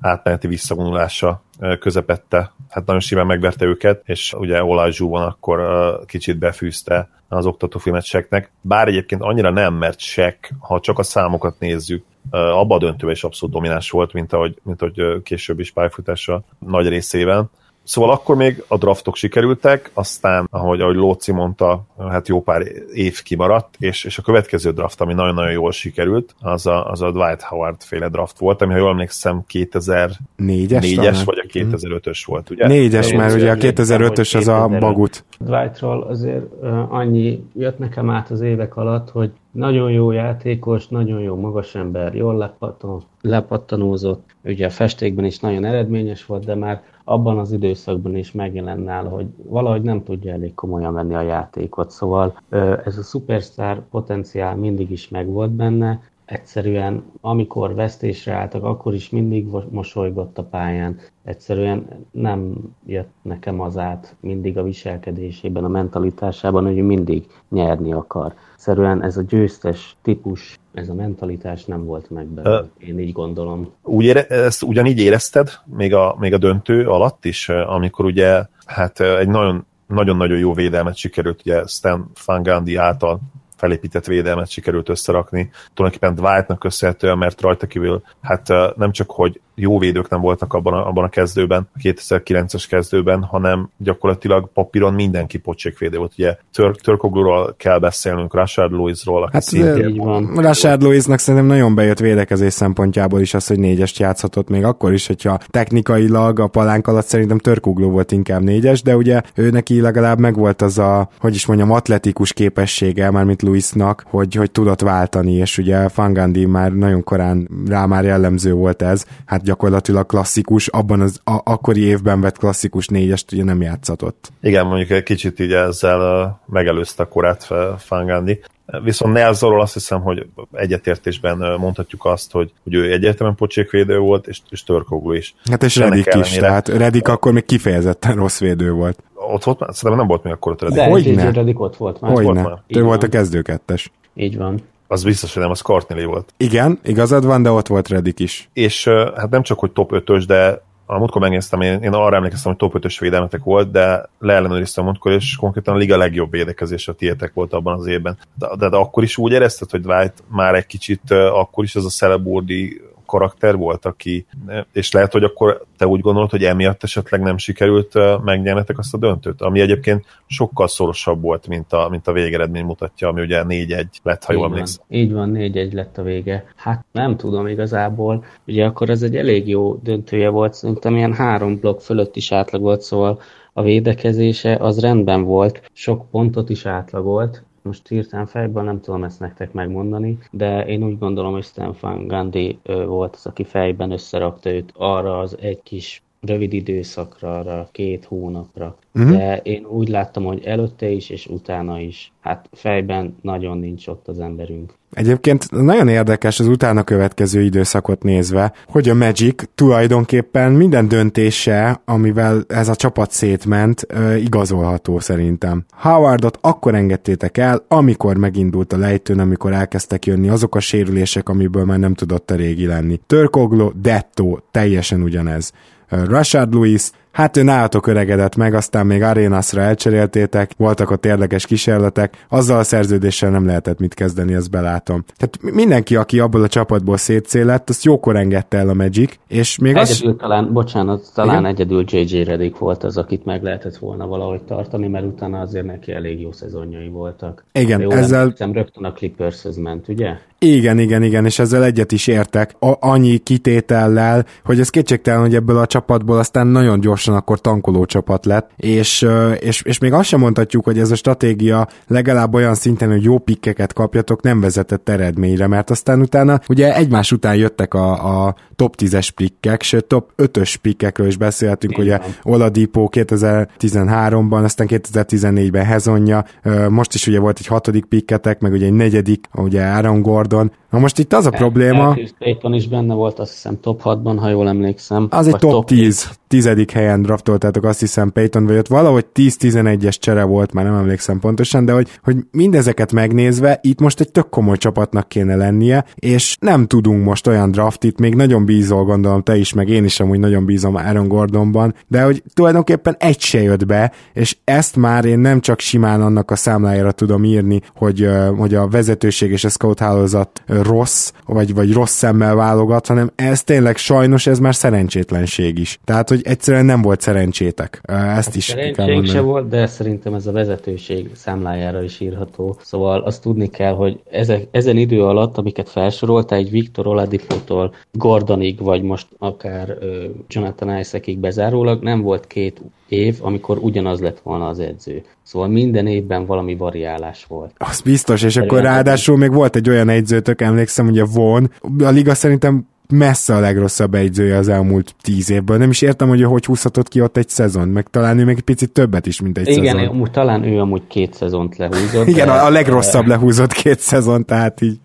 átmeneti 0.00 0.46
visszavonulása 0.46 1.42
közepette, 1.80 2.52
hát 2.68 2.86
nagyon 2.86 3.00
simán 3.00 3.26
megverte 3.26 3.64
őket, 3.64 4.02
és 4.04 4.32
ugye 4.32 4.64
Olajzsúban 4.64 5.22
akkor 5.22 5.60
kicsit 6.06 6.38
befűzte 6.38 7.08
az 7.28 7.46
oktatófilmet 7.46 8.04
Seknek, 8.04 8.50
bár 8.60 8.88
egyébként 8.88 9.22
annyira 9.22 9.50
nem, 9.50 9.74
mert 9.74 9.98
Sek, 9.98 10.54
ha 10.58 10.80
csak 10.80 10.98
a 10.98 11.02
számokat 11.02 11.58
nézzük, 11.58 12.04
abba 12.30 12.74
a 12.74 12.78
döntőben 12.78 13.14
is 13.14 13.24
abszolút 13.24 13.54
domináns 13.54 13.90
volt, 13.90 14.12
mint 14.12 14.32
ahogy, 14.32 14.58
mint 14.62 14.82
ahogy 14.82 15.22
később 15.22 15.60
is 15.60 15.72
pályafutása 15.72 16.42
nagy 16.58 16.88
részében. 16.88 17.50
Szóval 17.84 18.10
akkor 18.10 18.36
még 18.36 18.64
a 18.68 18.76
draftok 18.76 19.16
sikerültek, 19.16 19.90
aztán, 19.94 20.48
ahogy, 20.50 20.80
ahogy 20.80 20.94
Lóci 20.94 21.32
mondta, 21.32 21.84
hát 22.08 22.28
jó 22.28 22.42
pár 22.42 22.62
év 22.92 23.22
kimaradt, 23.22 23.74
és, 23.78 24.04
és 24.04 24.18
a 24.18 24.22
következő 24.22 24.70
draft, 24.70 25.00
ami 25.00 25.14
nagyon-nagyon 25.14 25.52
jól 25.52 25.72
sikerült, 25.72 26.34
az 26.40 26.66
a, 26.66 26.90
az 26.90 27.02
a 27.02 27.10
Dwight 27.10 27.42
Howard 27.42 27.82
féle 27.82 28.08
draft 28.08 28.38
volt, 28.38 28.62
ami, 28.62 28.72
ha 28.72 28.78
jól 28.78 28.90
emlékszem, 28.90 29.44
2004-es 29.52 31.22
vagy 31.24 31.38
a 31.38 31.46
2005-ös 31.52 32.22
volt, 32.26 32.50
ugye? 32.50 32.66
Négyes, 32.66 33.12
mert 33.12 33.34
ugye 33.34 33.50
a 33.50 33.54
2005-ös 33.54 34.36
az 34.36 34.48
a 34.48 34.68
bagut. 34.80 35.24
Dwightról 35.38 36.02
azért 36.02 36.44
annyi 36.88 37.44
jött 37.54 37.78
nekem 37.78 38.10
át 38.10 38.30
az 38.30 38.40
évek 38.40 38.76
alatt, 38.76 39.10
hogy 39.10 39.30
nagyon 39.50 39.90
jó 39.90 40.10
játékos, 40.10 40.88
nagyon 40.88 41.20
jó 41.20 41.36
magas 41.36 41.74
ember, 41.74 42.14
jól 42.14 42.36
lepattan, 42.36 43.02
lepattanózott, 43.20 44.22
ugye 44.44 44.66
a 44.66 44.70
festékben 44.70 45.24
is 45.24 45.38
nagyon 45.38 45.64
eredményes 45.64 46.26
volt, 46.26 46.44
de 46.44 46.54
már 46.54 46.82
abban 47.10 47.38
az 47.38 47.52
időszakban 47.52 48.16
is 48.16 48.32
megjelent 48.32 48.84
nála, 48.84 49.08
hogy 49.08 49.26
valahogy 49.42 49.82
nem 49.82 50.02
tudja 50.02 50.32
elég 50.32 50.54
komolyan 50.54 50.92
venni 50.92 51.14
a 51.14 51.20
játékot, 51.20 51.90
szóval 51.90 52.40
ez 52.84 52.98
a 52.98 53.02
szupersztár 53.02 53.82
potenciál 53.90 54.56
mindig 54.56 54.90
is 54.90 55.08
megvolt 55.08 55.50
benne, 55.50 56.00
egyszerűen 56.30 57.04
amikor 57.20 57.74
vesztésre 57.74 58.32
álltak, 58.32 58.64
akkor 58.64 58.94
is 58.94 59.10
mindig 59.10 59.46
mosolygott 59.70 60.38
a 60.38 60.42
pályán. 60.42 60.98
Egyszerűen 61.24 62.06
nem 62.10 62.54
jött 62.86 63.10
nekem 63.22 63.60
az 63.60 63.76
át 63.76 64.16
mindig 64.20 64.58
a 64.58 64.62
viselkedésében, 64.62 65.64
a 65.64 65.68
mentalitásában, 65.68 66.64
hogy 66.64 66.74
mindig 66.74 67.26
nyerni 67.48 67.92
akar. 67.92 68.34
Egyszerűen 68.54 69.02
ez 69.02 69.16
a 69.16 69.22
győztes 69.22 69.96
típus, 70.02 70.58
ez 70.74 70.88
a 70.88 70.94
mentalitás 70.94 71.64
nem 71.64 71.84
volt 71.84 72.10
meg 72.10 72.26
belőle, 72.26 72.68
én 72.78 72.98
így 72.98 73.12
gondolom. 73.12 73.72
Úgy 73.82 74.04
ére, 74.04 74.26
ezt 74.26 74.62
ugyanígy 74.62 74.98
érezted 74.98 75.48
még 75.64 75.94
a, 75.94 76.16
még 76.18 76.32
a 76.32 76.38
döntő 76.38 76.88
alatt 76.88 77.24
is, 77.24 77.48
amikor 77.48 78.04
ugye 78.04 78.44
hát 78.66 79.00
egy 79.00 79.28
nagyon 79.28 79.68
nagyon-nagyon 79.86 80.38
jó 80.38 80.54
védelmet 80.54 80.96
sikerült 80.96 81.40
ugye 81.40 81.66
Stan 81.66 82.10
Fangandi 82.14 82.76
által 82.76 83.20
felépített 83.60 84.06
védelmet 84.06 84.50
sikerült 84.50 84.88
összerakni. 84.88 85.50
Tulajdonképpen 85.74 86.14
Dwightnak 86.14 86.58
köszönhetően, 86.58 87.18
mert 87.18 87.40
rajta 87.40 87.66
kívül 87.66 88.02
hát 88.22 88.48
nem 88.76 88.92
csak, 88.92 89.10
hogy 89.10 89.40
jó 89.54 89.78
védők 89.78 90.08
nem 90.08 90.20
voltak 90.20 90.52
abban 90.54 90.72
a, 90.72 90.88
abban 90.88 91.04
a 91.04 91.08
kezdőben, 91.08 91.68
a 91.74 91.78
2009-es 91.82 92.64
kezdőben, 92.68 93.22
hanem 93.22 93.70
gyakorlatilag 93.76 94.50
papíron 94.52 94.94
mindenki 94.94 95.38
pocsékvédő 95.38 95.98
volt. 95.98 96.12
Ugye 96.18 96.36
Tör- 96.52 96.82
Törkogluról 96.82 97.54
kell 97.56 97.78
beszélnünk, 97.78 98.34
Rashard 98.34 98.72
Lewisról, 98.72 99.22
aki 99.22 99.32
hát 99.32 99.42
szintén... 99.42 100.02
Rashard 100.34 100.82
Lewisnak 100.82 101.18
szerintem 101.18 101.48
nagyon 101.48 101.74
bejött 101.74 101.98
védekezés 101.98 102.52
szempontjából 102.52 103.20
is 103.20 103.34
az, 103.34 103.46
hogy 103.46 103.58
négyest 103.58 103.98
játszhatott 103.98 104.48
még 104.48 104.64
akkor 104.64 104.92
is, 104.92 105.06
hogyha 105.06 105.38
technikailag 105.48 106.38
a 106.38 106.46
palánk 106.46 106.86
alatt 106.86 107.06
szerintem 107.06 107.38
Törkogló 107.38 107.90
volt 107.90 108.12
inkább 108.12 108.42
négyes, 108.42 108.82
de 108.82 108.96
ugye 108.96 109.20
ő 109.34 109.50
neki 109.50 109.80
legalább 109.80 110.18
megvolt 110.18 110.62
az 110.62 110.78
a, 110.78 111.08
hogy 111.18 111.34
is 111.34 111.46
mondjam, 111.46 111.70
atletikus 111.70 112.32
képessége, 112.32 113.10
mármint 113.10 113.42
Lewisnak, 113.42 114.04
hogy, 114.06 114.34
hogy 114.34 114.50
tudott 114.50 114.80
váltani, 114.80 115.32
és 115.32 115.58
ugye 115.58 115.88
Fangandi 115.88 116.46
már 116.46 116.72
nagyon 116.72 117.04
korán 117.04 117.48
rá 117.68 117.86
már 117.86 118.04
jellemző 118.04 118.52
volt 118.52 118.82
ez, 118.82 119.04
hát 119.26 119.42
gyakorlatilag 119.50 120.06
klasszikus, 120.06 120.68
abban 120.68 121.00
az 121.00 121.20
a, 121.24 121.40
akkori 121.44 121.80
évben 121.80 122.20
vett 122.20 122.38
klasszikus 122.38 122.86
négyest 122.86 123.32
ugye 123.32 123.44
nem 123.44 123.62
játszatott. 123.62 124.32
Igen, 124.40 124.66
mondjuk 124.66 124.90
egy 124.90 125.02
kicsit 125.02 125.40
így 125.40 125.52
ezzel 125.52 126.40
megelőzte 126.46 127.02
a 127.02 127.08
korát 127.08 127.48
Fangandi. 127.78 128.40
Viszont 128.82 129.14
Nelzorról 129.14 129.60
azt 129.60 129.72
hiszem, 129.72 130.00
hogy 130.00 130.26
egyetértésben 130.52 131.38
mondhatjuk 131.58 132.04
azt, 132.04 132.32
hogy, 132.32 132.52
hogy 132.62 132.74
ő 132.74 132.92
egyértelműen 132.92 133.36
pocsékvédő 133.36 133.98
volt, 133.98 134.26
és, 134.26 134.40
és 134.50 134.64
Törkoglu 134.64 135.12
is. 135.12 135.34
Hát 135.50 135.62
és 135.62 135.76
Redik 135.76 136.14
is, 136.14 136.30
tehát 136.30 136.68
Redik 136.68 137.08
akkor 137.08 137.32
még 137.32 137.44
kifejezetten 137.44 138.16
rossz 138.16 138.40
védő 138.40 138.72
volt. 138.72 138.98
Ott 139.14 139.44
volt 139.44 139.58
már? 139.58 139.68
Szerintem 139.72 139.98
nem 139.98 140.06
volt 140.06 140.22
még 140.22 140.32
akkor 140.32 140.52
ott 140.52 140.60
Redik. 140.60 140.76
De 140.76 140.84
Hogyne? 140.84 141.30
Redik 141.30 141.60
ott 141.60 141.76
volt 141.76 142.00
már. 142.00 142.12
Volt 142.12 142.34
már. 142.34 142.62
Ő 142.66 142.82
volt 142.82 143.02
a 143.02 143.08
kezdőkettes. 143.08 143.90
Így 144.14 144.36
van. 144.36 144.60
Az 144.90 145.04
biztos, 145.04 145.32
hogy 145.32 145.42
nem, 145.42 145.50
az 145.50 145.60
Courtney 145.60 146.04
volt. 146.04 146.34
Igen, 146.36 146.78
igazad 146.82 147.24
van, 147.24 147.42
de 147.42 147.50
ott 147.50 147.66
volt 147.66 147.88
Redik 147.88 148.18
is. 148.18 148.48
És 148.52 148.84
hát 149.16 149.30
nem 149.30 149.42
csak, 149.42 149.58
hogy 149.58 149.70
top 149.70 149.90
5-ös, 149.94 150.24
de 150.26 150.62
a 150.86 150.98
múltkor 150.98 151.20
megnéztem, 151.20 151.60
én, 151.60 151.82
én 151.82 151.92
arra 151.92 152.16
emlékeztem, 152.16 152.56
hogy 152.56 152.70
top 152.70 152.84
5-ös 152.84 152.96
védelmetek 153.00 153.42
volt, 153.42 153.70
de 153.70 154.08
leellenőriztem 154.18 154.84
múltkor, 154.84 155.12
és 155.12 155.36
konkrétan 155.36 155.74
a 155.74 155.76
liga 155.76 155.96
legjobb 155.96 156.30
védekezés 156.30 156.88
a 156.88 156.92
tietek 156.92 157.32
volt 157.34 157.52
abban 157.52 157.78
az 157.78 157.86
évben. 157.86 158.18
De, 158.34 158.48
de, 158.58 158.68
de 158.68 158.76
akkor 158.76 159.02
is 159.02 159.16
úgy 159.16 159.32
érezted, 159.32 159.70
hogy 159.70 159.80
Dwight 159.80 160.22
már 160.28 160.54
egy 160.54 160.66
kicsit, 160.66 161.10
akkor 161.10 161.64
is 161.64 161.74
ez 161.74 161.84
a 161.84 161.88
Celeburdi 161.88 162.80
karakter 163.10 163.56
volt, 163.56 163.86
aki, 163.86 164.26
és 164.72 164.92
lehet, 164.92 165.12
hogy 165.12 165.24
akkor 165.24 165.64
te 165.78 165.86
úgy 165.86 166.00
gondolod, 166.00 166.30
hogy 166.30 166.44
emiatt 166.44 166.82
esetleg 166.82 167.20
nem 167.20 167.38
sikerült 167.38 168.22
megnyernetek 168.24 168.78
azt 168.78 168.94
a 168.94 168.98
döntőt, 168.98 169.40
ami 169.40 169.60
egyébként 169.60 170.04
sokkal 170.26 170.68
szorosabb 170.68 171.22
volt, 171.22 171.48
mint 171.48 171.72
a, 171.72 171.88
mint 171.88 172.06
a 172.06 172.12
végeredmény 172.12 172.64
mutatja, 172.64 173.08
ami 173.08 173.20
ugye 173.20 173.42
4-1 173.48 173.84
lett, 174.02 174.24
ha 174.24 174.32
jól 174.32 174.44
emlékszem. 174.44 174.84
Így 174.88 175.12
van, 175.12 175.32
4-1 175.34 175.72
lett 175.72 175.98
a 175.98 176.02
vége. 176.02 176.44
Hát 176.56 176.84
nem 176.92 177.16
tudom 177.16 177.46
igazából, 177.46 178.24
ugye 178.46 178.64
akkor 178.64 178.90
ez 178.90 179.02
egy 179.02 179.16
elég 179.16 179.48
jó 179.48 179.74
döntője 179.82 180.28
volt, 180.28 180.54
szerintem 180.54 180.96
ilyen 180.96 181.14
három 181.14 181.58
blokk 181.58 181.80
fölött 181.80 182.16
is 182.16 182.32
átlag 182.32 182.62
volt, 182.62 182.80
szóval 182.80 183.20
a 183.52 183.62
védekezése 183.62 184.56
az 184.60 184.80
rendben 184.80 185.24
volt, 185.24 185.70
sok 185.72 186.10
pontot 186.10 186.50
is 186.50 186.66
átlagolt, 186.66 187.42
most 187.62 187.88
hirtelen 187.88 188.26
fejben 188.26 188.64
nem 188.64 188.80
tudom 188.80 189.04
ezt 189.04 189.20
nektek 189.20 189.52
megmondani, 189.52 190.18
de 190.30 190.66
én 190.66 190.84
úgy 190.84 190.98
gondolom, 190.98 191.32
hogy 191.32 191.44
Stefan 191.44 192.06
Gandhi 192.06 192.58
volt 192.64 193.14
az, 193.14 193.26
aki 193.26 193.44
fejben 193.44 193.90
összerakta 193.90 194.50
őt 194.50 194.72
arra 194.76 195.18
az 195.18 195.36
egy 195.40 195.62
kis 195.62 196.02
rövid 196.20 196.52
időszakra, 196.52 197.38
arra 197.38 197.68
két 197.72 198.04
hónapra. 198.04 198.76
Uh-huh. 198.94 199.16
De 199.16 199.36
én 199.36 199.64
úgy 199.64 199.88
láttam, 199.88 200.24
hogy 200.24 200.44
előtte 200.44 200.88
is 200.88 201.10
és 201.10 201.26
utána 201.26 201.80
is. 201.80 202.12
Hát 202.20 202.48
fejben 202.52 203.16
nagyon 203.22 203.58
nincs 203.58 203.86
ott 203.86 204.08
az 204.08 204.18
emberünk. 204.18 204.72
Egyébként 204.92 205.50
nagyon 205.50 205.88
érdekes 205.88 206.40
az 206.40 206.46
utána 206.46 206.82
következő 206.82 207.42
időszakot 207.42 208.02
nézve, 208.02 208.52
hogy 208.66 208.88
a 208.88 208.94
Magic 208.94 209.44
tulajdonképpen 209.54 210.52
minden 210.52 210.88
döntése, 210.88 211.80
amivel 211.84 212.44
ez 212.48 212.68
a 212.68 212.74
csapat 212.74 213.10
szétment, 213.10 213.86
igazolható 214.18 214.98
szerintem. 214.98 215.64
Howardot 215.70 216.38
akkor 216.40 216.74
engedtétek 216.74 217.38
el, 217.38 217.64
amikor 217.68 218.16
megindult 218.16 218.72
a 218.72 218.78
lejtőn, 218.78 219.18
amikor 219.18 219.52
elkezdtek 219.52 220.06
jönni 220.06 220.28
azok 220.28 220.54
a 220.54 220.60
sérülések, 220.60 221.28
amiből 221.28 221.64
már 221.64 221.78
nem 221.78 221.94
tudott 221.94 222.30
a 222.30 222.34
régi 222.34 222.66
lenni. 222.66 223.00
Törkoglo, 223.06 223.70
Detto, 223.82 224.38
teljesen 224.50 225.02
ugyanez. 225.02 225.52
Rashard 225.90 226.52
Lewis, 226.52 226.92
Hát 227.12 227.36
ő 227.36 227.42
nálatok 227.42 227.86
öregedett 227.86 228.36
meg, 228.36 228.54
aztán 228.54 228.86
még 228.86 229.02
Arenasra 229.02 229.62
elcseréltétek, 229.62 230.50
voltak 230.56 230.90
ott 230.90 231.06
érdekes 231.06 231.46
kísérletek, 231.46 232.26
azzal 232.28 232.58
a 232.58 232.62
szerződéssel 232.62 233.30
nem 233.30 233.46
lehetett 233.46 233.78
mit 233.78 233.94
kezdeni, 233.94 234.34
ezt 234.34 234.50
belátom. 234.50 235.04
Tehát 235.16 235.54
mindenki, 235.54 235.96
aki 235.96 236.20
abból 236.20 236.42
a 236.42 236.48
csapatból 236.48 236.96
szétszélett, 236.96 237.68
azt 237.68 237.84
jókor 237.84 238.16
engedte 238.16 238.58
el 238.58 238.68
a 238.68 238.74
Magic, 238.74 239.18
és 239.28 239.58
még 239.58 239.76
egyedül 239.76 240.10
az... 240.10 240.16
talán, 240.18 240.52
bocsánat, 240.52 241.10
talán 241.14 241.38
Igen? 241.38 241.46
egyedül 241.46 241.84
JJ 241.86 242.22
Redick 242.22 242.58
volt 242.58 242.84
az, 242.84 242.96
akit 242.96 243.24
meg 243.24 243.42
lehetett 243.42 243.76
volna 243.76 244.06
valahogy 244.06 244.42
tartani, 244.42 244.88
mert 244.88 245.04
utána 245.04 245.40
azért 245.40 245.66
neki 245.66 245.92
elég 245.92 246.20
jó 246.20 246.32
szezonjai 246.32 246.88
voltak. 246.88 247.44
Igen, 247.52 247.80
Jó, 247.80 247.90
ezzel... 247.90 248.20
Emlékszem, 248.20 248.52
rögtön 248.52 248.84
a 248.84 248.92
Clippershez 248.92 249.56
ment, 249.56 249.88
ugye? 249.88 250.16
Igen, 250.38 250.78
igen, 250.78 251.02
igen, 251.02 251.24
és 251.24 251.38
ezzel 251.38 251.64
egyet 251.64 251.92
is 251.92 252.06
értek. 252.06 252.54
A, 252.58 252.72
annyi 252.80 253.18
kitétellel, 253.18 254.24
hogy 254.44 254.60
ez 254.60 254.70
kétségtelen, 254.70 255.20
hogy 255.20 255.34
ebből 255.34 255.58
a 255.58 255.66
csapatból 255.66 256.18
aztán 256.18 256.46
nagyon 256.46 256.80
gyorsan 257.00 257.14
akkor 257.22 257.40
tankoló 257.40 257.84
csapat 257.84 258.24
lett, 258.24 258.50
és, 258.56 259.06
és, 259.38 259.62
és 259.62 259.78
még 259.78 259.92
azt 259.92 260.08
sem 260.08 260.20
mondhatjuk, 260.20 260.64
hogy 260.64 260.78
ez 260.78 260.90
a 260.90 260.94
stratégia 260.94 261.68
legalább 261.86 262.34
olyan 262.34 262.54
szinten, 262.54 262.90
hogy 262.90 263.02
jó 263.02 263.18
pikkeket 263.18 263.72
kapjatok, 263.72 264.22
nem 264.22 264.40
vezetett 264.40 264.88
eredményre, 264.88 265.46
mert 265.46 265.70
aztán 265.70 266.00
utána 266.00 266.40
ugye 266.48 266.76
egymás 266.76 267.12
után 267.12 267.36
jöttek 267.36 267.74
a, 267.74 268.26
a 268.26 268.34
top 268.56 268.74
10-es 268.78 269.08
pikkek, 269.14 269.62
sőt 269.62 269.84
top 269.84 270.10
5-ös 270.16 270.54
pikkekről 270.62 271.06
is 271.06 271.16
beszéltünk, 271.16 271.78
ugye 271.78 271.98
Oladipo 272.22 272.88
2013-ban, 272.90 274.44
aztán 274.44 274.66
2014-ben 274.70 275.64
Hezonja, 275.64 276.24
most 276.68 276.94
is 276.94 277.06
ugye 277.06 277.18
volt 277.18 277.38
egy 277.38 277.46
hatodik 277.46 277.84
pikketek, 277.84 278.40
meg 278.40 278.52
ugye 278.52 278.66
egy 278.66 278.72
negyedik, 278.72 279.26
ugye 279.34 279.62
Aaron 279.62 280.02
Gordon. 280.02 280.52
Na 280.70 280.78
most 280.78 280.98
itt 280.98 281.12
az 281.12 281.26
a 281.26 281.30
probléma... 281.30 281.96
Payton 282.18 282.54
is 282.54 282.68
benne 282.68 282.94
volt, 282.94 283.18
azt 283.18 283.32
hiszem 283.32 283.60
top 283.60 283.80
6-ban, 283.84 284.16
ha 284.18 284.28
jól 284.28 284.48
emlékszem. 284.48 285.06
Az 285.10 285.26
egy 285.26 285.36
top, 285.36 285.50
top 285.50 285.66
10, 285.66 286.10
tizedik 286.26 286.70
helyen 286.70 287.02
draftoltátok, 287.02 287.64
azt 287.64 287.80
hiszem 287.80 288.12
Payton, 288.12 288.46
vagy 288.46 288.56
ott 288.56 288.66
valahogy 288.66 289.06
10-11-es 289.14 289.98
csere 289.98 290.24
volt, 290.24 290.52
már 290.52 290.64
nem 290.64 290.74
emlékszem 290.74 291.18
pontosan, 291.18 291.64
de 291.64 291.72
hogy, 291.72 291.88
hogy 292.02 292.16
mindezeket 292.30 292.92
megnézve, 292.92 293.58
itt 293.62 293.80
most 293.80 294.00
egy 294.00 294.10
tök 294.10 294.28
komoly 294.28 294.56
csapatnak 294.56 295.08
kéne 295.08 295.36
lennie, 295.36 295.84
és 295.94 296.36
nem 296.40 296.66
tudunk 296.66 297.04
most 297.04 297.26
olyan 297.26 297.50
draftit, 297.50 297.98
még 297.98 298.14
nagyon 298.14 298.44
bízol, 298.44 298.84
gondolom 298.84 299.22
te 299.22 299.36
is, 299.36 299.52
meg 299.52 299.68
én 299.68 299.84
is 299.84 300.00
amúgy 300.00 300.18
nagyon 300.18 300.44
bízom 300.44 300.74
Aaron 300.74 301.08
Gordonban, 301.08 301.74
de 301.88 302.02
hogy 302.02 302.22
tulajdonképpen 302.34 302.96
egy 302.98 303.20
se 303.20 303.42
jött 303.42 303.66
be, 303.66 303.92
és 304.12 304.36
ezt 304.44 304.76
már 304.76 305.04
én 305.04 305.18
nem 305.18 305.40
csak 305.40 305.60
simán 305.60 306.02
annak 306.02 306.30
a 306.30 306.36
számlájára 306.36 306.92
tudom 306.92 307.24
írni, 307.24 307.60
hogy, 307.74 308.08
hogy 308.36 308.54
a 308.54 308.68
vezetőség 308.68 309.30
és 309.30 309.44
a 309.44 309.48
scout 309.48 309.78
hálózat 309.78 310.42
rossz, 310.62 311.12
vagy, 311.26 311.54
vagy 311.54 311.72
rossz 311.72 311.94
szemmel 311.94 312.34
válogat, 312.34 312.86
hanem 312.86 313.10
ez 313.14 313.42
tényleg 313.42 313.76
sajnos 313.76 314.26
ez 314.26 314.38
már 314.38 314.54
szerencsétlenség 314.54 315.58
is. 315.58 315.78
Tehát, 315.84 316.08
hogy 316.08 316.20
egyszerűen 316.24 316.64
nem 316.64 316.82
volt 316.82 317.00
szerencsétek. 317.00 317.80
Ezt 317.82 317.98
hát 317.98 318.34
is 318.34 318.44
Szerencsénk 318.44 319.06
se 319.06 319.20
volt, 319.20 319.48
de 319.48 319.66
szerintem 319.66 320.14
ez 320.14 320.26
a 320.26 320.32
vezetőség 320.32 321.10
számlájára 321.14 321.82
is 321.82 322.00
írható. 322.00 322.56
Szóval 322.62 323.00
azt 323.00 323.22
tudni 323.22 323.48
kell, 323.48 323.74
hogy 323.74 324.00
ezek, 324.10 324.46
ezen 324.50 324.76
idő 324.76 325.04
alatt, 325.04 325.38
amiket 325.38 325.68
felsorolta, 325.68 326.34
egy 326.34 326.50
Viktor 326.50 326.86
Oladipótól 326.86 327.74
Gordonig, 327.92 328.60
vagy 328.60 328.82
most 328.82 329.06
akár 329.18 329.76
uh, 329.80 330.04
Jonathan 330.28 330.78
Isaacig 330.78 331.18
bezárólag 331.18 331.82
nem 331.82 332.00
volt 332.00 332.26
két 332.26 332.60
év, 332.90 333.16
amikor 333.20 333.58
ugyanaz 333.58 334.00
lett 334.00 334.20
volna 334.22 334.46
az 334.46 334.58
edző. 334.58 335.02
Szóval 335.22 335.48
minden 335.48 335.86
évben 335.86 336.26
valami 336.26 336.56
variálás 336.56 337.24
volt. 337.28 337.52
Az 337.56 337.80
biztos, 337.80 338.22
és 338.22 338.36
akkor 338.36 338.60
ráadásul 338.60 339.16
még 339.16 339.32
volt 339.32 339.56
egy 339.56 339.68
olyan 339.68 339.88
edzőtök, 339.88 340.40
emlékszem, 340.40 340.84
hogy 340.84 340.98
a 340.98 341.06
Von, 341.06 341.50
a 341.78 341.88
liga 341.88 342.14
szerintem 342.14 342.66
messze 342.90 343.34
a 343.34 343.40
legrosszabb 343.40 343.94
egyzője 343.94 344.36
az 344.36 344.48
elmúlt 344.48 344.94
tíz 345.02 345.30
évből. 345.30 345.56
Nem 345.56 345.70
is 345.70 345.82
értem, 345.82 346.08
hogy 346.08 346.22
hogy 346.22 346.44
húzhatott 346.44 346.88
ki 346.88 347.00
ott 347.00 347.16
egy 347.16 347.28
szezon, 347.28 347.68
meg 347.68 347.86
talán 347.90 348.18
ő 348.18 348.24
még 348.24 348.36
egy 348.36 348.42
picit 348.42 348.72
többet 348.72 349.06
is, 349.06 349.20
mint 349.20 349.38
egy 349.38 349.48
Igen, 349.48 349.76
szezon. 349.76 349.94
Igen, 349.94 350.12
talán 350.12 350.44
ő 350.44 350.58
amúgy 350.58 350.82
két 350.86 351.14
szezont 351.14 351.56
lehúzott. 351.56 352.06
Igen, 352.06 352.26
de... 352.26 352.32
a 352.32 352.50
legrosszabb 352.50 353.06
lehúzott 353.06 353.52
két 353.52 353.78
szezon, 353.78 354.24
tehát 354.24 354.60
így 354.60 354.78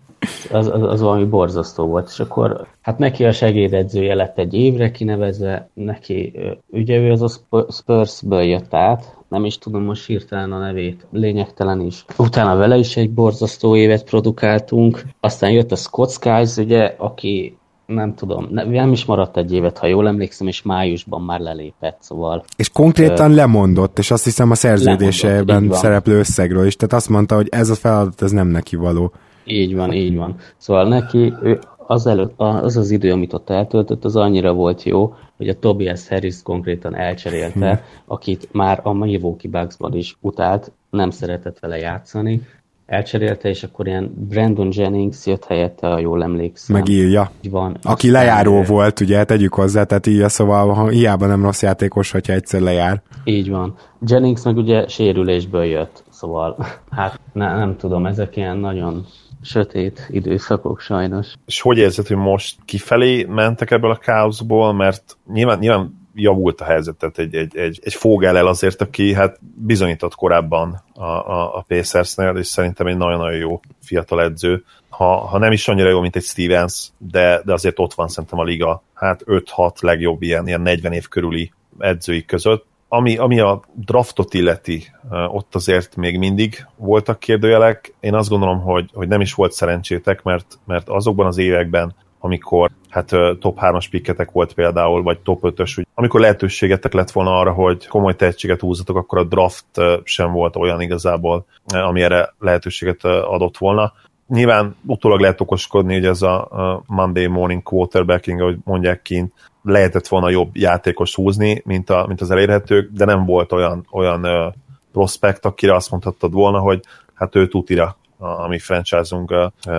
az, 0.52 0.66
az, 0.66 0.82
az 0.82 1.00
valami 1.00 1.24
borzasztó 1.24 1.86
volt. 1.86 2.08
És 2.08 2.20
akkor 2.20 2.66
hát 2.80 2.98
neki 2.98 3.24
a 3.24 3.32
segédedzője 3.32 4.14
lett 4.14 4.38
egy 4.38 4.54
évre 4.54 4.90
kinevezve, 4.90 5.70
neki, 5.74 6.32
ugye 6.70 6.96
ő 6.96 7.10
az 7.10 7.22
a 7.22 7.68
Spursből 7.70 8.42
jött 8.42 8.74
át, 8.74 9.16
nem 9.28 9.44
is 9.44 9.58
tudom 9.58 9.82
most 9.82 10.06
hirtelen 10.06 10.52
a 10.52 10.58
nevét, 10.58 11.06
lényegtelen 11.10 11.80
is. 11.80 12.04
Utána 12.18 12.56
vele 12.56 12.76
is 12.76 12.96
egy 12.96 13.10
borzasztó 13.10 13.76
évet 13.76 14.04
produkáltunk, 14.04 15.02
aztán 15.20 15.50
jött 15.50 15.72
a 15.72 15.76
Scott 15.76 16.10
Skies, 16.10 16.56
ugye, 16.56 16.94
aki 16.98 17.58
nem 17.86 18.14
tudom, 18.14 18.48
nem 18.50 18.92
is 18.92 19.04
maradt 19.04 19.36
egy 19.36 19.52
évet, 19.52 19.78
ha 19.78 19.86
jól 19.86 20.08
emlékszem, 20.08 20.46
és 20.46 20.62
májusban 20.62 21.22
már 21.22 21.40
lelépett, 21.40 21.96
szóval... 22.00 22.44
És 22.56 22.68
konkrétan 22.68 23.30
ö, 23.30 23.34
lemondott, 23.34 23.98
és 23.98 24.10
azt 24.10 24.24
hiszem 24.24 24.50
a 24.50 24.54
szerződésében 24.54 25.72
szereplő 25.72 26.18
összegről 26.18 26.66
is, 26.66 26.76
tehát 26.76 26.94
azt 26.94 27.08
mondta, 27.08 27.34
hogy 27.34 27.48
ez 27.50 27.70
a 27.70 27.74
feladat, 27.74 28.22
ez 28.22 28.30
nem 28.30 28.48
neki 28.48 28.76
való. 28.76 29.12
Így 29.46 29.74
van, 29.74 29.92
így 29.92 30.16
van. 30.16 30.36
Szóval 30.56 30.88
neki, 30.88 31.32
ő 31.42 31.58
az, 31.86 32.06
előtt, 32.06 32.32
az 32.36 32.76
az 32.76 32.90
idő, 32.90 33.12
amit 33.12 33.32
ott 33.32 33.50
eltöltött, 33.50 34.04
az 34.04 34.16
annyira 34.16 34.52
volt 34.52 34.82
jó, 34.82 35.14
hogy 35.36 35.48
a 35.48 35.58
Tobias 35.58 36.08
Harris 36.08 36.42
konkrétan 36.42 36.96
elcserélte, 36.96 37.68
hmm. 37.68 37.84
akit 38.06 38.48
már 38.52 38.80
a 38.82 38.92
Milwaukee 38.92 39.50
Bucksban 39.50 39.94
is 39.94 40.16
utált, 40.20 40.72
nem 40.90 41.10
szeretett 41.10 41.58
vele 41.58 41.76
játszani, 41.76 42.42
elcserélte, 42.86 43.48
és 43.48 43.62
akkor 43.62 43.86
ilyen 43.86 44.14
Brandon 44.28 44.68
Jennings 44.72 45.26
jött 45.26 45.44
helyette, 45.44 45.86
ha 45.86 45.98
jól 45.98 46.22
emlékszem. 46.22 46.76
Megírja. 46.76 47.30
Van. 47.50 47.76
Aki 47.82 48.10
lejáró 48.10 48.58
ő... 48.58 48.64
volt, 48.64 49.00
ugye, 49.00 49.24
tegyük 49.24 49.54
hozzá, 49.54 49.84
tehát 49.84 50.06
így, 50.06 50.28
szóval 50.28 50.72
ha 50.72 50.88
hiába 50.88 51.26
nem 51.26 51.42
rossz 51.42 51.62
játékos, 51.62 52.10
hogyha 52.10 52.32
egyszer 52.32 52.60
lejár. 52.60 53.02
Így 53.24 53.50
van. 53.50 53.74
Jennings 54.06 54.44
meg 54.44 54.56
ugye 54.56 54.88
sérülésből 54.88 55.64
jött, 55.64 56.04
szóval 56.10 56.56
hát 56.90 57.20
ne, 57.32 57.56
nem 57.56 57.76
tudom, 57.76 58.06
ezek 58.06 58.36
ilyen 58.36 58.56
nagyon 58.56 59.06
sötét 59.46 60.06
időszakok 60.10 60.80
sajnos. 60.80 61.26
És 61.46 61.60
hogy 61.60 61.78
érzed, 61.78 62.06
hogy 62.06 62.16
most 62.16 62.56
kifelé 62.64 63.24
mentek 63.24 63.70
ebből 63.70 63.90
a 63.90 63.96
káoszból, 63.96 64.72
mert 64.72 65.16
nyilván, 65.32 65.58
nyilván 65.58 66.06
javult 66.14 66.60
a 66.60 66.64
helyzet, 66.64 66.96
tehát 66.96 67.18
egy, 67.18 67.34
egy, 67.34 67.56
egy, 67.56 67.80
egy 67.82 67.94
Fogel 67.94 68.46
azért, 68.46 68.80
aki 68.80 69.14
hát 69.14 69.38
bizonyított 69.54 70.14
korábban 70.14 70.82
a, 70.94 71.04
a, 71.04 71.56
a 71.56 71.64
Pacersnél, 71.68 72.36
és 72.36 72.46
szerintem 72.46 72.86
egy 72.86 72.96
nagyon-nagyon 72.96 73.38
jó 73.38 73.60
fiatal 73.82 74.22
edző. 74.22 74.64
Ha, 74.88 75.16
ha 75.16 75.38
nem 75.38 75.52
is 75.52 75.68
annyira 75.68 75.88
jó, 75.88 76.00
mint 76.00 76.16
egy 76.16 76.22
Stevens, 76.22 76.88
de, 76.98 77.40
de 77.44 77.52
azért 77.52 77.78
ott 77.78 77.94
van 77.94 78.08
szerintem 78.08 78.38
a 78.38 78.44
liga, 78.44 78.82
hát 78.94 79.22
5-6 79.26 79.82
legjobb 79.82 80.22
ilyen, 80.22 80.46
ilyen 80.46 80.60
40 80.60 80.92
év 80.92 81.08
körüli 81.08 81.52
edzői 81.78 82.24
között. 82.24 82.66
Ami, 82.88 83.16
ami 83.16 83.40
a 83.40 83.60
draftot 83.74 84.34
illeti, 84.34 84.82
ott 85.28 85.54
azért 85.54 85.96
még 85.96 86.18
mindig 86.18 86.66
voltak 86.76 87.18
kérdőjelek. 87.18 87.94
Én 88.00 88.14
azt 88.14 88.28
gondolom, 88.28 88.60
hogy, 88.60 88.90
hogy 88.94 89.08
nem 89.08 89.20
is 89.20 89.34
volt 89.34 89.52
szerencsétek, 89.52 90.22
mert, 90.22 90.58
mert 90.66 90.88
azokban 90.88 91.26
az 91.26 91.38
években, 91.38 91.94
amikor 92.20 92.70
hát 92.88 93.10
top 93.38 93.58
3-as 93.60 93.86
pikketek 93.90 94.30
volt 94.30 94.54
például, 94.54 95.02
vagy 95.02 95.18
top 95.18 95.38
5-ös, 95.42 95.84
amikor 95.94 96.20
lehetőségetek 96.20 96.92
lett 96.92 97.10
volna 97.10 97.38
arra, 97.38 97.52
hogy 97.52 97.86
komoly 97.86 98.16
tehetséget 98.16 98.60
húzatok, 98.60 98.96
akkor 98.96 99.18
a 99.18 99.24
draft 99.24 99.66
sem 100.02 100.32
volt 100.32 100.56
olyan 100.56 100.80
igazából, 100.80 101.46
ami 101.64 102.02
erre 102.02 102.34
lehetőséget 102.38 103.04
adott 103.04 103.56
volna. 103.56 103.92
Nyilván 104.28 104.76
utólag 104.86 105.20
lehet 105.20 105.40
okoskodni, 105.40 105.94
hogy 105.94 106.06
ez 106.06 106.22
a 106.22 106.48
Monday 106.86 107.26
morning 107.26 107.62
quarterbacking, 107.62 108.40
ahogy 108.40 108.56
mondják 108.64 109.02
kint, 109.02 109.32
lehetett 109.66 110.08
volna 110.08 110.28
jobb 110.28 110.56
játékos 110.56 111.14
húzni, 111.14 111.62
mint, 111.64 111.90
a, 111.90 112.04
mint 112.06 112.20
az 112.20 112.30
elérhetők, 112.30 112.90
de 112.92 113.04
nem 113.04 113.24
volt 113.24 113.52
olyan, 113.52 113.86
olyan 113.90 114.54
prospekt, 114.92 115.44
akire 115.44 115.74
azt 115.74 115.90
mondhattad 115.90 116.32
volna, 116.32 116.58
hogy 116.58 116.80
hát 117.14 117.34
ő 117.34 117.48
tutira 117.48 117.96
a 118.18 118.48
mi 118.48 118.58
franchise-unk 118.58 119.34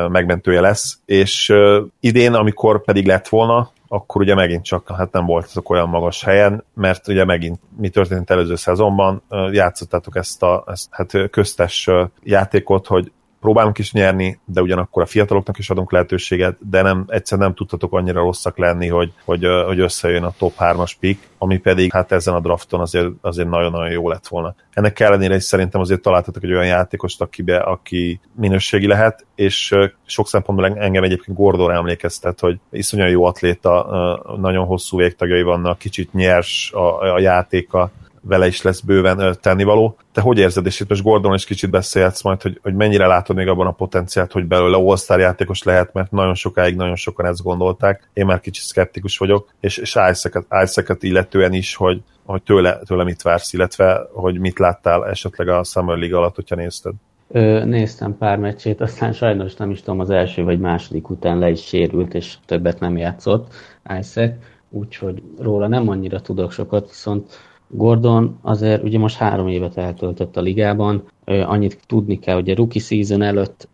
megmentője 0.10 0.62
lesz, 0.62 1.00
és 1.06 1.54
idén, 2.00 2.34
amikor 2.34 2.84
pedig 2.84 3.06
lett 3.06 3.28
volna, 3.28 3.72
akkor 3.88 4.22
ugye 4.22 4.36
megint 4.36 4.64
csak 4.64 4.92
hát 4.98 5.12
nem 5.12 5.26
voltatok 5.26 5.70
olyan 5.70 5.90
magas 5.90 6.24
helyen, 6.24 6.64
mert 6.74 7.08
ugye 7.08 7.26
megint 7.26 7.60
mi 7.78 7.90
történt 7.90 8.30
előző 8.30 8.56
szezonban, 8.56 9.22
játszottátok 9.52 10.16
ezt 10.16 10.44
a 10.44 10.64
ezt, 10.68 10.88
hát 10.92 11.30
köztes 11.30 11.90
játékot, 12.24 12.88
hogy 12.88 13.12
próbálunk 13.40 13.78
is 13.78 13.92
nyerni, 13.92 14.40
de 14.46 14.62
ugyanakkor 14.62 15.02
a 15.02 15.06
fiataloknak 15.06 15.58
is 15.58 15.70
adunk 15.70 15.92
lehetőséget, 15.92 16.70
de 16.70 16.82
nem, 16.82 17.06
egyszer 17.08 17.38
nem 17.38 17.54
tudtatok 17.54 17.94
annyira 17.94 18.22
rosszak 18.22 18.58
lenni, 18.58 18.88
hogy, 18.88 19.14
hogy, 19.26 19.48
hogy 19.66 19.80
összejön 19.80 20.24
a 20.24 20.34
top 20.38 20.54
3-as 20.60 20.92
pick, 21.00 21.28
ami 21.38 21.58
pedig 21.58 21.92
hát 21.92 22.12
ezen 22.12 22.34
a 22.34 22.40
drafton 22.40 22.80
azért, 22.80 23.10
azért 23.22 23.50
nagyon-nagyon 23.50 23.90
jó 23.90 24.10
lett 24.10 24.28
volna. 24.28 24.56
Ennek 24.74 25.00
ellenére 25.00 25.36
is 25.36 25.44
szerintem 25.44 25.82
azért 25.82 26.02
találtatok 26.02 26.44
egy 26.44 26.52
olyan 26.52 26.66
játékost, 26.66 27.22
akibe, 27.22 27.58
aki 27.58 28.20
minőségi 28.36 28.88
lehet, 28.88 29.26
és 29.36 29.76
sok 30.06 30.28
szempontból 30.28 30.78
engem 30.78 31.04
egyébként 31.04 31.38
Gordon 31.38 31.72
emlékeztet, 31.72 32.40
hogy 32.40 32.60
iszonyan 32.72 33.10
jó 33.10 33.24
atléta, 33.24 34.36
nagyon 34.40 34.66
hosszú 34.66 34.98
végtagjai 34.98 35.42
vannak, 35.42 35.78
kicsit 35.78 36.14
nyers 36.14 36.72
a, 36.72 37.14
a 37.14 37.20
játéka, 37.20 37.92
vele 38.22 38.48
is 38.48 38.62
lesz 38.62 38.80
bőven 38.80 39.38
tennivaló. 39.42 39.98
Te 40.12 40.22
hogy 40.22 40.38
érzed, 40.38 40.66
és 40.66 40.80
itt 40.80 40.90
most 40.90 41.04
Gordon 41.04 41.34
is 41.34 41.46
kicsit 41.46 41.70
beszélhetsz 41.70 42.24
majd, 42.24 42.42
hogy, 42.42 42.60
hogy 42.64 42.74
mennyire 42.74 43.08
látod 43.08 43.36
még 43.36 43.48
abban 43.48 43.68
a 43.68 43.72
potenciált, 43.72 44.32
hogy 44.32 44.46
belőle 44.46 44.78
all 44.78 45.20
játékos 45.20 45.64
lehet, 45.64 45.94
mert 45.94 46.12
nagyon 46.12 46.36
sokáig 46.36 46.76
nagyon 46.76 46.96
sokan 46.96 47.26
ezt 47.26 47.44
gondolták. 47.44 48.10
Én 48.14 48.26
már 48.26 48.40
kicsit 48.40 48.64
szkeptikus 48.64 49.18
vagyok, 49.18 49.54
és, 49.60 49.78
és 49.78 49.98
Isaac-et 50.12 51.04
illetően 51.04 51.54
is, 51.54 51.76
hogy, 51.76 52.02
hogy 52.26 52.42
tőle, 52.42 52.80
tőle 52.86 53.04
mit 53.04 53.22
vársz, 53.22 53.54
illetve 53.54 54.08
hogy 54.14 54.40
mit 54.40 54.60
láttál 54.60 55.08
esetleg 55.08 55.48
a 55.48 55.64
Summer 55.64 55.98
League 55.98 56.18
alatt, 56.18 56.36
hogyha 56.36 56.56
nézted. 56.56 56.94
Ö, 57.30 57.66
néztem 57.66 58.18
pár 58.18 58.38
meccsét, 58.38 58.82
aztán 58.82 59.14
sajnos 59.14 59.56
nem 59.56 59.72
is 59.72 59.82
tudom, 59.82 60.00
az 60.00 60.10
első 60.10 60.44
vagy 60.44 60.60
második 60.60 61.10
után 61.10 61.40
le 61.40 61.50
is 61.50 61.64
sérült, 61.64 62.14
és 62.14 62.36
többet 62.46 62.80
nem 62.80 62.98
játszott 62.98 63.54
Isaac, 64.00 64.34
úgyhogy 64.70 65.24
róla 65.40 65.68
nem 65.68 65.90
annyira 65.90 66.22
tudok 66.22 66.52
sokat, 66.52 66.88
viszont 66.88 67.40
Gordon 67.68 68.38
azért 68.42 68.84
ugye 68.84 69.00
most 69.00 69.18
három 69.18 69.48
évet 69.48 69.78
eltöltött 69.78 70.38
a 70.38 70.42
ligában, 70.42 71.04
annyit 71.26 71.80
tudni 71.88 72.20
kell, 72.20 72.36
hogy 72.36 72.50
a 72.50 72.56
rookie 72.56 72.82
season 72.82 73.22
előtt 73.22 73.68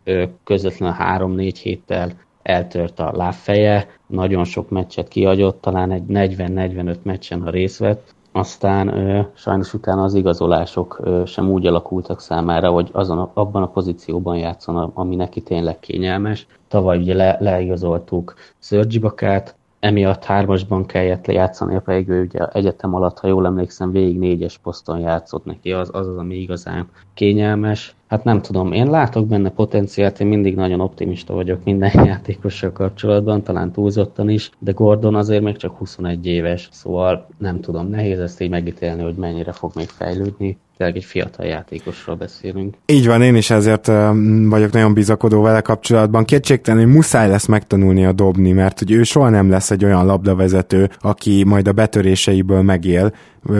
közvetlenül 0.44 0.96
három-négy 0.96 1.58
héttel 1.58 2.12
eltört 2.42 3.00
a 3.00 3.12
lábfeje, 3.16 3.88
nagyon 4.08 4.44
sok 4.44 4.70
meccset 4.70 5.08
kiagyott, 5.08 5.62
talán 5.62 5.92
egy 5.92 6.04
40-45 6.08 6.96
meccsen, 7.02 7.42
ha 7.42 7.50
részt 7.50 7.78
vett, 7.78 8.16
aztán 8.32 8.88
sajnos 9.36 9.74
utána 9.74 10.04
az 10.04 10.14
igazolások 10.14 11.02
sem 11.26 11.50
úgy 11.50 11.66
alakultak 11.66 12.20
számára, 12.20 12.70
hogy 12.70 12.90
azon 12.92 13.18
a, 13.18 13.32
abban 13.34 13.62
a 13.62 13.68
pozícióban 13.68 14.38
játszon, 14.38 14.92
ami 14.94 15.16
neki 15.16 15.42
tényleg 15.42 15.80
kényelmes. 15.80 16.48
Tavaly 16.68 16.98
ugye 16.98 17.14
le, 17.14 17.38
leigazoltuk 17.40 18.34
Szörgyibakát, 18.60 19.56
emiatt 19.84 20.24
hármasban 20.24 20.86
kellett 20.86 21.26
lejátszani, 21.26 21.82
pedig 21.86 22.10
ő 22.10 22.22
ugye 22.22 22.46
egyetem 22.46 22.94
alatt, 22.94 23.20
ha 23.20 23.28
jól 23.28 23.46
emlékszem, 23.46 23.92
végig 23.92 24.20
négyes 24.20 24.58
poszton 24.58 25.00
játszott 25.00 25.46
neki, 25.46 25.72
az 25.72 25.90
az, 25.94 26.08
az 26.08 26.18
ami 26.18 26.36
igazán 26.36 26.88
kényelmes. 27.14 27.96
Hát 28.08 28.24
nem 28.24 28.42
tudom, 28.42 28.72
én 28.72 28.90
látok 28.90 29.28
benne 29.28 29.50
potenciált, 29.50 30.20
én 30.20 30.28
mindig 30.28 30.56
nagyon 30.56 30.80
optimista 30.80 31.34
vagyok 31.34 31.64
minden 31.64 31.92
játékossal 32.06 32.72
kapcsolatban, 32.72 33.44
talán 33.44 33.72
túlzottan 33.72 34.30
is, 34.30 34.50
de 34.60 34.72
Gordon 34.72 35.16
azért 35.16 35.44
még 35.44 35.58
csak 35.58 35.78
21 35.78 36.26
éves, 36.26 36.70
szóval 36.72 37.28
nem 37.38 37.60
tudom, 37.60 37.88
nehéz 37.88 38.20
ezt 38.20 38.42
így 38.42 38.50
megítélni, 38.50 39.02
hogy 39.02 39.16
mennyire 39.16 39.52
fog 39.52 39.72
még 39.76 39.88
fejlődni 39.88 40.58
tényleg 40.78 40.96
egy 40.96 41.04
fiatal 41.04 41.46
játékosról 41.46 42.16
beszélünk. 42.16 42.76
Így 42.86 43.08
van, 43.08 43.22
én 43.22 43.36
is 43.36 43.50
ezért 43.50 43.88
vagyok 44.50 44.72
nagyon 44.72 44.94
bizakodó 44.94 45.42
vele 45.42 45.62
kapcsolatban. 45.62 46.26
Kétségtelen, 46.26 46.84
hogy 46.84 46.94
muszáj 46.94 47.28
lesz 47.30 47.46
megtanulni 47.46 48.06
a 48.06 48.12
dobni, 48.12 48.52
mert 48.52 48.80
hogy 48.80 48.92
ő 48.92 49.04
soha 49.04 49.30
nem 49.30 49.50
lesz 49.50 49.72
egy 49.72 49.86
olyan 49.86 50.06
labdavezető, 50.06 50.90
aki 51.02 51.44
majd 51.44 51.68
a 51.68 51.72
betöréseiből 51.72 52.62
megél, 52.62 53.14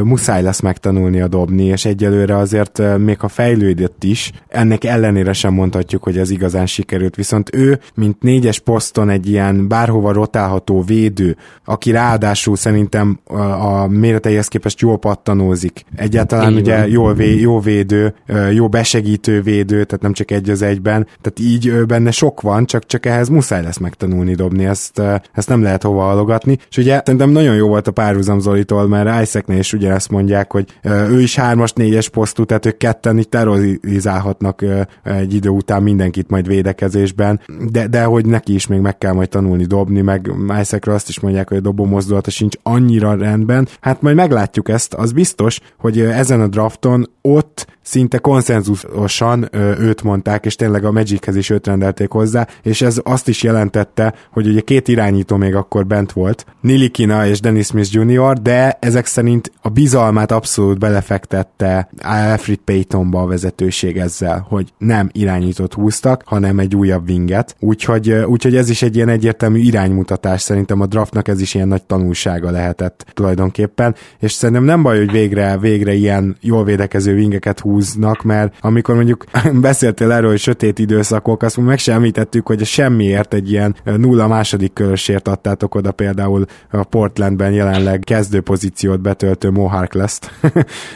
muszáj 0.04 0.42
lesz 0.42 0.60
megtanulni 0.60 1.22
a 1.22 1.28
dobni, 1.28 1.64
és 1.64 1.86
egyelőre 1.86 2.38
azért 2.38 2.82
még 2.98 3.18
a 3.20 3.28
fejlődött 3.28 4.04
is, 4.04 4.32
ennek 4.48 4.84
ellenére 4.84 5.34
sem 5.34 5.54
mondhatjuk, 5.54 6.04
hogy 6.04 6.18
ez 6.18 6.30
igazán 6.30 6.66
sikerült, 6.66 7.16
viszont 7.16 7.56
ő, 7.56 7.80
mint 7.96 8.22
négyes 8.22 8.60
poszton 8.60 9.10
egy 9.10 9.30
ilyen 9.30 9.68
bárhova 9.68 10.12
rotálható 10.12 10.82
védő, 10.82 11.36
aki 11.66 11.92
ráadásul 11.92 12.56
szerintem 12.56 13.20
a 13.60 13.88
méreteihez 13.88 14.48
képest 14.48 14.80
jól 14.80 14.98
pattanózik. 14.98 15.86
Egyáltalán 15.96 16.52
Igen. 16.52 16.62
ugye 16.62 16.88
jól 16.88 17.14
vé, 17.14 17.40
jó 17.40 17.60
védő, 17.60 18.14
jó 18.52 18.70
besegítő 18.70 19.42
védő, 19.42 19.84
tehát 19.84 20.02
nem 20.02 20.14
csak 20.14 20.32
egy 20.32 20.50
az 20.50 20.62
egyben, 20.62 21.08
tehát 21.22 21.40
így 21.40 21.86
benne 21.86 22.12
sok 22.12 22.42
van, 22.42 22.66
csak, 22.66 22.86
csak 22.86 23.06
ehhez 23.06 23.30
muszáj 23.30 23.64
lesz 23.64 23.78
megtanulni 23.78 24.36
dobni, 24.36 24.66
ezt, 24.66 25.02
ezt 25.34 25.50
nem 25.50 25.62
lehet 25.62 25.84
hova 25.84 26.02
halogatni, 26.02 26.58
és 26.70 26.78
ugye 26.78 27.02
szerintem 27.06 27.30
nagyon 27.30 27.56
jó 27.56 27.68
volt 27.68 27.88
a 27.88 27.92
párhuzam 27.92 28.40
Zolitól, 28.40 28.88
mert 28.88 29.22
Isaacnél 29.22 29.60
is 29.60 29.73
is 29.74 29.80
ugyanezt 29.80 30.10
mondják, 30.10 30.52
hogy 30.52 30.80
ő 30.84 31.22
is 31.22 31.36
hármas, 31.36 31.74
négyes 31.74 32.10
posztú, 32.10 32.44
tehát 32.44 32.66
ők 32.66 32.78
ketten 32.78 33.18
itt 33.18 33.30
terrorizálhatnak 33.30 34.66
egy 35.04 35.34
idő 35.34 35.50
után 35.50 35.84
mindenkit 35.84 36.30
majd 36.30 36.48
védekezésben, 36.48 37.42
de, 37.72 37.88
de 37.88 38.04
hogy 38.04 38.26
neki 38.26 38.54
is 38.54 38.68
még 38.68 38.80
meg 38.80 38.98
kell 38.98 39.14
majd 39.14 39.30
tanulni 39.30 39.66
dobni, 39.66 40.02
meg 40.02 40.32
Májszekről 40.38 40.96
azt 40.96 41.10
is 41.10 41.20
mondják, 41.20 41.50
hogy 41.50 41.58
a 41.58 41.62
dobó 41.62 41.86
mozdulata 41.86 42.30
sincs 42.30 42.56
annyira 42.64 43.16
rendben. 43.16 43.68
Hát 43.82 44.02
majd 44.02 44.16
meglátjuk 44.16 44.70
ezt, 44.70 44.94
az 44.94 45.12
biztos, 45.12 45.60
hogy 45.78 46.00
ezen 46.00 46.42
a 46.42 46.48
drafton 46.48 47.10
ott 47.22 47.68
szinte 47.82 48.18
konszenzusosan 48.18 49.50
őt 49.80 50.04
mondták, 50.04 50.46
és 50.46 50.56
tényleg 50.56 50.86
a 50.86 50.92
Magichez 50.92 51.36
is 51.36 51.50
őt 51.50 51.68
rendelték 51.68 52.10
hozzá, 52.10 52.48
és 52.62 52.82
ez 52.82 53.00
azt 53.04 53.28
is 53.28 53.44
jelentette, 53.44 54.14
hogy 54.32 54.48
ugye 54.48 54.60
két 54.60 54.88
irányító 54.88 55.36
még 55.36 55.56
akkor 55.56 55.86
bent 55.86 56.12
volt, 56.12 56.46
Nilikina 56.62 57.28
és 57.28 57.40
Dennis 57.40 57.66
Smith 57.66 57.90
Jr., 57.92 58.34
de 58.34 58.78
ezek 58.80 59.06
szerint 59.06 59.52
a 59.66 59.70
bizalmát 59.70 60.32
abszolút 60.32 60.80
belefektette 60.80 61.90
Alfred 62.02 62.58
Paytonba 62.58 63.22
a 63.22 63.26
vezetőség 63.26 63.98
ezzel, 63.98 64.46
hogy 64.50 64.74
nem 64.78 65.10
irányítót 65.12 65.74
húztak, 65.74 66.22
hanem 66.26 66.60
egy 66.60 66.76
újabb 66.76 67.10
winget. 67.10 67.56
Úgyhogy, 67.60 68.12
úgyhogy 68.12 68.56
ez 68.56 68.70
is 68.70 68.82
egy 68.82 68.96
ilyen 68.96 69.10
egyértelmű 69.10 69.60
iránymutatás, 69.60 70.42
szerintem 70.42 70.82
a 70.82 70.86
draftnak 70.86 71.28
ez 71.28 71.42
is 71.42 71.54
ilyen 71.54 71.68
nagy 71.68 71.84
tanulsága 71.84 72.52
lehetett 72.52 73.06
tulajdonképpen, 73.14 73.96
és 74.20 74.32
szerintem 74.32 74.64
nem 74.64 74.84
baj, 74.84 74.98
hogy 74.98 75.12
végre, 75.12 75.58
végre 75.58 75.94
ilyen 75.94 76.38
jól 76.42 76.64
védekező 76.64 77.14
wingeket 77.16 77.60
húznak, 77.60 78.24
mert 78.24 78.56
amikor 78.62 78.96
mondjuk 78.96 79.26
beszéltél 79.62 80.12
erről, 80.12 80.30
hogy 80.30 80.40
sötét 80.40 80.80
időszakok, 80.80 81.44
azt 81.44 81.58
meg 81.58 81.78
sem 81.78 81.96
említettük, 81.96 82.48
hogy 82.48 82.66
semmiért 82.66 83.34
egy 83.34 83.52
ilyen 83.52 83.76
nulla 83.84 84.28
második 84.28 84.74
körösért 84.74 85.28
adtátok 85.28 85.76
oda 85.76 85.92
például 85.92 86.46
a 86.72 86.84
Portlandben 86.84 87.52
jelenleg 87.52 88.00
kezdő 88.00 88.42
pozíciót 88.42 89.02
betöltő 89.02 89.52
Mohawk 89.54 89.94
lesz. 89.94 90.20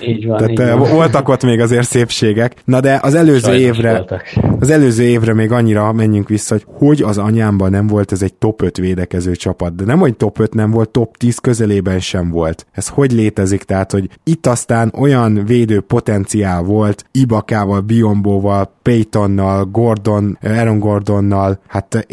Így 0.07 0.25
van, 0.25 0.37
Tehát 0.37 0.51
így 0.51 0.57
van. 0.57 0.91
volt 0.91 1.15
ott 1.23 1.43
még 1.43 1.59
azért 1.59 1.87
szépségek. 1.87 2.55
Na 2.65 2.79
de 2.79 2.99
az 3.01 3.13
előző 3.13 3.39
Sajnos 3.39 3.61
évre, 3.61 3.91
voltak. 3.91 4.23
az 4.59 4.69
előző 4.69 5.03
évre 5.03 5.33
még 5.33 5.51
annyira 5.51 5.91
menjünk 5.91 6.29
vissza, 6.29 6.53
hogy 6.53 6.65
hogy 6.87 7.01
az 7.01 7.17
anyámban 7.17 7.69
nem 7.69 7.87
volt 7.87 8.11
ez 8.11 8.21
egy 8.21 8.33
top 8.33 8.61
5 8.61 8.77
védekező 8.77 9.35
csapat, 9.35 9.75
de 9.75 9.83
nem, 9.83 9.99
hogy 9.99 10.17
top 10.17 10.39
5 10.39 10.53
nem 10.53 10.71
volt, 10.71 10.89
top 10.89 11.17
10 11.17 11.37
közelében 11.37 11.99
sem 11.99 12.29
volt. 12.29 12.65
Ez 12.71 12.87
hogy 12.87 13.11
létezik? 13.11 13.63
Tehát, 13.63 13.91
hogy 13.91 14.09
itt 14.23 14.47
aztán 14.47 14.93
olyan 14.97 15.45
védő 15.45 15.81
potenciál 15.81 16.61
volt, 16.61 17.05
Ibakával, 17.11 17.79
Biombóval, 17.79 18.71
Paytonnal, 18.81 19.65
Gordon, 19.65 20.37
Aaron 20.41 20.79
Gordonnal, 20.79 21.59
hát 21.67 22.07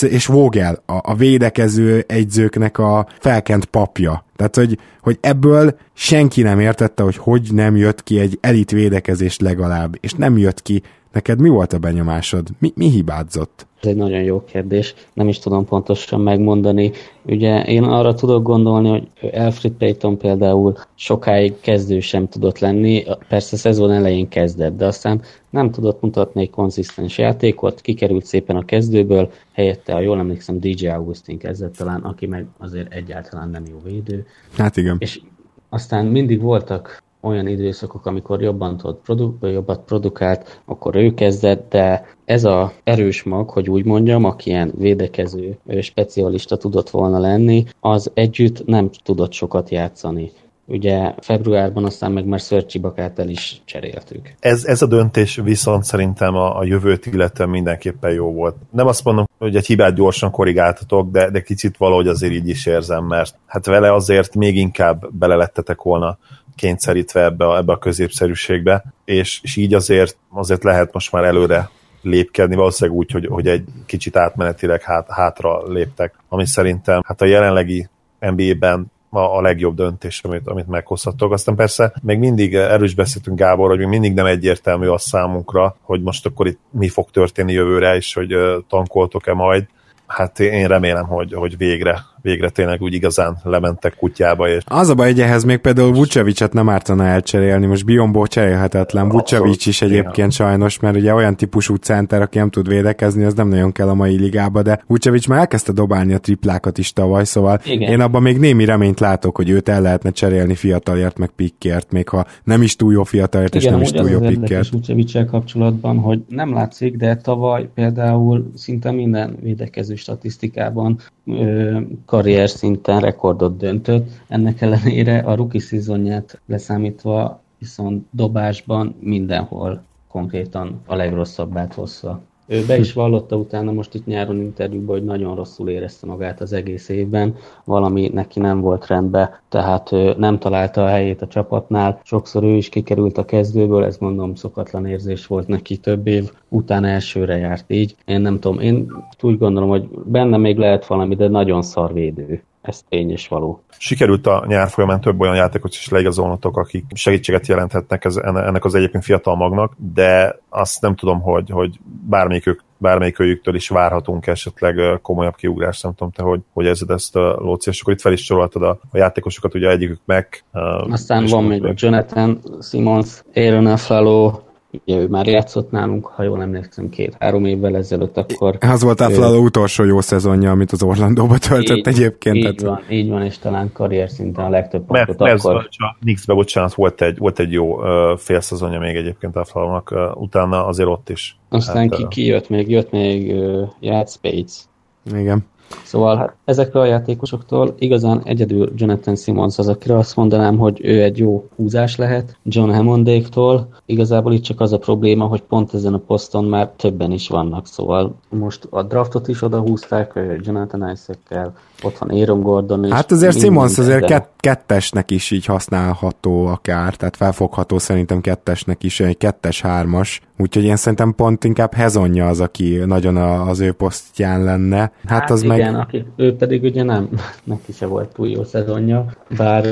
és 0.00 0.26
Vogel, 0.26 0.82
a, 0.86 0.98
a 1.02 1.14
védekező 1.14 2.04
egyzőknek 2.06 2.78
a 2.78 3.06
felkent 3.20 3.64
papja. 3.64 4.25
Tehát, 4.36 4.56
hogy, 4.56 4.78
hogy 5.00 5.18
ebből 5.20 5.78
senki 5.92 6.42
nem 6.42 6.60
értette, 6.60 7.02
hogy 7.02 7.16
hogy 7.16 7.48
nem 7.52 7.76
jött 7.76 8.02
ki 8.02 8.18
egy 8.18 8.38
elit 8.40 8.70
védekezés 8.70 9.38
legalább, 9.38 9.96
és 10.00 10.12
nem 10.12 10.38
jött 10.38 10.62
ki. 10.62 10.82
Neked 11.12 11.40
mi 11.40 11.48
volt 11.48 11.72
a 11.72 11.78
benyomásod? 11.78 12.48
Mi, 12.58 12.72
mi 12.74 12.90
hibázott? 12.90 13.66
Ez 13.86 13.92
egy 13.92 13.98
nagyon 13.98 14.22
jó 14.22 14.44
kérdés, 14.44 14.94
nem 15.12 15.28
is 15.28 15.38
tudom 15.38 15.64
pontosan 15.64 16.20
megmondani. 16.20 16.92
Ugye 17.22 17.64
én 17.64 17.82
arra 17.82 18.14
tudok 18.14 18.42
gondolni, 18.42 18.88
hogy 18.88 19.30
Alfred 19.34 19.72
Payton 19.72 20.18
például 20.18 20.74
sokáig 20.94 21.60
kezdő 21.60 22.00
sem 22.00 22.28
tudott 22.28 22.58
lenni, 22.58 23.04
persze 23.28 23.56
szezon 23.56 23.90
elején 23.90 24.28
kezdett, 24.28 24.76
de 24.76 24.86
aztán 24.86 25.22
nem 25.50 25.70
tudott 25.70 26.00
mutatni 26.00 26.40
egy 26.40 26.50
konzisztens 26.50 27.18
játékot, 27.18 27.80
kikerült 27.80 28.24
szépen 28.24 28.56
a 28.56 28.64
kezdőből, 28.64 29.30
helyette, 29.52 29.92
ha 29.92 30.00
jól 30.00 30.18
emlékszem, 30.18 30.60
DJ 30.60 30.86
Augustin 30.86 31.38
kezdett 31.38 31.76
talán, 31.76 32.00
aki 32.00 32.26
meg 32.26 32.46
azért 32.58 32.92
egyáltalán 32.92 33.48
nem 33.48 33.62
jó 33.70 33.80
védő. 33.84 34.26
Hát 34.56 34.76
igen. 34.76 34.96
És 34.98 35.20
aztán 35.68 36.06
mindig 36.06 36.40
voltak 36.40 37.02
olyan 37.20 37.46
időszakok, 37.46 38.06
amikor 38.06 38.42
jobban 38.42 38.76
tudott 38.76 39.02
produ- 39.02 39.42
jobbat 39.42 39.84
produkált, 39.84 40.60
akkor 40.64 40.96
ő 40.96 41.14
kezdett, 41.14 41.70
de 41.70 42.06
ez 42.24 42.44
a 42.44 42.72
erős 42.84 43.22
mag, 43.22 43.50
hogy 43.50 43.70
úgy 43.70 43.84
mondjam, 43.84 44.24
aki 44.24 44.50
ilyen 44.50 44.72
védekező 44.76 45.58
specialista 45.80 46.56
tudott 46.56 46.90
volna 46.90 47.18
lenni, 47.18 47.64
az 47.80 48.10
együtt 48.14 48.66
nem 48.66 48.90
tudott 49.04 49.32
sokat 49.32 49.70
játszani. 49.70 50.32
Ugye 50.68 51.14
februárban 51.20 51.84
aztán 51.84 52.12
meg 52.12 52.24
már 52.24 52.40
Szörcsi 52.40 52.78
Bakát 52.78 53.18
el 53.18 53.28
is 53.28 53.62
cseréltük. 53.64 54.32
Ez, 54.40 54.64
ez 54.64 54.82
a 54.82 54.86
döntés 54.86 55.36
viszont 55.36 55.84
szerintem 55.84 56.34
a, 56.34 56.58
a 56.58 56.64
jövőt 56.64 57.06
illetően 57.06 57.48
mindenképpen 57.48 58.12
jó 58.12 58.32
volt. 58.32 58.56
Nem 58.70 58.86
azt 58.86 59.04
mondom, 59.04 59.28
hogy 59.38 59.56
egy 59.56 59.66
hibát 59.66 59.94
gyorsan 59.94 60.30
korrigáltatok, 60.30 61.10
de, 61.10 61.30
de 61.30 61.40
kicsit 61.40 61.76
valahogy 61.76 62.08
azért 62.08 62.32
így 62.32 62.48
is 62.48 62.66
érzem, 62.66 63.04
mert 63.04 63.38
hát 63.46 63.66
vele 63.66 63.92
azért 63.92 64.34
még 64.34 64.56
inkább 64.56 65.12
belelettetek 65.12 65.82
volna 65.82 66.18
kényszerítve 66.56 67.24
ebbe 67.24 67.46
a, 67.46 67.56
ebbe 67.56 67.72
a 67.72 67.78
középszerűségbe, 67.78 68.84
és, 69.04 69.40
és 69.42 69.56
így 69.56 69.74
azért, 69.74 70.16
azért 70.30 70.64
lehet 70.64 70.92
most 70.92 71.12
már 71.12 71.24
előre 71.24 71.70
lépkedni, 72.02 72.56
valószínűleg 72.56 72.98
úgy, 72.98 73.10
hogy, 73.10 73.26
hogy 73.26 73.46
egy 73.46 73.64
kicsit 73.86 74.16
átmenetileg 74.16 74.82
hát, 74.82 75.10
hátra 75.10 75.72
léptek, 75.72 76.14
ami 76.28 76.46
szerintem 76.46 77.00
hát 77.04 77.20
a 77.20 77.24
jelenlegi 77.24 77.88
NBA-ben 78.18 78.94
a, 79.16 79.36
a 79.36 79.40
legjobb 79.40 79.76
döntés, 79.76 80.22
amit, 80.22 80.46
amit 80.48 80.66
meghozhattok. 80.66 81.32
Aztán 81.32 81.54
persze 81.54 81.92
még 82.02 82.18
mindig 82.18 82.54
erős 82.54 82.94
beszéltünk 82.94 83.38
Gábor, 83.38 83.68
hogy 83.68 83.78
még 83.78 83.88
mindig 83.88 84.14
nem 84.14 84.26
egyértelmű 84.26 84.86
a 84.86 84.98
számunkra, 84.98 85.76
hogy 85.80 86.02
most 86.02 86.26
akkor 86.26 86.46
itt 86.46 86.60
mi 86.70 86.88
fog 86.88 87.10
történni 87.10 87.52
jövőre, 87.52 87.96
és 87.96 88.14
hogy 88.14 88.36
tankoltok-e 88.68 89.32
majd. 89.32 89.66
Hát 90.06 90.40
én 90.40 90.68
remélem, 90.68 91.06
hogy, 91.06 91.32
hogy 91.32 91.56
végre 91.56 92.00
végre 92.26 92.48
tényleg 92.48 92.82
úgy 92.82 92.94
igazán 92.94 93.38
lementek 93.42 93.96
kutyába. 93.96 94.48
És... 94.48 94.62
Az 94.66 94.88
a 94.88 94.94
baj, 94.94 95.06
hogy 95.06 95.20
ehhez 95.20 95.44
még 95.44 95.58
például 95.58 95.92
Vucevicet 95.92 96.52
nem 96.52 96.68
ártana 96.68 97.04
elcserélni, 97.04 97.66
most 97.66 97.84
Biombo 97.84 98.26
cserélhetetlen, 98.26 99.08
Vucevic 99.08 99.66
is 99.66 99.82
egyébként 99.82 100.16
igen. 100.16 100.30
sajnos, 100.30 100.80
mert 100.80 100.96
ugye 100.96 101.14
olyan 101.14 101.36
típusú 101.36 101.74
center, 101.74 102.22
aki 102.22 102.38
nem 102.38 102.50
tud 102.50 102.68
védekezni, 102.68 103.24
az 103.24 103.34
nem 103.34 103.48
nagyon 103.48 103.72
kell 103.72 103.88
a 103.88 103.94
mai 103.94 104.16
ligába, 104.16 104.62
de 104.62 104.82
Vucevic 104.86 105.26
már 105.26 105.38
elkezdte 105.38 105.72
dobálni 105.72 106.14
a 106.14 106.18
triplákat 106.18 106.78
is 106.78 106.92
tavaly, 106.92 107.24
szóval 107.24 107.60
igen. 107.64 107.90
én 107.90 108.00
abban 108.00 108.22
még 108.22 108.38
némi 108.38 108.64
reményt 108.64 109.00
látok, 109.00 109.36
hogy 109.36 109.50
őt 109.50 109.68
el 109.68 109.80
lehetne 109.80 110.10
cserélni 110.10 110.54
fiatalért, 110.54 111.18
meg 111.18 111.30
pikkért, 111.36 111.92
még 111.92 112.08
ha 112.08 112.26
nem 112.44 112.62
is 112.62 112.76
túl 112.76 112.92
jó 112.92 113.04
fiatalért, 113.04 113.54
igen, 113.54 113.66
és 113.66 113.72
nem 113.72 113.80
is 113.80 113.90
túl 113.90 114.08
jó 114.08 114.18
pikkért. 114.18 114.70
Vucevic 114.70 115.30
kapcsolatban, 115.30 115.98
hogy 115.98 116.20
nem 116.28 116.52
látszik, 116.52 116.96
de 116.96 117.16
tavaly 117.16 117.68
például 117.74 118.50
szinte 118.54 118.90
minden 118.90 119.36
védekező 119.42 119.94
statisztikában 119.94 120.98
ö, 121.26 121.80
karrier 122.16 122.48
szinten 122.48 123.00
rekordot 123.00 123.56
döntött, 123.56 124.08
ennek 124.28 124.60
ellenére 124.60 125.18
a 125.18 125.34
rookie 125.34 125.60
szezonját 125.60 126.40
leszámítva 126.46 127.40
viszont 127.58 128.06
dobásban 128.10 128.96
mindenhol 129.00 129.82
konkrétan 130.08 130.80
a 130.86 130.94
legrosszabbát 130.94 131.74
hozza. 131.74 132.20
Ő 132.46 132.64
be 132.66 132.78
is 132.78 132.92
vallotta 132.92 133.36
utána 133.36 133.72
most 133.72 133.94
itt 133.94 134.06
nyáron 134.06 134.40
interjúban, 134.40 134.96
hogy 134.96 135.04
nagyon 135.04 135.34
rosszul 135.34 135.68
érezte 135.68 136.06
magát 136.06 136.40
az 136.40 136.52
egész 136.52 136.88
évben, 136.88 137.34
valami 137.64 138.08
neki 138.08 138.40
nem 138.40 138.60
volt 138.60 138.86
rendben, 138.86 139.30
tehát 139.48 139.90
nem 140.16 140.38
találta 140.38 140.84
a 140.84 140.88
helyét 140.88 141.22
a 141.22 141.26
csapatnál, 141.26 142.00
sokszor 142.04 142.44
ő 142.44 142.56
is 142.56 142.68
kikerült 142.68 143.18
a 143.18 143.24
kezdőből, 143.24 143.84
ez 143.84 143.96
mondom 143.98 144.34
szokatlan 144.34 144.86
érzés 144.86 145.26
volt 145.26 145.46
neki 145.46 145.76
több 145.76 146.06
év, 146.06 146.30
utána 146.48 146.86
elsőre 146.86 147.36
járt 147.36 147.64
így. 147.72 147.94
Én 148.04 148.20
nem 148.20 148.38
tudom, 148.40 148.60
én 148.60 148.92
úgy 149.20 149.38
gondolom, 149.38 149.68
hogy 149.68 149.88
benne 150.04 150.36
még 150.36 150.56
lehet 150.56 150.86
valami, 150.86 151.14
de 151.14 151.28
nagyon 151.28 151.62
szarvédő 151.62 152.42
ez 152.68 152.82
tény 152.88 153.10
és 153.10 153.28
való. 153.28 153.62
Sikerült 153.78 154.26
a 154.26 154.44
nyár 154.46 154.68
folyamán 154.68 155.00
több 155.00 155.20
olyan 155.20 155.34
játékot 155.34 155.72
is 155.72 155.88
leigazolnotok, 155.88 156.56
akik 156.56 156.84
segítséget 156.94 157.46
jelenthetnek 157.46 158.04
ez, 158.04 158.16
ennek 158.16 158.64
az 158.64 158.74
egyébként 158.74 159.04
fiatal 159.04 159.36
magnak, 159.36 159.72
de 159.94 160.38
azt 160.48 160.80
nem 160.80 160.94
tudom, 160.94 161.20
hogy, 161.20 161.50
hogy 161.50 161.78
bármelyikük 162.08 162.64
bármelyikőjüktől 162.78 163.54
is 163.54 163.68
várhatunk 163.68 164.26
esetleg 164.26 165.00
komolyabb 165.02 165.34
kiugrást, 165.34 165.82
nem 165.82 165.94
tudom 165.94 166.12
te, 166.12 166.22
hogy, 166.22 166.40
hogy 166.52 166.64
érzed 166.64 166.90
ezt, 166.90 167.14
Lóci, 167.14 167.70
és 167.70 167.80
akkor 167.80 167.92
itt 167.92 168.00
fel 168.00 168.12
is 168.12 168.24
soroltad 168.24 168.62
a, 168.62 168.78
a 168.90 168.96
játékosokat, 168.96 169.54
ugye 169.54 169.70
egyikük 169.70 170.00
meg. 170.04 170.44
Aztán 170.90 171.26
van 171.26 171.44
még 171.44 171.64
a 171.64 171.72
Jonathan 171.74 172.40
Simons, 172.70 173.22
Aaron 173.34 173.66
Aflalo, 173.66 174.40
ugye 174.70 174.98
ő 174.98 175.08
már 175.08 175.26
játszott 175.26 175.70
nálunk, 175.70 176.06
ha 176.06 176.22
jól 176.22 176.42
emlékszem, 176.42 176.88
két-három 176.88 177.44
évvel 177.44 177.76
ezelőtt, 177.76 178.16
akkor... 178.16 178.56
Az 178.60 178.82
volt 178.82 179.00
a 179.00 179.10
ő... 179.10 179.36
utolsó 179.36 179.84
jó 179.84 180.00
szezonja, 180.00 180.50
amit 180.50 180.72
az 180.72 180.82
Orlandóba 180.82 181.38
töltött 181.38 181.76
így, 181.76 181.86
egyébként. 181.86 182.36
Így 182.36 182.42
tehát... 182.42 182.60
van, 182.60 182.96
így 182.96 183.08
van, 183.08 183.22
és 183.22 183.38
talán 183.38 183.72
karrier 183.72 184.10
szinten 184.10 184.44
a 184.44 184.48
legtöbb 184.48 184.86
pontot 184.86 185.18
mert, 185.18 185.44
akkor... 185.44 185.68
A 185.76 185.96
Knicksbe, 186.00 186.34
bocsánat, 186.34 186.74
volt 186.74 187.02
egy, 187.02 187.18
volt 187.18 187.38
egy 187.38 187.52
jó 187.52 187.76
uh, 187.76 188.18
fél 188.18 188.40
szezonja 188.40 188.78
még 188.78 188.96
egyébként 188.96 189.36
Aflalónak, 189.36 189.90
uh, 189.90 190.22
utána 190.22 190.66
azért 190.66 190.88
ott 190.88 191.08
is. 191.08 191.38
Aztán 191.48 191.76
hát, 191.76 191.96
ki, 191.96 192.06
ki 192.08 192.24
jött 192.24 192.48
még? 192.48 192.70
Jött 192.70 192.90
még 192.90 193.34
uh, 193.34 193.68
Ját 193.80 194.10
Spates. 194.10 194.64
Igen. 195.04 195.44
Szóval 195.84 196.16
hát 196.16 196.34
ezekről 196.44 196.82
a 196.82 196.86
játékosoktól 196.86 197.74
igazán 197.78 198.22
egyedül 198.24 198.72
Jonathan 198.76 199.16
Simmons 199.16 199.58
az, 199.58 199.68
akire 199.68 199.96
azt 199.96 200.16
mondanám, 200.16 200.58
hogy 200.58 200.80
ő 200.84 201.02
egy 201.02 201.18
jó 201.18 201.48
húzás 201.56 201.96
lehet. 201.96 202.36
John 202.42 202.70
Hammondéktól 202.70 203.68
igazából 203.86 204.32
itt 204.32 204.42
csak 204.42 204.60
az 204.60 204.72
a 204.72 204.78
probléma, 204.78 205.24
hogy 205.24 205.42
pont 205.42 205.74
ezen 205.74 205.94
a 205.94 205.98
poszton 206.06 206.44
már 206.44 206.70
többen 206.76 207.12
is 207.12 207.28
vannak, 207.28 207.66
szóval 207.66 208.14
most 208.28 208.66
a 208.70 208.82
draftot 208.82 209.28
is 209.28 209.42
oda 209.42 209.60
húzták 209.60 210.12
Jonathan 210.40 210.90
Isaac-kel, 210.90 211.54
ott 211.82 211.98
van 211.98 212.10
Aaron 212.10 212.42
Gordon 212.42 212.84
is. 212.84 212.92
Hát 212.92 213.12
azért 213.12 213.38
Simmons 213.38 213.78
azért 213.78 214.04
kett, 214.04 214.30
kettesnek 214.36 215.10
is 215.10 215.30
így 215.30 215.44
használható 215.44 216.46
akár, 216.46 216.94
tehát 216.94 217.16
felfogható 217.16 217.78
szerintem 217.78 218.20
kettesnek 218.20 218.82
is, 218.82 219.00
egy 219.00 219.16
kettes-hármas, 219.16 220.20
úgyhogy 220.38 220.64
én 220.64 220.76
szerintem 220.76 221.14
pont 221.14 221.44
inkább 221.44 221.74
Hezonja 221.74 222.26
az, 222.26 222.40
aki 222.40 222.76
nagyon 222.86 223.16
az 223.16 223.60
ő 223.60 223.72
posztján 223.72 224.44
lenne. 224.44 224.78
Hát, 224.78 224.92
hát 225.04 225.30
az 225.30 225.42
igen, 225.42 225.72
meg... 225.72 225.80
aki, 225.80 226.04
ő 226.16 226.36
pedig 226.36 226.62
ugye 226.62 226.82
nem, 226.82 227.08
neki 227.44 227.72
se 227.72 227.86
volt 227.86 228.12
túl 228.12 228.28
jó 228.28 228.44
szezonja, 228.44 229.06
bár 229.36 229.64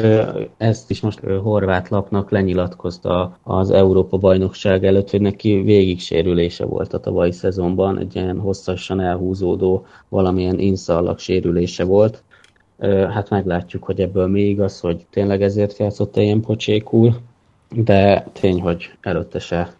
ezt 0.56 0.90
is 0.90 1.00
most 1.00 1.20
horvát 1.42 1.88
lapnak 1.88 2.30
lenyilatkozta 2.30 3.38
az 3.42 3.70
Európa 3.70 4.16
bajnokság 4.16 4.84
előtt, 4.84 5.10
hogy 5.10 5.20
neki 5.20 5.62
végig 5.64 6.00
sérülése 6.00 6.64
volt 6.64 6.92
a 6.92 7.00
tavalyi 7.00 7.32
szezonban, 7.32 7.98
egy 7.98 8.16
ilyen 8.16 8.38
hosszasan 8.38 9.00
elhúzódó 9.00 9.86
valamilyen 10.08 10.58
inszallag 10.58 11.18
sérülése 11.18 11.84
volt. 11.84 11.93
Hát 12.80 13.30
meglátjuk, 13.30 13.84
hogy 13.84 14.00
ebből 14.00 14.26
mi 14.26 14.40
igaz, 14.40 14.80
hogy 14.80 15.06
tényleg 15.10 15.42
ezért 15.42 15.78
játszott 15.78 16.16
ilyen 16.16 16.40
pocsékul, 16.40 17.16
de 17.70 18.26
tény, 18.32 18.60
hogy 18.60 18.92
előtte 19.00 19.38
se, 19.38 19.72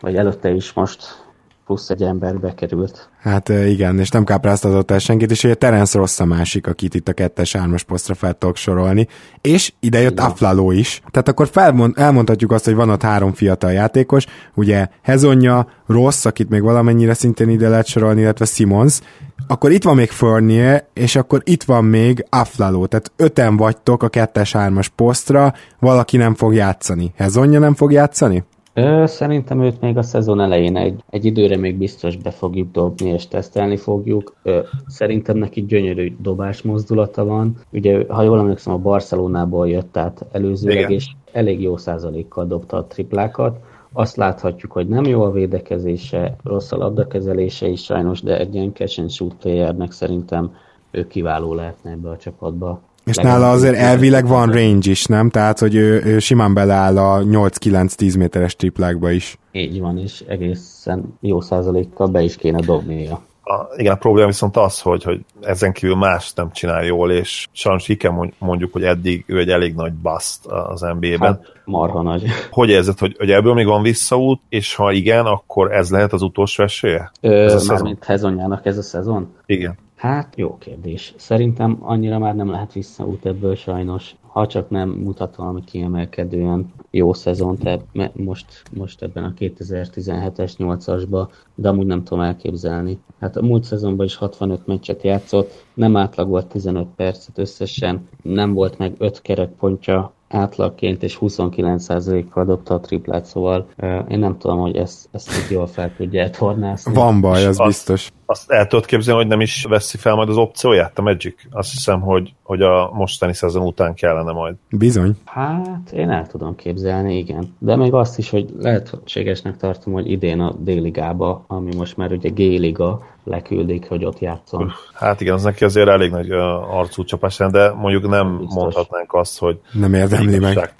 vagy 0.00 0.16
előtte 0.16 0.50
is 0.50 0.72
most 0.72 1.23
plusz 1.64 1.90
egy 1.90 2.02
ember 2.02 2.40
bekerült. 2.40 3.08
Hát 3.20 3.48
igen, 3.48 3.98
és 3.98 4.08
nem 4.08 4.24
kápráztatott 4.24 4.90
el 4.90 4.98
senkit, 4.98 5.30
és 5.30 5.44
ugye 5.44 5.54
Terence 5.54 5.98
Ross 5.98 6.20
a 6.20 6.24
másik, 6.24 6.66
akit 6.66 6.94
itt 6.94 7.08
a 7.08 7.12
kettes 7.12 7.54
ármas 7.54 7.82
posztra 7.82 8.14
fel 8.14 8.32
tudok 8.32 8.56
sorolni, 8.56 9.08
és 9.40 9.72
ide 9.80 10.00
jött 10.00 10.20
Aflalo 10.20 10.70
is. 10.70 11.02
Tehát 11.10 11.28
akkor 11.28 11.48
felmond, 11.48 11.94
elmondhatjuk 11.98 12.52
azt, 12.52 12.64
hogy 12.64 12.74
van 12.74 12.90
ott 12.90 13.02
három 13.02 13.32
fiatal 13.32 13.72
játékos, 13.72 14.26
ugye 14.54 14.88
Hezonja, 15.02 15.66
Ross, 15.86 16.24
akit 16.24 16.48
még 16.48 16.62
valamennyire 16.62 17.14
szintén 17.14 17.48
ide 17.48 17.68
lehet 17.68 17.86
sorolni, 17.86 18.20
illetve 18.20 18.44
Simons, 18.44 19.00
akkor 19.46 19.70
itt 19.70 19.84
van 19.84 19.96
még 19.96 20.10
Fournier, 20.10 20.86
és 20.92 21.16
akkor 21.16 21.40
itt 21.44 21.62
van 21.62 21.84
még 21.84 22.26
Aflalo, 22.30 22.86
tehát 22.86 23.12
öten 23.16 23.56
vagytok 23.56 24.02
a 24.02 24.08
kettes-hármas 24.08 24.88
posztra, 24.88 25.52
valaki 25.78 26.16
nem 26.16 26.34
fog 26.34 26.54
játszani. 26.54 27.12
Hezonja 27.16 27.58
nem 27.58 27.74
fog 27.74 27.92
játszani? 27.92 28.44
Ö, 28.74 29.06
szerintem 29.06 29.62
őt 29.62 29.80
még 29.80 29.96
a 29.96 30.02
szezon 30.02 30.40
elején 30.40 30.76
egy, 30.76 31.04
egy 31.10 31.24
időre 31.24 31.56
még 31.56 31.76
biztos 31.76 32.16
be 32.16 32.30
fogjuk 32.30 32.70
dobni 32.70 33.08
és 33.08 33.28
tesztelni 33.28 33.76
fogjuk. 33.76 34.36
Ö, 34.42 34.60
szerintem 34.86 35.36
neki 35.36 35.64
gyönyörű 35.64 36.16
dobás 36.20 36.62
mozdulata 36.62 37.24
van. 37.24 37.56
Ugye, 37.72 38.04
ha 38.08 38.22
jól 38.22 38.38
emlékszem, 38.38 38.72
a 38.72 38.78
Barcelonából 38.78 39.68
jött 39.68 39.96
át 39.96 40.26
előzőleg, 40.32 40.78
Igen. 40.78 40.90
és 40.90 41.06
elég 41.32 41.60
jó 41.60 41.76
százalékkal 41.76 42.46
dobta 42.46 42.76
a 42.76 42.86
triplákat. 42.86 43.58
Azt 43.92 44.16
láthatjuk, 44.16 44.72
hogy 44.72 44.88
nem 44.88 45.04
jó 45.04 45.22
a 45.22 45.30
védekezése, 45.30 46.36
rossz 46.44 46.72
a 46.72 46.76
labdakezelése 46.76 47.68
is 47.68 47.84
sajnos, 47.84 48.20
de 48.20 48.38
egy 48.38 48.54
ilyen 48.54 48.72
catch 48.72 49.00
and 49.00 49.10
shoot 49.10 49.34
playernek 49.34 49.90
szerintem 49.90 50.54
ő 50.90 51.06
kiváló 51.06 51.54
lehetne 51.54 51.90
ebbe 51.90 52.10
a 52.10 52.16
csapatba. 52.16 52.80
És 53.04 53.16
nála 53.16 53.50
azért 53.50 53.76
elvileg 53.76 54.26
van 54.26 54.52
range 54.52 54.90
is, 54.90 55.04
nem? 55.04 55.30
Tehát, 55.30 55.58
hogy 55.58 55.74
ő, 55.74 56.02
ő 56.04 56.18
simán 56.18 56.54
beleáll 56.54 56.98
a 56.98 57.22
8-9-10 57.22 58.18
méteres 58.18 58.56
triplákba 58.56 59.10
is. 59.10 59.38
Így 59.52 59.80
van, 59.80 59.98
és 59.98 60.24
egészen 60.28 61.18
jó 61.20 61.40
százalékkal 61.40 62.06
be 62.06 62.22
is 62.22 62.36
kéne 62.36 62.60
dobnia. 62.60 63.22
A, 63.46 63.66
igen, 63.76 63.92
a 63.92 63.96
probléma 63.96 64.26
viszont 64.26 64.56
az, 64.56 64.80
hogy, 64.80 65.02
hogy 65.02 65.20
ezen 65.40 65.72
kívül 65.72 65.96
más 65.96 66.32
nem 66.32 66.52
csinál 66.52 66.84
jól, 66.84 67.10
és 67.10 67.46
sajnos 67.52 67.86
kell 67.98 68.30
mondjuk, 68.38 68.72
hogy 68.72 68.82
eddig 68.82 69.24
ő 69.26 69.38
egy 69.38 69.48
elég 69.48 69.74
nagy 69.74 69.92
bust 69.92 70.46
az 70.46 70.80
NBA-ben. 70.80 71.18
Hát, 71.20 71.52
marha 71.64 72.02
nagy. 72.02 72.22
Hogy 72.50 72.68
érzed, 72.68 72.98
hogy, 72.98 73.14
hogy 73.18 73.30
ebből 73.30 73.54
még 73.54 73.66
van 73.66 73.82
visszaút, 73.82 74.40
és 74.48 74.74
ha 74.74 74.92
igen, 74.92 75.26
akkor 75.26 75.72
ez 75.72 75.90
lehet 75.90 76.12
az 76.12 76.22
utolsó 76.22 76.62
esélye? 76.62 77.10
Ö, 77.20 77.44
ez 77.44 77.68
a 77.68 77.72
mármint 77.72 78.04
Hezonjának 78.04 78.66
ez 78.66 78.78
a 78.78 78.82
szezon? 78.82 79.34
Igen. 79.46 79.78
Hát 80.04 80.36
jó 80.36 80.58
kérdés. 80.58 81.14
Szerintem 81.16 81.78
annyira 81.80 82.18
már 82.18 82.34
nem 82.34 82.50
lehet 82.50 82.72
visszaút 82.72 83.26
ebből 83.26 83.54
sajnos, 83.54 84.16
ha 84.20 84.46
csak 84.46 84.70
nem 84.70 84.88
mutat 84.88 85.36
valami 85.36 85.64
kiemelkedően 85.64 86.72
jó 86.90 87.12
szezon, 87.12 87.58
tehát 87.58 87.84
most, 88.12 88.62
most 88.72 89.02
ebben 89.02 89.24
a 89.24 89.32
2017-es 89.38 90.52
8-asba, 90.58 91.28
de 91.54 91.68
amúgy 91.68 91.86
nem 91.86 92.04
tudom 92.04 92.24
elképzelni. 92.24 92.98
Hát 93.20 93.36
a 93.36 93.42
múlt 93.42 93.64
szezonban 93.64 94.06
is 94.06 94.16
65 94.16 94.66
meccset 94.66 95.02
játszott, 95.02 95.64
nem 95.74 95.96
átlagolt 95.96 96.46
15 96.46 96.86
percet 96.96 97.38
összesen, 97.38 98.08
nem 98.22 98.52
volt 98.52 98.78
meg 98.78 98.94
5 98.98 99.22
kerekpontja, 99.22 100.12
átlagként, 100.34 101.02
és 101.02 101.18
29%-kal 101.20 102.44
dobta 102.44 102.74
a 102.74 102.80
triplát, 102.80 103.24
szóval 103.24 103.66
én 104.08 104.18
nem 104.18 104.38
tudom, 104.38 104.58
hogy 104.58 104.76
ezt, 104.76 105.08
ezt 105.12 105.50
jól 105.50 105.66
fel 105.66 105.92
tudja 105.96 106.30
tornászni. 106.30 106.94
Van 106.94 107.20
baj, 107.20 107.44
az 107.44 107.60
azt, 107.60 107.68
biztos. 107.68 108.12
Azt 108.26 108.50
el 108.50 108.66
tudod 108.66 108.86
képzelni, 108.86 109.20
hogy 109.20 109.30
nem 109.30 109.40
is 109.40 109.64
veszi 109.68 109.96
fel 109.96 110.14
majd 110.14 110.28
az 110.28 110.36
opcióját 110.36 110.98
a 110.98 111.02
Magic? 111.02 111.34
Azt 111.50 111.70
hiszem, 111.70 112.00
hogy, 112.00 112.34
hogy 112.42 112.62
a 112.62 112.90
mostani 112.92 113.34
szezon 113.34 113.66
után 113.66 113.94
kellene 113.94 114.32
majd. 114.32 114.54
Bizony. 114.70 115.16
Hát 115.24 115.92
én 115.92 116.10
el 116.10 116.26
tudom 116.26 116.56
képzelni, 116.56 117.16
igen. 117.16 117.54
De 117.58 117.76
még 117.76 117.92
azt 117.92 118.18
is, 118.18 118.30
hogy 118.30 118.54
lehetségesnek 118.58 119.56
tartom, 119.56 119.92
hogy 119.92 120.10
idén 120.10 120.40
a 120.40 120.52
D-ligába, 120.52 121.44
ami 121.46 121.74
most 121.76 121.96
már 121.96 122.12
ugye 122.12 122.28
G-liga, 122.28 123.02
leküldik, 123.24 123.88
hogy 123.88 124.04
ott 124.04 124.18
játszon. 124.18 124.72
Hát 124.94 125.20
igen, 125.20 125.34
az 125.34 125.42
neki 125.42 125.64
azért 125.64 125.88
elég 125.88 126.10
nagy 126.10 126.30
arcú 126.70 127.04
csapás, 127.04 127.36
de 127.36 127.72
mondjuk 127.72 128.08
nem 128.08 128.38
Biztos. 128.38 128.54
mondhatnánk 128.54 129.12
azt, 129.12 129.38
hogy 129.38 129.60
nem 129.72 129.94
érdemli 129.94 130.38
meg. 130.38 130.74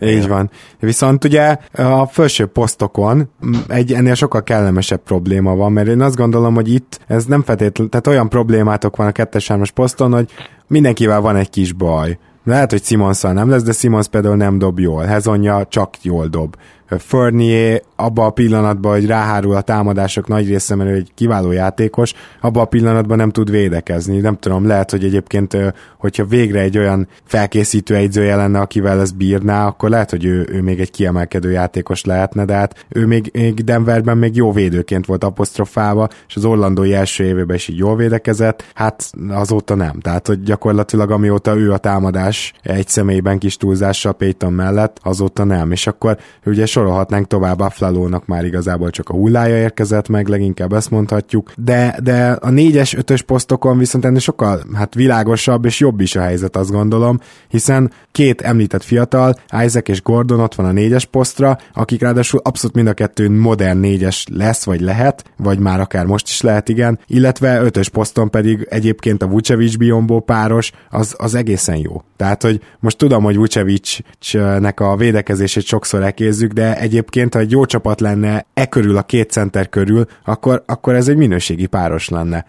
Így 0.00 0.08
igen. 0.08 0.28
van. 0.28 0.50
Viszont 0.78 1.24
ugye 1.24 1.56
a 1.72 2.06
felső 2.06 2.46
posztokon 2.46 3.30
egy 3.68 3.92
ennél 3.92 4.14
sokkal 4.14 4.42
kellemesebb 4.42 5.02
probléma 5.02 5.56
van, 5.56 5.72
mert 5.72 5.88
én 5.88 6.00
azt 6.00 6.16
gondolom, 6.16 6.54
hogy 6.54 6.72
itt 6.72 7.00
ez 7.06 7.24
nem 7.24 7.42
feltétlenül, 7.42 7.90
tehát 7.90 8.06
olyan 8.06 8.28
problémátok 8.28 8.96
van 8.96 9.06
a 9.06 9.12
kettes 9.12 9.52
poszton, 9.74 10.12
hogy 10.12 10.30
mindenkivel 10.66 11.20
van 11.20 11.36
egy 11.36 11.50
kis 11.50 11.72
baj. 11.72 12.18
Lehet, 12.44 12.70
hogy 12.70 12.82
Simonszal 12.82 13.32
nem 13.32 13.50
lesz, 13.50 13.62
de 13.62 13.72
Simons 13.72 14.08
például 14.08 14.36
nem 14.36 14.58
dob 14.58 14.78
jól. 14.78 15.02
Hezonja 15.02 15.66
csak 15.68 15.94
jól 16.02 16.26
dob. 16.26 16.56
Fournier 16.88 17.82
abban 17.96 18.26
a 18.26 18.30
pillanatban, 18.30 18.92
hogy 18.92 19.06
ráhárul 19.06 19.54
a 19.54 19.60
támadások 19.60 20.28
nagy 20.28 20.48
része, 20.48 20.74
mert 20.74 20.90
ő 20.90 20.94
egy 20.94 21.10
kiváló 21.14 21.52
játékos, 21.52 22.14
abban 22.40 22.62
a 22.62 22.66
pillanatban 22.66 23.16
nem 23.16 23.30
tud 23.30 23.50
védekezni. 23.50 24.18
Nem 24.18 24.36
tudom, 24.36 24.66
lehet, 24.66 24.90
hogy 24.90 25.04
egyébként, 25.04 25.56
hogyha 25.98 26.24
végre 26.24 26.60
egy 26.60 26.78
olyan 26.78 27.08
felkészítő 27.24 27.94
egyzője 27.94 28.36
lenne, 28.36 28.60
akivel 28.60 29.00
ez 29.00 29.10
bírná, 29.10 29.66
akkor 29.66 29.90
lehet, 29.90 30.10
hogy 30.10 30.24
ő, 30.24 30.48
ő 30.50 30.62
még 30.62 30.80
egy 30.80 30.90
kiemelkedő 30.90 31.50
játékos 31.50 32.04
lehetne, 32.04 32.44
de 32.44 32.54
hát 32.54 32.86
ő 32.88 33.06
még, 33.06 33.30
még 33.32 33.64
Denverben 33.64 34.18
még 34.18 34.36
jó 34.36 34.52
védőként 34.52 35.06
volt 35.06 35.24
apostrofálva, 35.24 36.08
és 36.28 36.36
az 36.36 36.44
Orlandói 36.44 36.94
első 36.94 37.24
évében 37.24 37.56
is 37.56 37.68
így 37.68 37.78
jól 37.78 37.96
védekezett, 37.96 38.64
hát 38.74 39.10
azóta 39.28 39.74
nem. 39.74 40.00
Tehát, 40.00 40.26
hogy 40.26 40.42
gyakorlatilag 40.42 41.10
amióta 41.10 41.56
ő 41.56 41.72
a 41.72 41.78
támadás 41.78 42.52
egy 42.62 42.88
személyben 42.88 43.38
kis 43.38 43.56
túlzással 43.56 44.12
Payton 44.12 44.52
mellett, 44.52 44.98
azóta 45.02 45.44
nem. 45.44 45.72
És 45.72 45.86
akkor 45.86 46.18
ugye 46.44 46.66
sorolhatnánk 46.78 47.26
tovább, 47.26 47.60
Aflalónak 47.60 48.26
már 48.26 48.44
igazából 48.44 48.90
csak 48.90 49.08
a 49.08 49.14
hullája 49.14 49.56
érkezett 49.56 50.08
meg, 50.08 50.28
leginkább 50.28 50.72
ezt 50.72 50.90
mondhatjuk, 50.90 51.52
de, 51.56 51.98
de 52.02 52.30
a 52.30 52.50
négyes, 52.50 52.94
ötös 52.94 53.22
posztokon 53.22 53.78
viszont 53.78 54.04
ennél 54.04 54.18
sokkal 54.18 54.62
hát 54.74 54.94
világosabb 54.94 55.64
és 55.64 55.80
jobb 55.80 56.00
is 56.00 56.16
a 56.16 56.20
helyzet, 56.20 56.56
azt 56.56 56.70
gondolom, 56.70 57.20
hiszen 57.48 57.92
két 58.12 58.40
említett 58.40 58.82
fiatal, 58.82 59.34
Isaac 59.64 59.88
és 59.88 60.02
Gordon 60.02 60.40
ott 60.40 60.54
van 60.54 60.66
a 60.66 60.72
négyes 60.72 61.04
posztra, 61.04 61.58
akik 61.74 62.00
ráadásul 62.00 62.40
abszolút 62.44 62.76
mind 62.76 62.88
a 62.88 62.92
kettő 62.92 63.30
modern 63.30 63.78
négyes 63.78 64.26
lesz, 64.32 64.64
vagy 64.64 64.80
lehet, 64.80 65.24
vagy 65.36 65.58
már 65.58 65.80
akár 65.80 66.06
most 66.06 66.28
is 66.28 66.40
lehet, 66.40 66.68
igen, 66.68 66.98
illetve 67.06 67.60
ötös 67.60 67.88
poszton 67.88 68.30
pedig 68.30 68.66
egyébként 68.70 69.22
a 69.22 69.26
Vucevic 69.26 69.76
Biombo 69.76 70.20
páros, 70.20 70.72
az, 70.90 71.14
az 71.18 71.34
egészen 71.34 71.76
jó. 71.76 72.02
Tehát, 72.16 72.42
hogy 72.42 72.60
most 72.80 72.98
tudom, 72.98 73.22
hogy 73.22 73.36
Vucevic-nek 73.36 74.80
a 74.80 74.96
védekezését 74.96 75.64
sokszor 75.64 76.02
ekézzük, 76.02 76.52
de 76.52 76.67
egyébként, 76.76 77.34
ha 77.34 77.40
egy 77.40 77.50
jó 77.50 77.64
csapat 77.64 78.00
lenne 78.00 78.46
e 78.54 78.66
körül, 78.66 78.96
a 78.96 79.02
két 79.02 79.30
center 79.30 79.68
körül, 79.68 80.04
akkor, 80.24 80.62
akkor 80.66 80.94
ez 80.94 81.08
egy 81.08 81.16
minőségi 81.16 81.66
páros 81.66 82.08
lenne. 82.08 82.46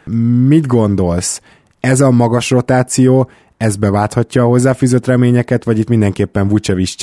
Mit 0.47 0.67
gondolsz? 0.67 1.41
Ez 1.79 2.01
a 2.01 2.11
magas 2.11 2.49
rotáció, 2.49 3.29
ez 3.57 3.75
beválthatja 3.75 4.43
a 4.43 4.47
hozzáfűzött 4.47 5.05
reményeket, 5.05 5.63
vagy 5.63 5.79
itt 5.79 5.89
mindenképpen 5.89 6.47
Vucevic 6.47 6.95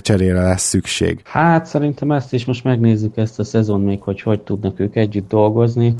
cserére 0.00 0.42
lesz 0.42 0.62
szükség? 0.62 1.20
Hát 1.24 1.66
szerintem 1.66 2.10
ezt 2.12 2.32
is 2.32 2.44
most 2.44 2.64
megnézzük 2.64 3.16
ezt 3.16 3.38
a 3.38 3.44
szezon 3.44 3.80
még, 3.80 4.02
hogy 4.02 4.20
hogy 4.20 4.40
tudnak 4.40 4.80
ők 4.80 4.96
együtt 4.96 5.28
dolgozni, 5.28 5.94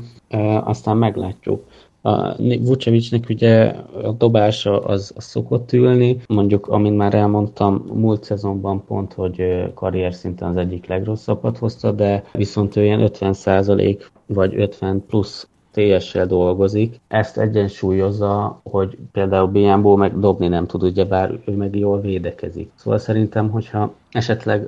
aztán 0.63 0.97
meglátjuk. 0.97 1.63
A 2.05 2.35
Vucevicnek 2.59 3.25
ugye 3.29 3.63
a 4.03 4.11
dobása 4.11 4.79
az, 4.79 5.13
az 5.15 5.23
szokott 5.23 5.73
ülni, 5.73 6.17
mondjuk, 6.27 6.67
amint 6.67 6.97
már 6.97 7.13
elmondtam, 7.13 7.85
múlt 7.93 8.23
szezonban 8.23 8.83
pont, 8.85 9.13
hogy 9.13 9.63
karrier 9.73 10.13
szinten 10.13 10.49
az 10.49 10.57
egyik 10.57 10.87
legrosszabbat 10.87 11.57
hozta, 11.57 11.91
de 11.91 12.23
viszont 12.33 12.75
ő 12.75 12.83
ilyen 12.83 13.09
50% 13.13 14.01
vagy 14.25 14.55
50 14.55 15.03
plusz 15.07 15.47
TS-sel 15.71 16.25
dolgozik, 16.25 16.99
ezt 17.07 17.37
egyensúlyozza, 17.37 18.59
hogy 18.63 18.97
például 19.11 19.47
Bianbo 19.47 19.95
meg 19.95 20.19
dobni 20.19 20.47
nem 20.47 20.65
tud, 20.65 20.83
ugye 20.83 21.05
bár 21.05 21.39
ő 21.45 21.55
meg 21.55 21.75
jól 21.75 22.01
védekezik. 22.01 22.71
Szóval 22.75 22.99
szerintem, 22.99 23.49
hogyha 23.49 23.93
esetleg 24.13 24.67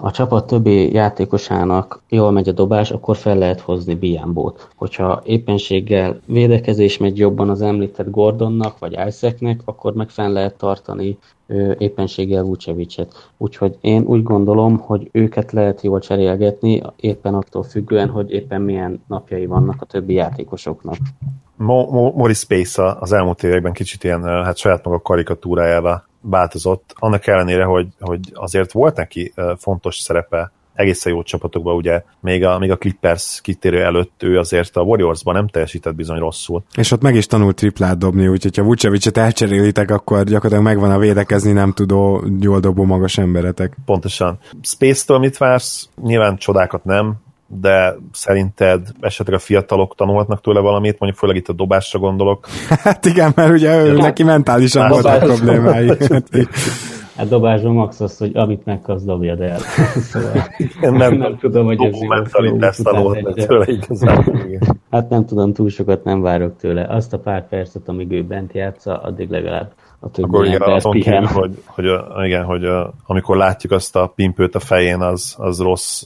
a 0.00 0.10
csapat 0.10 0.46
többi 0.46 0.92
játékosának 0.92 2.02
jól 2.08 2.30
megy 2.30 2.48
a 2.48 2.52
dobás, 2.52 2.90
akkor 2.90 3.16
fel 3.16 3.38
lehet 3.38 3.60
hozni 3.60 3.94
Bianbót. 3.94 4.68
Hogyha 4.76 5.22
éppenséggel 5.24 6.20
védekezés 6.26 6.98
megy 6.98 7.18
jobban 7.18 7.50
az 7.50 7.62
említett 7.62 8.10
Gordonnak 8.10 8.78
vagy 8.78 8.96
Isaacnek, 9.06 9.60
akkor 9.64 9.94
meg 9.94 10.08
fenn 10.08 10.32
lehet 10.32 10.54
tartani 10.54 11.18
éppenséggel 11.78 12.42
Vucevicet. 12.42 13.30
Úgyhogy 13.36 13.76
én 13.80 14.02
úgy 14.02 14.22
gondolom, 14.22 14.78
hogy 14.78 15.08
őket 15.12 15.52
lehet 15.52 15.82
jól 15.82 16.00
cserélgetni, 16.00 16.82
éppen 16.96 17.34
attól 17.34 17.62
függően, 17.62 18.08
hogy 18.08 18.30
éppen 18.30 18.62
milyen 18.62 19.02
napjai 19.08 19.46
vannak 19.46 19.76
a 19.82 19.84
többi 19.84 20.14
játékosoknak. 20.14 20.96
Mo- 21.56 21.90
Mo- 21.90 22.14
Morris 22.14 22.38
Space 22.38 22.96
az 23.00 23.12
elmúlt 23.12 23.42
években 23.42 23.72
kicsit 23.72 24.04
ilyen 24.04 24.22
hát 24.22 24.56
saját 24.56 24.84
maga 24.84 25.00
karikatúrájával 25.00 26.04
változott, 26.30 26.94
annak 26.94 27.26
ellenére, 27.26 27.64
hogy, 27.64 27.86
hogy 28.00 28.20
azért 28.34 28.72
volt 28.72 28.96
neki 28.96 29.32
fontos 29.56 29.96
szerepe 29.96 30.52
egészen 30.76 31.12
jó 31.12 31.22
csapatokban, 31.22 31.74
ugye 31.74 32.02
még 32.20 32.44
a, 32.44 32.58
még 32.58 32.70
a 32.70 32.76
Clippers 32.76 33.40
kitérő 33.42 33.82
előtt 33.82 34.22
ő 34.22 34.38
azért 34.38 34.76
a 34.76 34.80
Warriorsban 34.80 35.34
nem 35.34 35.48
teljesített 35.48 35.94
bizony 35.94 36.18
rosszul. 36.18 36.62
És 36.76 36.90
ott 36.90 37.02
meg 37.02 37.14
is 37.14 37.26
tanult 37.26 37.56
triplát 37.56 37.98
dobni, 37.98 38.28
úgyhogy 38.28 38.56
ha 38.56 38.62
Vucevicet 38.62 39.16
elcserélitek, 39.16 39.90
akkor 39.90 40.24
gyakorlatilag 40.24 40.64
megvan 40.64 40.90
a 40.90 40.98
védekezni 40.98 41.52
nem 41.52 41.72
tudó, 41.72 42.24
jól 42.40 42.60
dobó 42.60 42.84
magas 42.84 43.18
emberetek. 43.18 43.76
Pontosan. 43.84 44.38
Space-től 44.62 45.18
mit 45.18 45.36
vársz? 45.36 45.88
Nyilván 46.02 46.36
csodákat 46.36 46.84
nem, 46.84 47.16
de 47.46 47.96
szerinted 48.12 48.88
esetleg 49.00 49.36
a 49.36 49.38
fiatalok 49.38 49.94
tanulhatnak 49.94 50.40
tőle 50.40 50.60
valamit, 50.60 50.98
mondjuk 50.98 51.20
főleg 51.20 51.36
itt 51.36 51.48
a 51.48 51.52
dobásra 51.52 51.98
gondolok. 51.98 52.46
Hát 52.68 53.04
igen, 53.04 53.32
mert 53.34 53.50
ugye 53.50 53.84
ő, 53.84 53.96
neki 53.96 54.22
mentálisan 54.22 54.88
voltak 54.88 55.18
problémái. 55.18 55.92
Hát 57.16 57.28
dobásban 57.28 57.72
max 57.72 58.00
az, 58.00 58.18
hogy 58.18 58.30
amit 58.34 58.64
megkapsz, 58.64 59.02
dobjad 59.02 59.40
el. 59.40 59.58
Szóval 60.10 60.32
nem, 60.80 60.94
nem, 60.94 61.14
nem 61.14 61.38
tudom, 61.38 61.66
hogy 61.66 61.84
ez 61.84 61.98
mentalitást 61.98 62.82
tanulhatnak 62.82 63.46
tőle 63.46 63.64
igazából. 63.66 64.40
Hát 64.90 65.08
nem 65.08 65.26
tudom, 65.26 65.52
túl 65.52 65.68
sokat 65.68 66.04
nem 66.04 66.20
várok 66.20 66.56
tőle. 66.56 66.86
Azt 66.88 67.12
a 67.12 67.18
pár 67.18 67.48
percet, 67.48 67.88
amíg 67.88 68.12
ő 68.12 68.22
bent 68.22 68.52
játsza, 68.52 68.98
addig 69.02 69.30
legalább 69.30 69.72
a 70.00 70.10
többi 70.10 70.28
Akkor 70.28 70.46
igen, 70.46 70.60
azon 70.60 70.92
kívül, 70.92 71.26
hogy, 71.26 71.62
hogy, 71.66 71.84
igen, 72.24 72.44
hogy 72.44 72.62
amikor 73.06 73.36
látjuk 73.36 73.72
azt 73.72 73.96
a 73.96 74.12
pimpőt 74.14 74.54
a 74.54 74.60
fején, 74.60 75.00
az, 75.00 75.34
az 75.38 75.60
rossz 75.60 76.02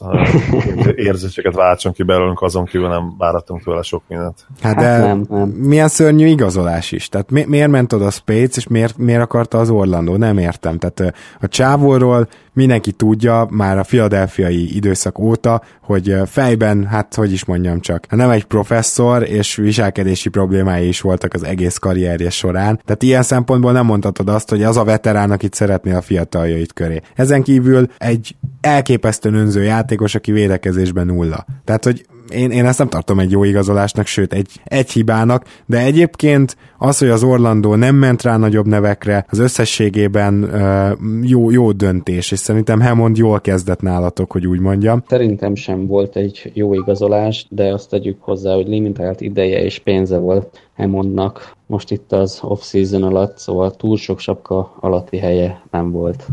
érzéseket 0.95 1.55
váltson 1.55 1.93
ki 1.93 2.03
belőlünk, 2.03 2.43
azon 2.43 2.64
kívül 2.64 2.88
nem 2.88 3.14
váratunk 3.18 3.62
tőle 3.62 3.82
sok 3.82 4.03
mindent. 4.09 4.47
Hát, 4.61 4.76
de 4.76 4.82
hát 4.82 5.07
nem, 5.07 5.26
nem. 5.28 5.49
milyen 5.49 5.88
szörnyű 5.88 6.26
igazolás 6.26 6.93
is. 6.93 7.09
Tehát 7.09 7.30
mi, 7.30 7.45
miért 7.47 7.70
ment 7.70 7.93
oda 7.93 8.11
Spades, 8.11 8.57
és 8.57 8.66
miért, 8.68 8.97
miért 8.97 9.22
akarta 9.22 9.59
az 9.59 9.70
Orlandó? 9.70 10.16
Nem 10.16 10.38
értem. 10.38 10.78
Tehát 10.78 11.14
a 11.41 11.49
csávóról 11.49 12.28
mindenki 12.61 12.92
tudja 12.92 13.46
már 13.50 13.78
a 13.78 13.84
filadelfiai 13.84 14.76
időszak 14.76 15.18
óta, 15.18 15.62
hogy 15.82 16.16
fejben, 16.26 16.86
hát 16.86 17.14
hogy 17.14 17.32
is 17.32 17.44
mondjam 17.44 17.80
csak, 17.80 18.16
nem 18.16 18.30
egy 18.30 18.44
professzor, 18.44 19.22
és 19.22 19.54
viselkedési 19.54 20.28
problémái 20.28 20.88
is 20.88 21.00
voltak 21.00 21.34
az 21.34 21.44
egész 21.44 21.76
karrierje 21.76 22.30
során. 22.30 22.80
Tehát 22.84 23.02
ilyen 23.02 23.22
szempontból 23.22 23.72
nem 23.72 23.86
mondhatod 23.86 24.28
azt, 24.28 24.50
hogy 24.50 24.62
az 24.62 24.76
a 24.76 24.84
veterán, 24.84 25.30
akit 25.30 25.54
szeretné 25.54 25.92
a 25.92 26.00
fiataljait 26.00 26.72
köré. 26.72 27.00
Ezen 27.14 27.42
kívül 27.42 27.86
egy 27.98 28.36
elképesztően 28.61 29.34
önző 29.34 29.62
játékos, 29.62 30.14
aki 30.14 30.32
védekezésben 30.32 31.06
nulla. 31.06 31.46
Tehát, 31.64 31.84
hogy 31.84 32.06
én, 32.30 32.50
én 32.50 32.66
ezt 32.66 32.78
nem 32.78 32.88
tartom 32.88 33.18
egy 33.18 33.30
jó 33.30 33.44
igazolásnak, 33.44 34.06
sőt 34.06 34.32
egy, 34.32 34.60
egy 34.64 34.90
hibának, 34.90 35.44
de 35.66 35.78
egyébként 35.78 36.56
az, 36.78 36.98
hogy 36.98 37.08
az 37.08 37.22
Orlandó 37.22 37.74
nem 37.74 37.94
ment 37.94 38.22
rá 38.22 38.36
nagyobb 38.36 38.66
nevekre, 38.66 39.26
az 39.28 39.38
összességében 39.38 40.42
uh, 40.42 41.28
jó, 41.28 41.50
jó 41.50 41.72
döntés, 41.72 42.32
és 42.32 42.38
szerintem 42.38 42.80
Hammond 42.80 43.16
jól 43.16 43.40
kezdett 43.40 43.80
nálatok, 43.80 44.32
hogy 44.32 44.46
úgy 44.46 44.60
mondjam. 44.60 45.02
Szerintem 45.08 45.54
sem 45.54 45.86
volt 45.86 46.16
egy 46.16 46.50
jó 46.54 46.74
igazolás, 46.74 47.46
de 47.48 47.72
azt 47.72 47.90
tegyük 47.90 48.22
hozzá, 48.22 48.54
hogy 48.54 48.68
limitált 48.68 49.20
ideje 49.20 49.62
és 49.64 49.78
pénze 49.78 50.18
volt 50.18 50.60
Hammondnak 50.76 51.58
most 51.70 51.90
itt 51.90 52.12
az 52.12 52.38
off-season 52.42 53.02
alatt, 53.02 53.38
szóval 53.38 53.76
túl 53.76 53.96
sok 53.96 54.18
sapka 54.18 54.74
alatti 54.80 55.18
helye 55.18 55.62
nem 55.70 55.90
volt. 55.90 56.26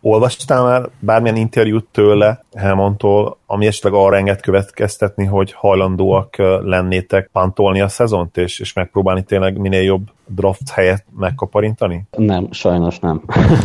Olvastál 0.00 0.62
már 0.62 0.88
bármilyen 0.98 1.36
interjút 1.36 1.86
tőle, 1.90 2.44
Helmontól, 2.54 3.38
ami 3.46 3.66
esetleg 3.66 3.92
arra 3.92 4.16
enged 4.16 4.40
következtetni, 4.40 5.24
hogy 5.24 5.52
hajlandóak 5.52 6.36
lennétek 6.62 7.28
pantolni 7.32 7.80
a 7.80 7.88
szezont, 7.88 8.36
és, 8.36 8.60
és 8.60 8.72
megpróbálni 8.72 9.22
tényleg 9.22 9.58
minél 9.58 9.82
jobb 9.82 10.06
draft 10.26 10.70
helyet 10.70 11.04
megkaparintani? 11.18 12.04
Nem, 12.16 12.48
sajnos 12.50 12.98
nem. 12.98 13.22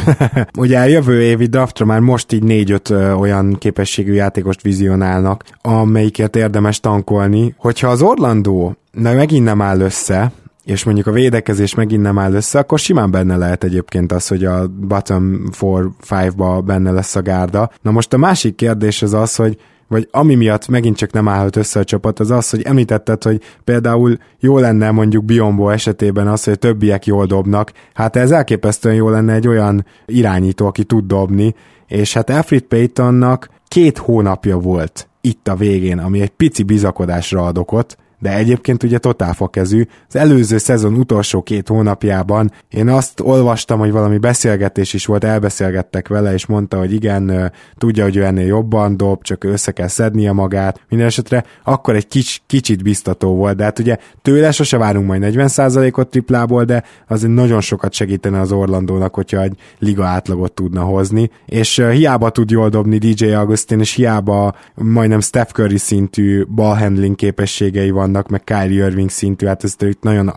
Ugye 0.59 0.79
a 0.79 0.83
jövő 0.83 1.21
évi 1.21 1.45
draftra 1.45 1.85
már 1.85 1.99
most 1.99 2.31
így 2.31 2.43
négy-öt 2.43 2.89
olyan 3.19 3.55
képességű 3.59 4.13
játékost 4.13 4.61
vizionálnak, 4.61 5.43
amelyikért 5.61 6.35
érdemes 6.35 6.79
tankolni. 6.79 7.55
Hogyha 7.57 7.87
az 7.87 8.01
Orlandó 8.01 8.75
na, 8.91 9.13
megint 9.13 9.43
nem 9.43 9.61
áll 9.61 9.79
össze, 9.79 10.31
és 10.69 10.83
mondjuk 10.83 11.07
a 11.07 11.11
védekezés 11.11 11.75
megint 11.75 12.01
nem 12.01 12.17
áll 12.17 12.33
össze, 12.33 12.59
akkor 12.59 12.79
simán 12.79 13.11
benne 13.11 13.37
lehet 13.37 13.63
egyébként 13.63 14.11
az, 14.11 14.27
hogy 14.27 14.45
a 14.45 14.67
bottom 14.67 15.43
4-5-ba 15.59 16.61
benne 16.65 16.91
lesz 16.91 17.15
a 17.15 17.21
gárda. 17.21 17.71
Na 17.81 17.91
most 17.91 18.13
a 18.13 18.17
másik 18.17 18.55
kérdés 18.55 19.01
az 19.01 19.13
az, 19.13 19.35
hogy 19.35 19.57
vagy 19.87 20.07
ami 20.11 20.35
miatt 20.35 20.67
megint 20.67 20.97
csak 20.97 21.11
nem 21.11 21.27
állhat 21.27 21.55
össze 21.55 21.79
a 21.79 21.83
csapat, 21.83 22.19
az 22.19 22.31
az, 22.31 22.49
hogy 22.49 22.61
említetted, 22.61 23.23
hogy 23.23 23.41
például 23.63 24.17
jó 24.39 24.57
lenne 24.57 24.91
mondjuk 24.91 25.25
Biombo 25.25 25.69
esetében 25.69 26.27
az, 26.27 26.43
hogy 26.43 26.53
a 26.53 26.55
többiek 26.55 27.05
jól 27.05 27.25
dobnak. 27.25 27.71
Hát 27.93 28.15
ez 28.15 28.31
elképesztően 28.31 28.95
jó 28.95 29.09
lenne 29.09 29.33
egy 29.33 29.47
olyan 29.47 29.85
irányító, 30.05 30.65
aki 30.67 30.83
tud 30.83 31.05
dobni, 31.05 31.55
és 31.87 32.13
hát 32.13 32.29
Alfred 32.29 32.61
Paytonnak 32.61 33.49
két 33.67 33.97
hónapja 33.97 34.57
volt 34.57 35.09
itt 35.21 35.47
a 35.47 35.55
végén, 35.55 35.99
ami 35.99 36.21
egy 36.21 36.29
pici 36.29 36.63
bizakodásra 36.63 37.45
ad 37.45 37.57
okot, 37.57 37.97
de 38.19 38.35
egyébként 38.35 38.83
ugye 38.83 38.97
totálfakezű. 38.97 39.85
Az 40.07 40.15
előző 40.15 40.57
szezon 40.57 40.93
utolsó 40.93 41.41
két 41.41 41.67
hónapjában 41.67 42.51
én 42.69 42.89
azt 42.89 43.19
olvastam, 43.19 43.79
hogy 43.79 43.91
valami 43.91 44.17
beszélgetés 44.17 44.93
is 44.93 45.05
volt, 45.05 45.23
elbeszélgettek 45.23 46.07
vele, 46.07 46.33
és 46.33 46.45
mondta, 46.45 46.77
hogy 46.77 46.93
igen, 46.93 47.51
tudja, 47.77 48.03
hogy 48.03 48.15
ő 48.15 48.23
ennél 48.23 48.45
jobban 48.45 48.97
dob, 48.97 49.23
csak 49.23 49.43
össze 49.43 49.71
kell 49.71 49.87
szednie 49.87 50.31
magát. 50.31 50.81
Minden 50.89 51.07
esetre 51.07 51.43
akkor 51.63 51.95
egy 51.95 52.07
kics, 52.07 52.37
kicsit 52.47 52.83
biztató 52.83 53.35
volt, 53.35 53.55
de 53.55 53.63
hát 53.63 53.79
ugye 53.79 53.97
tőle 54.21 54.51
sose 54.51 54.77
várunk 54.77 55.07
majd 55.07 55.23
40%-ot 55.25 56.09
triplából, 56.09 56.63
de 56.63 56.83
azért 57.07 57.33
nagyon 57.33 57.61
sokat 57.61 57.93
segítene 57.93 58.39
az 58.39 58.51
Orlandónak, 58.51 59.13
hogyha 59.13 59.41
egy 59.41 59.57
liga 59.79 60.05
átlagot 60.05 60.51
tudna 60.51 60.81
hozni, 60.81 61.29
és 61.45 61.83
hiába 61.91 62.29
tud 62.29 62.49
jól 62.49 62.69
dobni 62.69 62.97
DJ 62.97 63.31
Augustin, 63.31 63.79
és 63.79 63.93
hiába 63.93 64.55
majdnem 64.75 65.19
Steph 65.19 65.51
Curry 65.51 65.77
szintű 65.77 66.45
ballhandling 66.45 67.15
képességei 67.15 67.89
van 67.89 68.08
vannak, 68.11 68.29
meg 68.29 68.43
Kyrie 68.43 68.85
Irving 68.85 69.09
szintű, 69.09 69.45
hát 69.45 69.63
ezt 69.63 69.81
ők 69.81 70.01
nagyon 70.01 70.33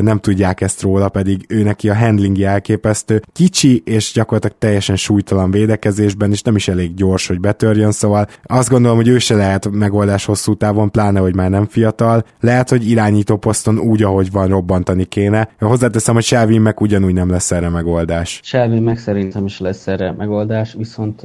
nem 0.00 0.18
tudják 0.18 0.60
ezt 0.60 0.82
róla, 0.82 1.08
pedig 1.08 1.44
ő 1.48 1.62
neki 1.62 1.88
a 1.88 1.96
handlingje 1.96 2.48
elképesztő. 2.48 3.22
Kicsi 3.32 3.82
és 3.84 4.12
gyakorlatilag 4.12 4.56
teljesen 4.58 4.96
súlytalan 4.96 5.50
védekezésben, 5.50 6.30
és 6.30 6.42
nem 6.42 6.56
is 6.56 6.68
elég 6.68 6.94
gyors, 6.94 7.26
hogy 7.26 7.40
betörjön, 7.40 7.92
szóval 7.92 8.26
azt 8.42 8.68
gondolom, 8.68 8.96
hogy 8.96 9.08
ő 9.08 9.18
se 9.18 9.34
lehet 9.34 9.70
megoldás 9.70 10.24
hosszú 10.24 10.54
távon, 10.54 10.90
pláne, 10.90 11.20
hogy 11.20 11.34
már 11.34 11.50
nem 11.50 11.66
fiatal. 11.66 12.24
Lehet, 12.40 12.68
hogy 12.68 12.90
irányító 12.90 13.36
poszton 13.36 13.78
úgy, 13.78 14.02
ahogy 14.02 14.30
van, 14.30 14.48
robbantani 14.48 15.04
kéne. 15.04 15.48
Hozzáteszem, 15.58 16.14
hogy 16.14 16.24
Shelvin 16.24 16.60
meg 16.60 16.80
ugyanúgy 16.80 17.14
nem 17.14 17.30
lesz 17.30 17.50
erre 17.50 17.68
megoldás. 17.68 18.40
Shelvin 18.42 18.82
meg 18.82 18.98
szerintem 18.98 19.44
is 19.44 19.60
lesz 19.60 19.86
erre 19.86 20.12
megoldás, 20.12 20.74
viszont 20.78 21.22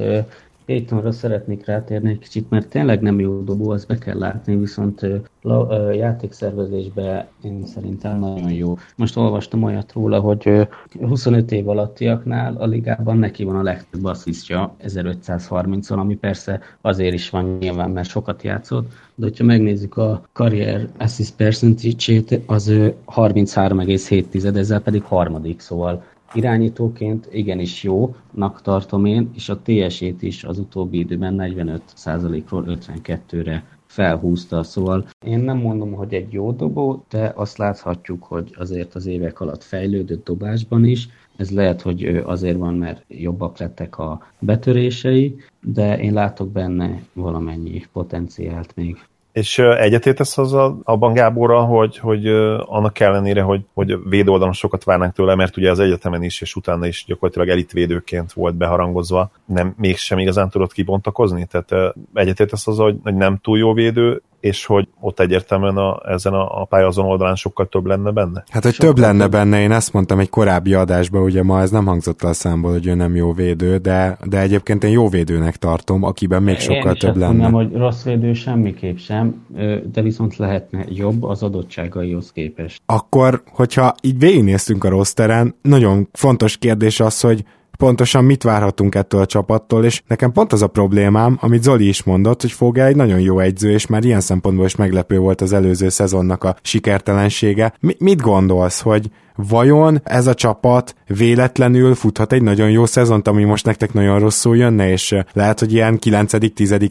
Paytonra 0.66 1.12
szeretnék 1.12 1.66
rátérni 1.66 2.10
egy 2.10 2.18
kicsit, 2.18 2.50
mert 2.50 2.68
tényleg 2.68 3.00
nem 3.00 3.20
jó 3.20 3.40
dobó, 3.40 3.70
azt 3.70 3.86
be 3.86 3.98
kell 3.98 4.18
látni, 4.18 4.56
viszont 4.56 5.06
la, 5.42 5.92
játékszervezésben 5.92 7.26
én 7.42 7.66
szerintem 7.66 8.18
nagyon 8.18 8.52
jó. 8.52 8.76
Most 8.96 9.16
olvastam 9.16 9.62
olyat 9.62 9.92
róla, 9.92 10.20
hogy 10.20 10.68
25 11.00 11.52
év 11.52 11.68
alattiaknál 11.68 12.56
a 12.56 12.66
ligában 12.66 13.18
neki 13.18 13.44
van 13.44 13.56
a 13.56 13.62
legtöbb 13.62 14.04
asszisztja 14.04 14.76
1530-on, 14.82 15.96
ami 15.98 16.16
persze 16.16 16.60
azért 16.80 17.14
is 17.14 17.30
van 17.30 17.56
nyilván, 17.60 17.90
mert 17.90 18.08
sokat 18.08 18.42
játszott, 18.42 18.92
de 19.14 19.24
hogyha 19.24 19.44
megnézzük 19.44 19.96
a 19.96 20.22
karrier 20.32 20.88
assist 20.98 21.36
percentage-ét, 21.36 22.40
az 22.46 22.72
33,7, 23.06 24.56
ezzel 24.56 24.80
pedig 24.80 25.02
harmadik, 25.02 25.60
szóval 25.60 26.04
irányítóként 26.32 27.28
igenis 27.32 27.82
jónak 27.82 28.62
tartom 28.62 29.04
én, 29.04 29.30
és 29.34 29.48
a 29.48 29.60
TS-ét 29.62 30.22
is 30.22 30.44
az 30.44 30.58
utóbbi 30.58 30.98
időben 30.98 31.34
45%-ról 31.38 32.64
52-re 32.68 33.64
felhúzta, 33.86 34.62
szóval 34.62 35.08
én 35.26 35.38
nem 35.38 35.56
mondom, 35.56 35.92
hogy 35.92 36.14
egy 36.14 36.32
jó 36.32 36.52
dobó, 36.52 37.04
de 37.08 37.32
azt 37.34 37.56
láthatjuk, 37.56 38.24
hogy 38.24 38.54
azért 38.58 38.94
az 38.94 39.06
évek 39.06 39.40
alatt 39.40 39.62
fejlődött 39.62 40.24
dobásban 40.24 40.84
is, 40.84 41.08
ez 41.36 41.50
lehet, 41.50 41.82
hogy 41.82 42.04
azért 42.06 42.56
van, 42.56 42.74
mert 42.74 43.04
jobbak 43.08 43.58
lettek 43.58 43.98
a 43.98 44.26
betörései, 44.38 45.36
de 45.60 45.98
én 45.98 46.12
látok 46.12 46.50
benne 46.52 47.02
valamennyi 47.12 47.82
potenciált 47.92 48.76
még. 48.76 48.96
És 49.36 49.58
egyetértesz 49.58 50.38
azzal 50.38 50.80
abban 50.84 51.12
Gáborra, 51.12 51.60
hogy, 51.60 51.98
hogy 51.98 52.26
annak 52.58 53.00
ellenére, 53.00 53.42
hogy, 53.42 53.64
hogy 53.74 54.08
védőoldalon 54.08 54.52
sokat 54.52 54.84
várnánk 54.84 55.12
tőle, 55.12 55.34
mert 55.34 55.56
ugye 55.56 55.70
az 55.70 55.78
egyetemen 55.78 56.22
is, 56.22 56.40
és 56.40 56.54
utána 56.54 56.86
is 56.86 57.04
gyakorlatilag 57.06 57.48
elitvédőként 57.48 58.32
volt 58.32 58.54
beharangozva, 58.54 59.30
nem 59.44 59.74
mégsem 59.78 60.18
igazán 60.18 60.50
tudott 60.50 60.72
kibontakozni? 60.72 61.46
Tehát 61.46 61.94
egyetértesz 62.14 62.66
azzal, 62.66 62.98
hogy 63.02 63.14
nem 63.14 63.38
túl 63.42 63.58
jó 63.58 63.72
védő, 63.72 64.22
és 64.40 64.66
hogy 64.66 64.88
ott 65.00 65.20
egyértelműen 65.20 65.76
a, 65.76 66.00
ezen 66.04 66.32
a, 66.32 66.60
a 66.60 66.64
pályázon 66.64 67.06
oldalán 67.06 67.34
sokkal 67.34 67.66
több 67.66 67.86
lenne 67.86 68.10
benne? 68.10 68.44
Hát, 68.50 68.62
hogy 68.62 68.72
sokkal 68.72 68.88
több 68.88 68.98
lenne 68.98 69.22
több. 69.22 69.30
benne, 69.30 69.60
én 69.60 69.72
ezt 69.72 69.92
mondtam 69.92 70.18
egy 70.18 70.28
korábbi 70.28 70.74
adásban, 70.74 71.22
ugye 71.22 71.42
ma 71.42 71.60
ez 71.60 71.70
nem 71.70 71.86
hangzott 71.86 72.22
a 72.22 72.32
számból, 72.32 72.72
hogy 72.72 72.86
ő 72.86 72.94
nem 72.94 73.14
jó 73.14 73.32
védő, 73.32 73.76
de, 73.76 74.18
de 74.24 74.40
egyébként 74.40 74.84
én 74.84 74.90
jó 74.90 75.08
védőnek 75.08 75.56
tartom, 75.56 76.02
akiben 76.02 76.42
még 76.42 76.58
sokkal 76.58 76.92
én 76.92 76.98
több 76.98 77.16
lenne. 77.16 77.42
Nem, 77.42 77.52
hogy 77.52 77.72
rossz 77.72 78.02
védő 78.02 78.32
semmiképp 78.32 78.96
sem, 78.96 79.46
de 79.92 80.02
viszont 80.02 80.36
lehetne 80.36 80.84
jobb 80.88 81.22
az 81.22 81.42
adottságaihoz 81.42 82.32
képest. 82.32 82.82
Akkor, 82.86 83.42
hogyha 83.50 83.94
így 84.00 84.18
végignéztünk 84.18 84.84
a 84.84 84.88
rosteren, 84.88 85.54
nagyon 85.62 86.08
fontos 86.12 86.56
kérdés 86.56 87.00
az, 87.00 87.20
hogy 87.20 87.44
pontosan 87.76 88.24
mit 88.24 88.42
várhatunk 88.42 88.94
ettől 88.94 89.20
a 89.20 89.26
csapattól, 89.26 89.84
és 89.84 90.02
nekem 90.06 90.32
pont 90.32 90.52
az 90.52 90.62
a 90.62 90.66
problémám, 90.66 91.38
amit 91.40 91.62
Zoli 91.62 91.88
is 91.88 92.02
mondott, 92.02 92.40
hogy 92.40 92.52
Fogel 92.52 92.86
egy 92.86 92.96
nagyon 92.96 93.20
jó 93.20 93.38
egyző, 93.38 93.70
és 93.70 93.86
már 93.86 94.04
ilyen 94.04 94.20
szempontból 94.20 94.64
is 94.66 94.76
meglepő 94.76 95.18
volt 95.18 95.40
az 95.40 95.52
előző 95.52 95.88
szezonnak 95.88 96.44
a 96.44 96.56
sikertelensége. 96.62 97.74
Mi, 97.80 97.94
mit 97.98 98.20
gondolsz, 98.20 98.80
hogy 98.80 99.10
vajon 99.36 100.00
ez 100.04 100.26
a 100.26 100.34
csapat 100.34 100.94
véletlenül 101.06 101.94
futhat 101.94 102.32
egy 102.32 102.42
nagyon 102.42 102.70
jó 102.70 102.86
szezont, 102.86 103.28
ami 103.28 103.44
most 103.44 103.64
nektek 103.64 103.92
nagyon 103.92 104.18
rosszul 104.18 104.56
jönne, 104.56 104.90
és 104.90 105.14
lehet, 105.32 105.58
hogy 105.58 105.72
ilyen 105.72 105.98
9 105.98 106.32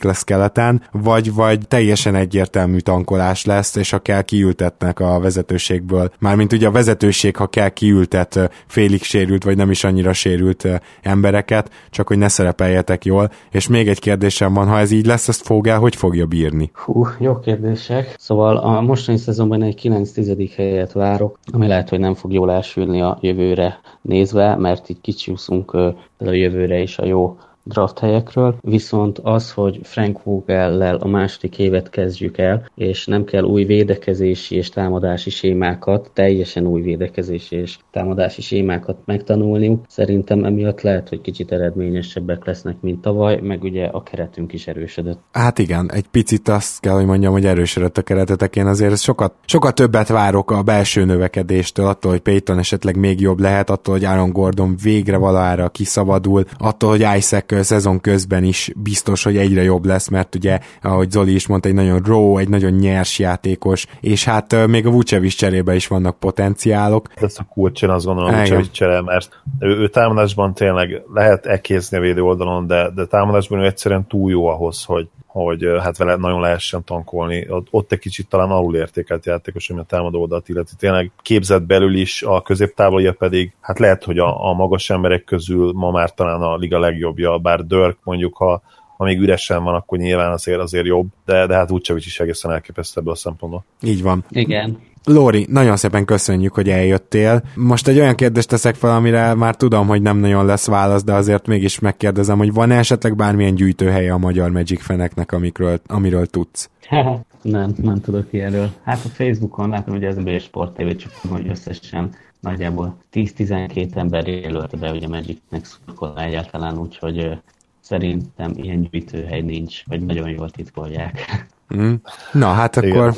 lesz 0.04 0.24
keleten, 0.24 0.82
vagy, 0.91 1.34
vagy 1.34 1.68
teljesen 1.68 2.16
egyértelmű 2.16 2.78
tankolás 2.78 3.46
lesz, 3.46 3.76
és 3.76 3.89
ha 3.89 4.00
kell 4.00 4.22
kiültetnek 4.22 5.00
a 5.00 5.20
vezetőségből. 5.20 6.12
Mármint 6.20 6.54
ugye 6.54 6.68
a 6.68 6.72
vezetőség, 6.72 7.36
ha 7.36 7.48
kell 7.48 7.70
kiültet 7.70 8.50
félig 8.68 9.04
sérült, 9.04 9.43
vagy 9.43 9.58
nem 9.58 9.72
is 9.72 9.84
annyira 9.84 10.14
sérült 10.14 10.68
embereket, 11.02 11.70
csak 11.89 12.08
hogy 12.08 12.18
ne 12.18 12.28
szerepeljetek 12.28 13.06
jól. 13.06 13.32
És 13.52 13.68
még 13.68 13.88
egy 13.88 14.00
kérdésem 14.00 14.54
van, 14.54 14.68
ha 14.68 14.80
ez 14.80 14.91
így 14.91 15.06
lesz, 15.06 15.28
ezt 15.28 15.52
el, 15.68 15.80
hogy 15.80 15.96
fogja 15.96 16.26
bírni? 16.26 16.72
Hú, 16.74 17.06
jó 17.20 17.39
kérdések. 17.39 18.16
Szóval 18.18 18.58
a 18.58 18.82
mostani 18.82 19.18
szezonban 19.18 19.64
egy 19.64 19.76
9 19.76 20.12
helyet 20.56 20.91
várok, 20.91 21.39
ami 21.52 21.68
lehet, 21.68 21.89
hogy 21.89 22.00
nem 22.00 22.14
fog 22.14 22.34
jól 22.36 22.52
elsülni 22.52 23.02
a 23.02 23.18
jövőre 23.22 23.80
nézve, 24.02 24.56
mert 24.56 24.90
így 24.90 25.02
kicsúszunk 25.02 25.74
a 25.74 25.96
jövőre 26.18 26.80
is 26.80 26.98
a 26.98 27.06
jó 27.06 27.38
draft 27.66 27.99
helyekről, 27.99 28.55
viszont 28.61 29.20
az, 29.24 29.51
hogy 29.51 29.80
Frank 29.84 30.24
Vogel-lel 30.24 30.95
a 30.95 31.07
második 31.07 31.59
évet 31.59 31.89
kezdjük 31.89 32.38
el, 32.38 32.70
és 32.76 33.05
nem 33.05 33.24
kell 33.24 33.43
új 33.43 33.63
védekezési 33.63 34.55
és 34.55 34.70
támadási 34.70 35.30
sémákat, 35.30 36.11
teljesen 36.13 36.68
új 36.68 36.82
védekezési 36.82 37.55
és 37.55 37.78
támadási 37.91 38.41
sémákat 38.41 38.97
megtanulniuk, 39.05 39.86
szerintem 39.88 40.43
emiatt 40.43 40.82
lehet, 40.82 41.09
hogy 41.09 41.22
kicsit 41.22 41.51
eredményesebbek 41.51 42.45
lesznek, 42.45 42.76
mint 42.82 43.01
tavaly, 43.01 43.39
meg 43.41 43.63
ugye 43.63 43.86
a 43.86 44.03
keretünk 44.03 44.53
is 44.53 44.68
erősödött. 44.68 45.20
Hát 45.32 45.59
igen, 45.59 45.91
egy 45.93 46.07
picit 46.07 46.47
azt 46.47 46.80
kell, 46.80 46.93
hogy 46.93 47.05
mondjam, 47.05 47.32
hogy 47.32 47.45
erősödött 47.45 47.97
a 47.97 48.01
keretetek, 48.01 48.55
én 48.55 48.66
azért 48.66 48.97
sokat, 48.97 49.34
sokat 49.45 49.76
többet 49.76 50.07
várok 50.07 50.51
a 50.51 50.63
belső 50.63 51.05
növekedéstől, 51.05 51.86
attól, 51.86 52.11
hogy 52.11 52.22
Payton 52.22 52.57
esetleg 52.57 52.97
még 52.97 53.22
jobb 53.22 53.39
lehet, 53.39 53.70
attól, 53.70 53.93
hogy 53.93 54.03
Aaron 54.03 54.32
Gordon 54.32 54.76
végre 54.84 55.18
valahára 55.18 55.70
kiszabadul, 55.70 56.43
attól, 56.57 56.89
hogy 56.89 57.05
Isaac 57.18 57.55
szezon 57.64 57.99
közben 57.99 58.43
is 58.43 58.72
biztos, 58.76 59.24
hogy 59.24 59.38
egyre 59.38 59.64
jobb 59.64 59.86
lesz, 59.86 60.08
mert 60.08 60.36
ugye, 60.36 60.60
ahogy 60.82 61.12
Zoli 61.12 61.34
is 61.34 61.47
mondta, 61.47 61.70
egy 61.70 61.76
nagyon 61.76 62.01
raw, 62.06 62.38
egy 62.38 62.49
nagyon 62.49 62.72
nyers 62.72 63.20
játékos, 63.20 63.86
és 64.01 64.24
hát 64.24 64.68
még 64.68 64.86
a 64.86 64.89
Vucevic 64.89 65.34
cserébe 65.34 65.76
is 65.76 65.88
vannak 65.88 66.20
potenciálok. 66.20 67.08
Ez 67.16 67.36
a 67.39 67.43
kulcson 67.53 67.89
azt 67.89 68.06
gondolom, 68.06 68.36
Vucevic 68.36 68.72
csere, 68.72 69.01
mert 69.01 69.41
ő, 69.60 69.68
ő 69.68 69.89
támadásban 69.89 70.53
tényleg 70.53 71.01
lehet 71.14 71.45
ekézni 71.45 71.97
a 71.97 71.99
védő 71.99 72.22
oldalon, 72.22 72.68
de, 72.68 72.89
de 72.95 73.06
támadásban 73.06 73.60
ő 73.60 73.66
egyszerűen 73.66 74.08
túl 74.08 74.32
jó 74.32 74.47
ahhoz, 74.47 74.84
hogy, 74.84 75.08
hogy 75.44 75.66
hát 75.82 75.98
vele 75.98 76.16
nagyon 76.16 76.42
lehessen 76.42 76.84
tankolni. 76.84 77.48
Ott, 77.70 77.92
egy 77.92 78.00
kicsit 78.00 78.28
talán 78.28 78.50
alulértékelt 78.50 79.26
játékos, 79.26 79.70
ami 79.70 79.80
a 79.80 79.84
támadó 79.84 80.22
oldalt 80.22 80.50
illeti. 80.50 80.72
Tényleg 80.78 81.12
képzett 81.22 81.64
belül 81.64 81.96
is, 81.96 82.24
a 82.24 82.42
középtávolja 82.42 83.14
pedig, 83.14 83.54
hát 83.62 83.80
lehet, 83.80 84.04
hogy 84.04 84.20
a, 84.20 84.50
a 84.50 84.54
magas 84.54 84.90
emberek 84.90 85.24
közül 85.24 85.72
ma 85.74 85.92
már 85.92 86.14
talán 86.14 86.42
a 86.42 86.56
liga 86.56 86.80
legjobbja, 86.80 87.38
bár 87.38 87.66
Dörk 87.66 87.98
mondjuk, 88.04 88.36
ha, 88.36 88.62
ha 88.98 89.04
még 89.04 89.20
üresen 89.20 89.64
van, 89.64 89.76
akkor 89.76 89.98
nyilván 89.98 90.32
azért 90.32 90.60
azért 90.60 90.86
jobb, 90.86 91.08
de, 91.26 91.46
de 91.46 91.56
hát 91.56 91.70
Vucevic 91.70 92.06
is 92.06 92.20
egészen 92.20 92.52
elképesztő 92.52 93.00
ebből 93.00 93.14
a 93.14 93.16
szempontból. 93.16 93.66
Így 93.82 94.04
van. 94.04 94.24
Igen. 94.30 94.80
Lóri, 95.06 95.47
nagyon 95.49 95.78
szépen 95.78 96.06
köszönjük, 96.06 96.53
hogy 96.53 96.70
eljöttél. 96.70 97.43
Most 97.56 97.88
egy 97.88 97.99
olyan 97.99 98.16
kérdést 98.16 98.47
teszek 98.47 98.76
fel, 98.76 98.95
amire 98.95 99.34
már 99.34 99.56
tudom, 99.56 99.88
hogy 99.88 100.01
nem 100.01 100.18
nagyon 100.18 100.45
lesz 100.45 100.68
válasz, 100.68 101.03
de 101.03 101.14
azért 101.14 101.47
mégis 101.47 101.80
megkérdezem, 101.80 102.38
hogy 102.38 102.53
van-e 102.53 102.78
esetleg 102.78 103.16
bármilyen 103.16 103.56
gyűjtőhelye 103.56 104.14
a 104.14 104.18
magyar 104.18 104.49
Magic 104.49 104.82
feneknek, 104.82 105.32
amikről, 105.32 105.80
amiről 105.88 106.26
tudsz? 106.26 106.70
nem, 107.41 107.74
nem 107.82 108.01
tudok 108.01 108.28
ilyenről. 108.30 108.70
Hát 108.84 109.06
a 109.06 109.08
Facebookon 109.08 109.70
látom, 109.70 109.93
hogy 109.93 110.03
ez 110.03 110.18
a 110.18 110.39
Sport 110.39 110.76
TV 110.76 110.95
csak 110.95 111.12
hogy 111.30 111.47
összesen 111.47 112.10
nagyjából 112.39 112.97
10-12 113.14 113.95
ember 113.95 114.28
jelölte 114.28 114.78
be, 114.78 114.89
hogy 114.89 115.03
a 115.03 115.08
Magicnek 115.08 115.66
szurkol 115.66 116.14
egyáltalán, 116.18 116.78
úgyhogy 116.78 117.39
szerintem 117.80 118.51
ilyen 118.56 118.88
gyűjtőhely 118.91 119.41
nincs, 119.41 119.84
vagy 119.86 120.01
nagyon 120.01 120.30
jól 120.30 120.49
titkolják. 120.49 121.45
Mm. 121.76 121.93
Na, 122.32 122.47
hát 122.47 122.78
akkor 122.78 122.88
Igen, 122.88 123.14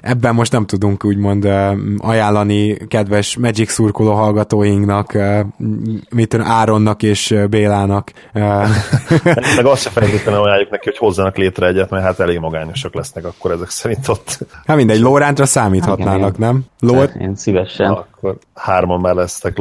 ebben 0.00 0.34
most 0.34 0.52
nem 0.52 0.66
tudunk 0.66 1.04
úgymond 1.04 1.44
ajánlani 1.98 2.76
kedves 2.88 3.36
Magic 3.36 3.70
szurkoló 3.70 4.12
hallgatóinknak, 4.12 5.18
mit 6.10 6.28
tudom, 6.28 6.46
Áronnak 6.46 7.02
és 7.02 7.34
Bélának. 7.50 8.12
Meg 9.56 9.64
azt 9.64 9.82
se 9.82 9.90
feltétlenül 9.90 10.42
ajánljuk 10.42 10.70
neki, 10.70 10.88
hogy 10.88 10.98
hozzanak 10.98 11.36
létre 11.36 11.66
egyet, 11.66 11.90
mert 11.90 12.04
hát 12.04 12.20
elég 12.20 12.38
magányosak 12.38 12.94
lesznek 12.94 13.24
akkor 13.24 13.50
ezek 13.50 13.70
szerint 13.70 14.08
ott. 14.08 14.38
Hát 14.66 14.76
mindegy, 14.76 15.00
Lórántra 15.00 15.46
számíthatnának, 15.46 16.38
nem? 16.38 16.64
Lór... 16.80 17.10
Én 17.20 17.34
szívesen. 17.34 17.88
Na, 17.88 18.06
akkor 18.18 18.38
hárman 18.54 19.00
már 19.00 19.14
lesztek 19.14 19.56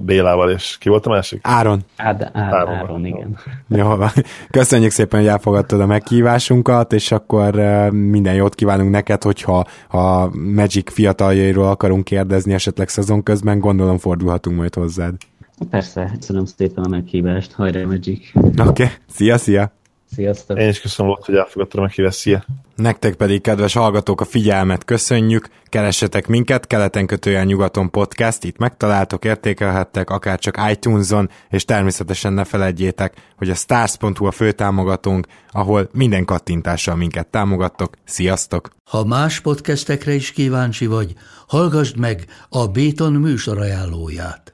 Bélával, 0.00 0.50
és 0.50 0.76
ki 0.78 0.88
volt 0.88 1.06
a 1.06 1.10
másik? 1.10 1.40
Áron. 1.42 1.84
Ád, 1.96 2.30
Áron, 2.32 2.74
Áron, 2.74 3.04
igen. 3.04 3.38
Jó, 3.68 3.94
köszönjük 4.50 4.90
szépen, 4.90 5.20
hogy 5.20 5.28
elfogadtad 5.28 5.80
a 5.80 5.86
meghívásunkat, 5.86 6.92
és 6.92 7.12
akkor 7.12 7.54
minden 7.90 8.34
jót 8.34 8.54
kívánunk 8.54 8.90
neked, 8.90 9.22
hogyha 9.22 9.66
ha 9.88 10.30
Magic 10.54 10.92
fiataljairól 10.92 11.66
akarunk 11.66 12.04
kérdezni 12.04 12.52
esetleg 12.52 12.88
szezon 12.88 13.22
közben, 13.22 13.58
gondolom 13.58 13.98
fordulhatunk 13.98 14.56
majd 14.56 14.74
hozzád. 14.74 15.14
Persze, 15.70 16.10
köszönöm 16.18 16.44
szépen 16.44 16.84
a 16.84 16.88
meghívást, 16.88 17.52
hajrá 17.52 17.84
Magic! 17.84 18.30
Oké, 18.34 18.62
okay. 18.62 18.86
szia, 19.08 19.38
szia! 19.38 19.72
Sziasztok! 20.14 20.58
Én 20.58 20.68
is 20.68 20.80
köszönöm, 20.80 21.12
volt, 21.12 21.26
hogy 21.26 21.34
elfogadtam 21.34 21.80
a 21.80 21.82
meghívást, 21.82 22.18
szia! 22.18 22.44
Nektek 22.76 23.14
pedig, 23.14 23.40
kedves 23.40 23.74
hallgatók, 23.74 24.20
a 24.20 24.24
figyelmet 24.24 24.84
köszönjük, 24.84 25.48
keressetek 25.64 26.26
minket, 26.26 26.66
keleten 26.66 27.06
kötően 27.06 27.46
nyugaton 27.46 27.90
podcast, 27.90 28.44
itt 28.44 28.56
megtaláltok, 28.56 29.24
értékelhettek, 29.24 30.10
akár 30.10 30.38
csak 30.38 30.60
iTunes-on, 30.70 31.30
és 31.50 31.64
természetesen 31.64 32.32
ne 32.32 32.44
felejtjétek, 32.44 33.14
hogy 33.36 33.50
a 33.50 33.54
stars.hu 33.54 34.26
a 34.26 34.30
főtámogatónk, 34.30 35.26
ahol 35.50 35.88
minden 35.92 36.24
kattintással 36.24 36.96
minket 36.96 37.26
támogattok. 37.26 37.94
Sziasztok! 38.04 38.68
Ha 38.90 39.04
más 39.04 39.40
podcastekre 39.40 40.12
is 40.12 40.32
kíváncsi 40.32 40.86
vagy, 40.86 41.14
hallgassd 41.46 41.96
meg 41.96 42.24
a 42.48 42.66
Béton 42.66 43.12
műsor 43.12 43.58
ajánlóját. 43.58 44.53